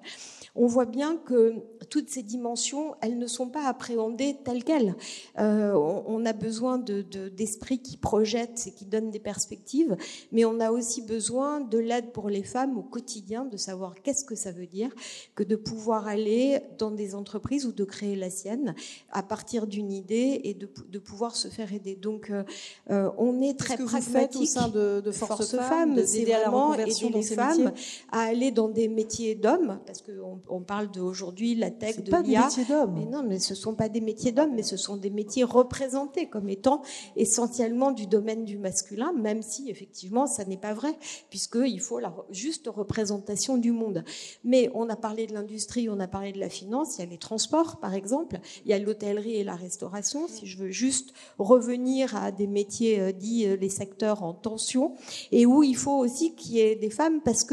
on 0.54 0.66
voit 0.66 0.84
bien 0.84 1.16
que 1.16 1.54
toutes 1.90 2.08
ces 2.08 2.22
dimensions, 2.22 2.94
elles 3.00 3.18
ne 3.18 3.26
sont 3.26 3.48
pas 3.48 3.66
appréhendées 3.66 4.36
telles 4.44 4.64
quelles. 4.64 4.94
Euh, 5.38 5.72
on, 6.06 6.24
a 6.24 6.32
besoin 6.32 6.78
d'esprits 6.78 7.78
de, 7.78 7.82
qui 7.82 7.96
projettent 7.96 8.66
et 8.66 8.72
qui 8.72 8.84
donnent 8.84 9.10
des 9.10 9.18
perspectives, 9.18 9.96
mais 10.32 10.44
on 10.44 10.60
a 10.60 10.70
aussi 10.70 11.02
besoin 11.02 11.60
de 11.60 11.78
l'aide 11.78 12.12
pour 12.12 12.30
les 12.30 12.42
femmes 12.42 12.78
au 12.78 12.82
quotidien, 12.82 13.44
de 13.44 13.56
savoir 13.56 13.94
qu'est-ce 14.02 14.24
que 14.24 14.34
ça 14.34 14.52
veut 14.52 14.66
dire 14.66 14.90
que 15.34 15.42
de 15.42 15.56
pouvoir 15.56 16.06
aller 16.06 16.60
dans 16.78 16.90
des 16.90 17.14
entreprises 17.14 17.66
ou 17.66 17.72
de 17.72 17.84
créer 17.84 18.16
la 18.16 18.30
sienne 18.30 18.74
à 19.10 19.22
partir 19.22 19.66
d'une 19.66 19.92
idée 19.92 20.40
et 20.44 20.54
de, 20.54 20.68
de, 20.88 20.98
pouvoir 20.98 21.36
se 21.36 21.48
faire 21.48 21.72
aider. 21.72 21.94
Donc, 21.94 22.30
euh, 22.30 23.10
on 23.18 23.40
est 23.42 23.58
très 23.58 23.76
ce 23.76 23.82
que 23.82 23.84
pragmatique. 23.84 24.12
Vous 24.12 24.20
faites 24.20 24.36
au 24.36 24.44
sein 24.44 24.68
de, 24.68 25.10
Force, 25.12 25.56
Femmes, 25.56 26.00
c'est 26.04 26.24
vraiment 26.24 26.74
aider 26.74 27.10
les 27.10 27.22
femmes 27.22 27.65
à 28.12 28.20
aller 28.20 28.50
dans 28.50 28.68
des 28.68 28.88
métiers 28.88 29.34
d'hommes, 29.34 29.78
parce 29.86 30.02
qu'on 30.02 30.40
on 30.48 30.60
parle 30.60 30.90
d'aujourd'hui 30.90 31.54
la 31.54 31.70
tech, 31.70 32.02
de 32.02 32.10
pas 32.10 32.22
des 32.22 32.36
métiers 32.36 32.64
d'hommes. 32.64 32.94
Mais 32.94 33.06
non, 33.06 33.22
mais 33.22 33.38
ce 33.38 33.54
sont 33.54 33.74
pas 33.74 33.88
des 33.88 34.00
métiers 34.00 34.32
d'hommes, 34.32 34.54
mais 34.54 34.62
ce 34.62 34.76
sont 34.76 34.96
des 34.96 35.10
métiers 35.10 35.44
représentés 35.44 36.28
comme 36.28 36.48
étant 36.48 36.82
essentiellement 37.16 37.92
du 37.92 38.06
domaine 38.06 38.44
du 38.44 38.58
masculin, 38.58 39.12
même 39.12 39.42
si 39.42 39.70
effectivement 39.70 40.26
ça 40.26 40.44
n'est 40.44 40.56
pas 40.56 40.74
vrai, 40.74 40.94
puisqu'il 41.30 41.80
faut 41.80 41.98
la 41.98 42.14
juste 42.30 42.68
représentation 42.68 43.56
du 43.56 43.72
monde. 43.72 44.04
Mais 44.44 44.70
on 44.74 44.88
a 44.88 44.96
parlé 44.96 45.26
de 45.26 45.34
l'industrie, 45.34 45.88
on 45.88 46.00
a 46.00 46.08
parlé 46.08 46.32
de 46.32 46.40
la 46.40 46.48
finance, 46.48 46.96
il 46.96 47.00
y 47.00 47.04
a 47.04 47.10
les 47.10 47.18
transports 47.18 47.76
par 47.80 47.94
exemple, 47.94 48.38
il 48.64 48.70
y 48.70 48.74
a 48.74 48.78
l'hôtellerie 48.78 49.36
et 49.36 49.44
la 49.44 49.56
restauration. 49.56 50.28
Si 50.28 50.46
je 50.46 50.58
veux 50.58 50.70
juste 50.70 51.12
revenir 51.38 52.16
à 52.16 52.32
des 52.32 52.46
métiers 52.46 53.00
euh, 53.00 53.12
dits 53.12 53.46
euh, 53.46 53.56
les 53.56 53.68
secteurs 53.68 54.22
en 54.22 54.32
tension, 54.32 54.94
et 55.32 55.46
où 55.46 55.62
il 55.62 55.76
faut 55.76 55.96
aussi 55.96 56.34
qu'il 56.34 56.52
y 56.52 56.60
ait 56.60 56.76
des 56.76 56.90
femmes 56.90 57.20
parce 57.22 57.44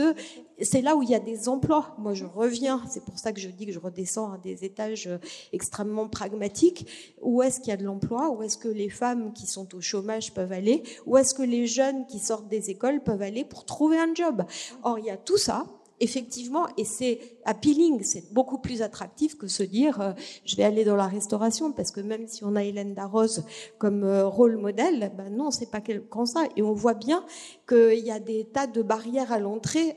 c'est 0.61 0.81
là 0.81 0.95
où 0.95 1.03
il 1.03 1.09
y 1.09 1.15
a 1.15 1.19
des 1.19 1.49
emplois. 1.49 1.95
Moi, 1.97 2.13
je 2.13 2.25
reviens, 2.25 2.81
c'est 2.89 3.03
pour 3.03 3.19
ça 3.19 3.31
que 3.33 3.39
je 3.39 3.49
dis 3.49 3.65
que 3.65 3.71
je 3.71 3.79
redescends 3.79 4.33
à 4.33 4.37
des 4.37 4.63
étages 4.63 5.07
euh, 5.07 5.17
extrêmement 5.51 6.07
pragmatiques. 6.07 6.87
Où 7.21 7.41
est-ce 7.41 7.59
qu'il 7.59 7.69
y 7.69 7.73
a 7.73 7.77
de 7.77 7.83
l'emploi? 7.83 8.29
Où 8.29 8.43
est-ce 8.43 8.57
que 8.57 8.67
les 8.67 8.89
femmes 8.89 9.33
qui 9.33 9.47
sont 9.47 9.73
au 9.75 9.81
chômage 9.81 10.33
peuvent 10.33 10.51
aller? 10.51 10.83
Où 11.05 11.17
est-ce 11.17 11.33
que 11.33 11.43
les 11.43 11.67
jeunes 11.67 12.05
qui 12.07 12.19
sortent 12.19 12.47
des 12.47 12.69
écoles 12.69 13.01
peuvent 13.03 13.21
aller 13.21 13.43
pour 13.43 13.65
trouver 13.65 13.97
un 13.97 14.13
job? 14.13 14.43
Or, 14.83 14.99
il 14.99 15.05
y 15.05 15.09
a 15.11 15.17
tout 15.17 15.37
ça 15.37 15.65
effectivement, 16.03 16.67
et 16.77 16.83
c'est 16.83 17.19
appealing, 17.45 18.03
c'est 18.03 18.33
beaucoup 18.33 18.57
plus 18.57 18.81
attractif 18.81 19.37
que 19.37 19.47
se 19.47 19.63
dire 19.63 20.01
euh, 20.01 20.11
je 20.45 20.55
vais 20.57 20.63
aller 20.63 20.83
dans 20.83 20.97
la 20.97 21.07
restauration, 21.07 21.71
parce 21.71 21.91
que 21.91 22.01
même 22.01 22.27
si 22.27 22.43
on 22.43 22.55
a 22.55 22.63
Hélène 22.63 22.93
Darroze 22.93 23.45
comme 23.77 24.03
euh, 24.03 24.27
rôle 24.27 24.57
modèle, 24.57 25.11
ben 25.17 25.29
non, 25.29 25.49
c'est 25.49 25.71
pas 25.71 25.81
comme 26.09 26.25
ça. 26.25 26.43
Et 26.57 26.61
on 26.61 26.73
voit 26.73 26.93
bien 26.93 27.25
qu'il 27.67 28.05
y 28.05 28.11
a 28.11 28.19
des 28.19 28.45
tas 28.45 28.67
de 28.67 28.81
barrières 28.81 29.31
à 29.31 29.39
l'entrée 29.39 29.95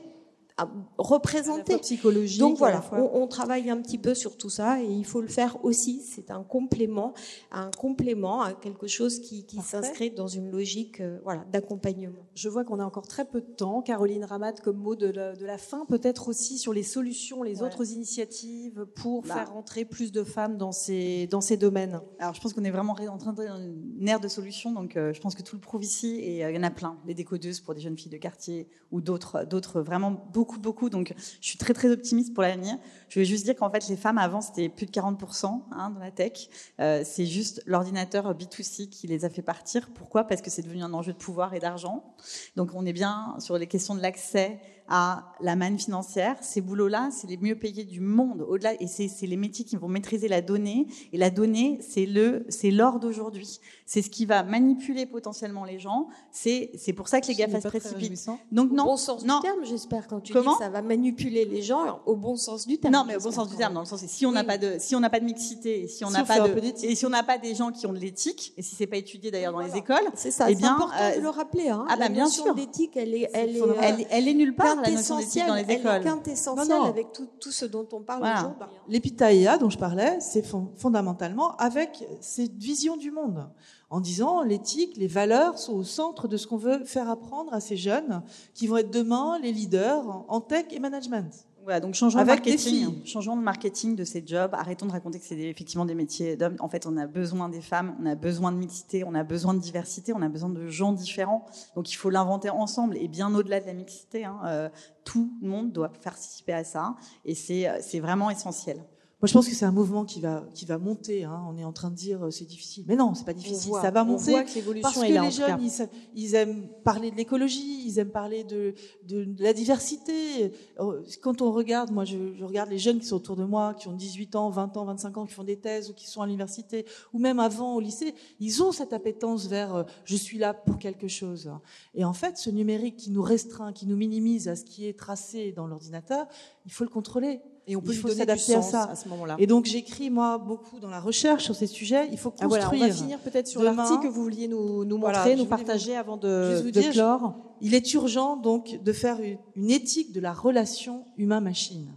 représenter. 0.97 1.77
Psychologique. 1.77 2.39
Donc 2.39 2.57
voilà, 2.57 2.83
on, 2.91 3.27
travaille 3.27 3.69
un 3.69 3.77
petit 3.81 3.97
peu 3.97 4.15
sur 4.15 4.37
tout 4.37 4.49
ça 4.49 4.81
et 4.81 4.87
il 4.87 5.05
faut 5.05 5.21
le 5.21 5.27
faire 5.27 5.63
aussi. 5.63 6.01
C'est 6.01 6.31
un 6.31 6.43
complément, 6.43 7.13
un 7.51 7.69
complément 7.71 8.41
à 8.41 8.53
quelque 8.53 8.87
chose 8.87 9.19
qui, 9.19 9.45
qui 9.45 9.61
s'inscrit 9.61 10.11
dans 10.11 10.27
une 10.27 10.49
logique 10.49 11.01
euh, 11.01 11.19
voilà, 11.23 11.45
d'accompagnement. 11.51 12.25
Je 12.35 12.49
vois 12.49 12.63
qu'on 12.63 12.79
a 12.79 12.85
encore 12.85 13.07
très 13.07 13.25
peu 13.25 13.41
de 13.41 13.45
temps. 13.45 13.81
Caroline 13.81 14.23
Ramat, 14.25 14.53
comme 14.63 14.77
mot 14.77 14.95
de 14.95 15.07
la, 15.07 15.35
de 15.35 15.45
la 15.45 15.57
fin, 15.57 15.85
peut-être 15.85 16.27
aussi 16.27 16.57
sur 16.57 16.73
les 16.73 16.83
solutions, 16.83 17.43
les 17.43 17.61
autres 17.61 17.91
initiatives 17.91 18.85
pour 18.95 19.23
bah. 19.23 19.35
faire 19.35 19.53
rentrer 19.53 19.85
plus 19.85 20.11
de 20.11 20.23
femmes 20.23 20.57
dans 20.57 20.71
ces, 20.71 21.27
dans 21.27 21.41
ces 21.41 21.57
domaines. 21.57 22.01
Alors 22.19 22.33
je 22.33 22.41
pense 22.41 22.53
qu'on 22.53 22.63
est 22.63 22.71
vraiment 22.71 22.93
en 22.93 23.17
train 23.17 23.33
de 23.33 23.37
dans 23.45 23.57
une 23.57 24.07
ère 24.07 24.19
de 24.19 24.27
solutions. 24.27 24.71
Donc 24.71 24.97
euh, 24.97 25.13
je 25.13 25.21
pense 25.21 25.35
que 25.35 25.43
tout 25.43 25.55
le 25.55 25.61
prouve 25.61 25.83
ici 25.83 26.19
et 26.21 26.43
euh, 26.43 26.51
il 26.51 26.55
y 26.55 26.59
en 26.59 26.63
a 26.63 26.71
plein. 26.71 26.97
Les 27.05 27.13
décodeuses 27.13 27.59
pour 27.59 27.75
des 27.75 27.81
jeunes 27.81 27.97
filles 27.97 28.11
de 28.11 28.17
quartier 28.17 28.67
ou 28.91 29.01
d'autres, 29.01 29.45
d'autres 29.45 29.81
vraiment 29.81 30.11
beaucoup 30.33 30.46
beaucoup, 30.47 30.59
beaucoup. 30.59 30.89
Donc, 30.89 31.13
je 31.41 31.47
suis 31.47 31.57
très, 31.57 31.73
très 31.73 31.89
optimiste 31.89 32.33
pour 32.33 32.41
l'avenir. 32.41 32.77
Je 33.09 33.19
vais 33.19 33.25
juste 33.25 33.43
dire 33.43 33.55
qu'en 33.55 33.69
fait, 33.69 33.87
les 33.89 33.97
femmes 33.97 34.17
avant, 34.17 34.39
c'était 34.39 34.69
plus 34.69 34.85
de 34.85 34.91
40% 34.91 35.61
hein, 35.71 35.89
dans 35.89 35.99
la 35.99 36.11
tech. 36.11 36.49
Euh, 36.79 37.03
c'est 37.05 37.25
juste 37.25 37.61
l'ordinateur 37.65 38.33
B2C 38.33 38.89
qui 38.89 39.07
les 39.07 39.25
a 39.25 39.29
fait 39.29 39.41
partir. 39.41 39.89
Pourquoi? 39.93 40.23
Parce 40.23 40.41
que 40.41 40.49
c'est 40.49 40.61
devenu 40.61 40.83
un 40.83 40.93
enjeu 40.93 41.11
de 41.11 41.17
pouvoir 41.17 41.53
et 41.53 41.59
d'argent. 41.59 42.15
Donc, 42.55 42.71
on 42.73 42.85
est 42.85 42.93
bien 42.93 43.35
sur 43.39 43.57
les 43.57 43.67
questions 43.67 43.95
de 43.95 44.01
l'accès 44.01 44.59
à 44.89 45.33
la 45.41 45.55
manne 45.55 45.77
financière. 45.77 46.37
Ces 46.41 46.61
boulots-là, 46.61 47.09
c'est 47.11 47.27
les 47.27 47.37
mieux 47.37 47.55
payés 47.55 47.83
du 47.83 47.99
monde. 47.99 48.45
Au-delà, 48.47 48.73
et 48.81 48.87
c'est 48.87 49.27
les 49.27 49.37
métiers 49.37 49.65
qui 49.65 49.75
vont 49.75 49.87
maîtriser 49.87 50.27
la 50.27 50.41
donnée. 50.41 50.87
Et 51.13 51.17
la 51.17 51.29
donnée, 51.29 51.79
c'est 51.81 52.05
le, 52.05 52.45
c'est 52.49 52.71
l'or 52.71 52.99
d'aujourd'hui. 52.99 53.59
C'est 53.85 54.01
ce 54.01 54.09
qui 54.09 54.25
va 54.25 54.43
manipuler 54.43 55.05
potentiellement 55.05 55.65
les 55.65 55.79
gens. 55.79 56.07
C'est, 56.31 56.71
c'est 56.77 56.93
pour 56.93 57.07
ça 57.07 57.21
que 57.21 57.27
les 57.27 57.35
GAFA 57.35 57.61
se 57.61 57.67
précipitent. 57.67 58.29
Donc 58.51 58.71
non, 58.71 58.83
au 58.83 58.87
bon 58.87 58.97
sens 58.97 59.23
du 59.23 59.29
terme, 59.41 59.63
j'espère 59.63 60.07
quand 60.07 60.19
tu 60.21 60.33
Comment 60.33 60.51
dis 60.51 60.57
que 60.57 60.63
ça 60.63 60.69
va 60.69 60.81
manipuler 60.81 61.45
les 61.45 61.61
gens 61.61 62.01
au 62.05 62.15
bon 62.15 62.35
sens 62.35 62.67
du 62.67 62.77
terme. 62.77 62.93
Non, 62.93 63.03
mais 63.05 63.15
au 63.15 63.19
bon 63.19 63.31
sens 63.31 63.49
du 63.49 63.55
terme, 63.55 63.73
dans 63.73 63.81
le 63.81 63.85
sens 63.85 64.03
si 64.07 64.25
on 64.25 64.31
n'a 64.31 64.43
pas 64.43 64.57
de, 64.57 64.75
si 64.79 64.95
on 64.95 64.99
n'a 64.99 65.09
pas 65.09 65.19
de 65.19 65.25
mixité, 65.25 65.87
si 65.87 66.05
on 66.05 66.09
n'a 66.09 66.23
pas 66.23 66.39
de, 66.39 66.85
et 66.85 66.95
si 66.95 67.05
on 67.05 67.09
n'a 67.09 67.23
pas 67.23 67.37
des 67.37 67.55
gens 67.55 67.71
qui 67.71 67.85
ont 67.85 67.93
de 67.93 67.99
l'éthique, 67.99 68.53
et 68.57 68.61
si 68.61 68.75
c'est 68.75 68.87
pas 68.87 68.97
étudié 68.97 69.31
d'ailleurs 69.31 69.53
dans 69.53 69.59
les 69.59 69.75
écoles, 69.75 69.97
c'est 70.13 70.31
ça. 70.31 70.49
Eh 70.49 70.55
bien, 70.55 70.73
important 70.75 70.93
de 70.97 71.17
euh, 71.17 71.21
le 71.21 71.29
rappeler. 71.29 71.69
Hein. 71.69 71.85
Ah 71.89 71.97
bah, 71.97 72.09
bien 72.09 72.27
sûr. 72.27 72.55
D'éthique, 72.55 72.95
elle 72.95 73.13
est, 73.13 73.29
elle 73.33 73.57
est, 73.57 73.61
elle, 73.81 74.07
elle 74.09 74.27
est 74.27 74.33
nulle 74.33 74.55
part 74.55 74.76
quintessentielle 74.81 75.47
dans 75.47 75.55
les 75.55 75.61
écoles. 75.61 75.91
Elle 75.91 76.01
est 76.01 76.05
quintessentielle 76.05 76.81
avec 76.85 77.11
tout, 77.11 77.27
tout, 77.39 77.51
ce 77.51 77.65
dont 77.65 77.87
on 77.91 78.01
parle 78.01 78.19
voilà. 78.19 78.39
aujourd'hui. 78.39 78.67
L'épitaïa 78.87 79.57
dont 79.57 79.69
je 79.69 79.77
parlais, 79.77 80.19
c'est 80.19 80.45
fondamentalement 80.77 81.55
avec 81.57 82.05
cette 82.21 82.57
vision 82.57 82.97
du 82.97 83.11
monde 83.11 83.47
en 83.89 84.01
disant 84.01 84.41
l'éthique, 84.41 84.97
les 84.97 85.07
valeurs 85.07 85.57
sont 85.57 85.73
au 85.73 85.83
centre 85.83 86.27
de 86.27 86.35
ce 86.35 86.45
qu'on 86.45 86.57
veut 86.57 86.83
faire 86.83 87.09
apprendre 87.09 87.53
à 87.53 87.61
ces 87.61 87.77
jeunes 87.77 88.21
qui 88.53 88.67
vont 88.67 88.77
être 88.77 88.91
demain 88.91 89.39
les 89.41 89.51
leaders 89.51 90.25
en 90.27 90.41
tech 90.41 90.65
et 90.71 90.79
management. 90.79 91.46
Voilà, 91.67 91.81
donc 91.81 91.95
changeons 91.95 92.21
de 92.21 92.23
marketing, 92.23 93.03
changeons 93.03 93.35
de 93.35 93.41
marketing 93.41 93.97
de 93.97 94.05
ces 94.05 94.23
jobs, 94.25 94.53
arrêtons 94.53 94.85
de 94.85 94.93
raconter 94.93 95.19
que 95.19 95.25
c'est 95.25 95.37
effectivement 95.37 95.83
des 95.83 95.95
métiers 95.95 96.37
d'hommes. 96.37 96.55
En 96.61 96.69
fait, 96.69 96.85
on 96.85 96.95
a 96.95 97.07
besoin 97.07 97.49
des 97.49 97.59
femmes, 97.59 97.93
on 98.01 98.05
a 98.05 98.15
besoin 98.15 98.53
de 98.53 98.57
mixité, 98.57 99.03
on 99.03 99.13
a 99.13 99.25
besoin 99.25 99.53
de 99.53 99.59
diversité, 99.59 100.13
on 100.13 100.21
a 100.21 100.29
besoin 100.29 100.47
de 100.47 100.65
gens 100.69 100.93
différents. 100.93 101.45
Donc 101.75 101.91
il 101.91 101.95
faut 101.95 102.09
l'inventer 102.09 102.49
ensemble 102.49 102.95
et 102.95 103.09
bien 103.09 103.35
au-delà 103.35 103.59
de 103.59 103.65
la 103.65 103.73
mixité, 103.73 104.23
hein, 104.23 104.39
euh, 104.45 104.69
tout 105.03 105.29
le 105.41 105.49
monde 105.49 105.73
doit 105.73 105.89
participer 105.89 106.53
à 106.53 106.63
ça 106.63 106.95
et 107.25 107.35
c'est 107.35 107.67
euh, 107.67 107.99
vraiment 108.01 108.29
essentiel. 108.29 108.81
Moi, 109.19 109.27
je 109.27 109.33
pense 109.33 109.47
que 109.47 109.55
c'est 109.55 109.65
un 109.65 109.71
mouvement 109.71 110.05
qui 110.05 110.21
va 110.21 110.47
qui 110.53 110.65
va 110.65 110.77
monter. 110.77 111.23
Hein. 111.23 111.43
On 111.49 111.57
est 111.57 111.63
en 111.63 111.73
train 111.73 111.89
de 111.89 111.95
dire 111.95 112.25
euh, 112.25 112.29
c'est 112.29 112.45
difficile, 112.45 112.85
mais 112.87 112.95
non, 112.95 113.15
c'est 113.15 113.25
pas 113.25 113.33
difficile. 113.33 113.73
ça 113.81 113.89
va 113.89 114.03
monter 114.03 114.31
voit 114.31 114.43
que 114.43 114.81
parce 114.81 114.95
que 114.95 115.05
les 115.05 115.31
jeunes, 115.31 115.89
ils, 116.13 116.35
aiment 116.35 116.67
parler 116.83 117.09
de 117.09 117.15
l'écologie, 117.15 117.83
ils 117.87 117.97
aiment 117.97 118.11
parler 118.11 118.43
de, 118.43 118.75
de, 119.07 119.27
la 119.39 119.53
diversité. 119.53 120.53
Euh, 120.79 121.01
quand 121.23 121.41
on 121.41 121.51
regarde, 121.51 121.89
moi, 121.89 122.05
je, 122.05 122.35
je, 122.35 122.45
regarde 122.45 122.69
les 122.69 122.77
jeunes 122.77 122.99
qui 122.99 123.07
sont 123.07 123.15
autour 123.15 123.35
de 123.35 123.43
moi, 123.43 123.73
qui 123.73 123.87
ont 123.87 123.93
18 123.93 124.35
ans, 124.35 124.51
20 124.51 124.77
ans, 124.77 124.85
25 124.85 125.17
ans, 125.17 125.25
qui 125.25 125.33
font 125.33 125.43
des 125.43 125.57
thèses 125.57 125.89
ou 125.89 125.95
qui 125.95 126.07
sont 126.07 126.21
à 126.21 126.27
l'université 126.27 126.85
ou 127.11 127.17
même 127.17 127.39
avant 127.39 127.73
au 127.73 127.79
lycée, 127.79 128.13
ils 128.39 128.61
ont 128.61 128.71
cette 128.71 128.93
appétence 128.93 129.47
vers 129.47 129.73
euh, 129.73 129.83
je 130.05 130.15
suis 130.15 130.37
là 130.37 130.53
pour 130.53 130.77
quelque 130.77 131.07
chose. 131.07 131.51
Et 131.95 132.05
en 132.05 132.13
fait, 132.13 132.37
ce 132.37 132.51
numérique 132.51 132.97
qui 132.97 133.09
nous 133.09 133.23
restreint, 133.23 133.73
qui 133.73 133.87
nous 133.87 133.97
minimise 133.97 134.47
à 134.47 134.55
ce 134.55 134.63
qui 134.63 134.85
est 134.87 134.97
tracé 134.97 135.53
dans 135.53 135.65
l'ordinateur, 135.65 136.27
il 136.67 136.71
faut 136.71 136.83
le 136.83 136.91
contrôler. 136.91 137.41
Et 137.69 137.75
on 137.75 137.81
peut 137.81 137.91
il 137.91 137.97
faut 137.99 138.07
s'adapter 138.07 138.55
à 138.55 138.61
ça 138.61 138.83
à 138.83 138.95
ce 138.95 139.09
moment-là. 139.09 139.35
Et 139.39 139.45
donc 139.45 139.65
j'écris 139.65 140.09
moi 140.09 140.37
beaucoup 140.37 140.79
dans 140.79 140.89
la 140.89 141.01
recherche 141.01 141.43
sur 141.43 141.53
ces 141.53 141.67
sujets. 141.67 142.07
Il 142.13 142.17
faut 142.17 142.31
construire. 142.31 142.63
Ah 142.63 142.69
voilà, 142.69 142.85
on 142.85 142.87
va 142.87 142.93
finir 142.93 143.19
peut-être 143.19 143.47
sur 143.47 143.61
l'article 143.61 144.03
que 144.03 144.07
vous 144.07 144.23
vouliez 144.23 144.47
nous, 144.47 144.85
nous 144.85 144.97
montrer, 144.97 145.35
nous 145.35 145.45
partager 145.45 145.95
avant 145.95 146.15
de, 146.15 146.61
de 146.61 146.69
dire, 146.69 146.91
clore. 146.91 147.35
Il 147.59 147.73
est 147.73 147.93
urgent 147.93 148.37
donc 148.37 148.81
de 148.81 148.93
faire 148.93 149.19
une 149.55 149.69
éthique 149.69 150.13
de 150.13 150.21
la 150.21 150.31
relation 150.31 151.03
humain-machine. 151.17 151.91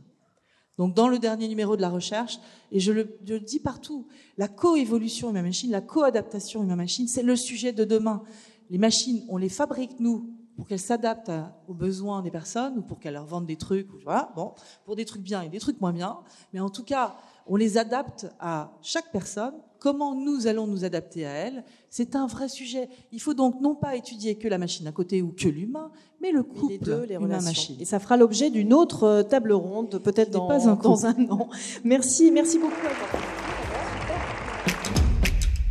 Donc 0.76 0.94
dans 0.94 1.08
le 1.08 1.18
dernier 1.18 1.46
numéro 1.46 1.76
de 1.76 1.82
la 1.82 1.90
recherche, 1.90 2.40
et 2.72 2.80
je 2.80 2.90
le, 2.90 3.18
je 3.24 3.34
le 3.34 3.40
dis 3.40 3.60
partout, 3.60 4.08
la 4.38 4.48
coévolution 4.48 5.30
humain-machine, 5.30 5.70
la 5.70 5.82
coadaptation 5.82 6.64
humain-machine, 6.64 7.06
c'est 7.06 7.22
le 7.22 7.36
sujet 7.36 7.72
de 7.72 7.84
demain. 7.84 8.22
Les 8.70 8.78
machines, 8.78 9.24
on 9.28 9.36
les 9.36 9.50
fabrique 9.50 10.00
nous 10.00 10.30
pour 10.60 10.66
qu'elles 10.66 10.78
s'adaptent 10.78 11.32
aux 11.68 11.72
besoins 11.72 12.20
des 12.20 12.30
personnes 12.30 12.76
ou 12.76 12.82
pour 12.82 12.98
qu'elles 12.98 13.14
leur 13.14 13.24
vendent 13.24 13.46
des 13.46 13.56
trucs, 13.56 13.88
voilà, 14.04 14.30
bon, 14.36 14.52
pour 14.84 14.94
des 14.94 15.06
trucs 15.06 15.22
bien 15.22 15.40
et 15.40 15.48
des 15.48 15.58
trucs 15.58 15.80
moins 15.80 15.94
bien. 15.94 16.18
Mais 16.52 16.60
en 16.60 16.68
tout 16.68 16.84
cas, 16.84 17.16
on 17.46 17.56
les 17.56 17.78
adapte 17.78 18.26
à 18.38 18.70
chaque 18.82 19.10
personne. 19.10 19.54
Comment 19.78 20.14
nous 20.14 20.48
allons 20.48 20.66
nous 20.66 20.84
adapter 20.84 21.24
à 21.24 21.30
elle 21.30 21.64
C'est 21.88 22.14
un 22.14 22.26
vrai 22.26 22.50
sujet. 22.50 22.90
Il 23.10 23.22
faut 23.22 23.32
donc 23.32 23.62
non 23.62 23.74
pas 23.74 23.96
étudier 23.96 24.34
que 24.34 24.48
la 24.48 24.58
machine 24.58 24.86
à 24.86 24.92
côté 24.92 25.22
ou 25.22 25.32
que 25.32 25.48
l'humain, 25.48 25.90
mais 26.20 26.30
le 26.30 26.42
couple 26.42 26.72
les 26.72 26.78
deux, 26.78 27.04
les 27.04 27.14
humain-machine. 27.14 27.76
Et 27.80 27.86
ça 27.86 27.98
fera 27.98 28.18
l'objet 28.18 28.50
d'une 28.50 28.74
autre 28.74 29.04
euh, 29.04 29.22
table 29.22 29.52
ronde, 29.52 29.98
peut-être 30.04 30.30
dans, 30.30 30.68
un 30.68 30.74
dans 30.74 31.06
un 31.06 31.30
an. 31.30 31.48
Merci, 31.84 32.30
merci 32.30 32.58
beaucoup. 32.58 32.74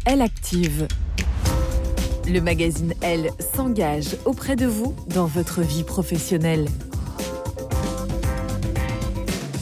Elle 0.03 0.23
active 0.23 0.87
le 2.31 2.41
magazine 2.41 2.93
Elle 3.01 3.29
s'engage 3.53 4.15
auprès 4.25 4.55
de 4.55 4.65
vous 4.65 4.95
dans 5.07 5.25
votre 5.25 5.61
vie 5.61 5.83
professionnelle. 5.83 6.67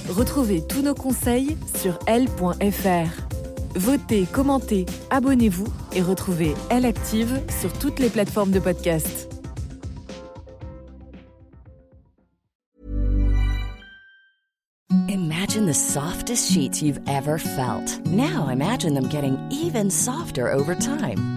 Retrouvez 0.09 0.61
tous 0.67 0.81
nos 0.81 0.95
conseils 0.95 1.57
sur 1.79 1.99
Elle.fr. 2.07 3.27
Votez, 3.75 4.25
commentez, 4.31 4.85
abonnez-vous 5.11 5.67
et 5.93 6.01
retrouvez 6.01 6.55
Elle 6.69 6.85
Active 6.85 7.39
sur 7.61 7.71
toutes 7.73 7.99
les 7.99 8.09
plateformes 8.09 8.51
de 8.51 8.59
podcast. 8.59 9.29
Imagine 15.09 15.65
the 15.65 15.73
softest 15.73 16.51
sheets 16.51 16.81
you've 16.81 16.99
ever 17.07 17.37
felt. 17.37 17.99
Now 18.07 18.49
imagine 18.49 18.93
them 18.93 19.07
getting 19.07 19.37
even 19.51 19.89
softer 19.89 20.51
over 20.51 20.75
time. 20.75 21.36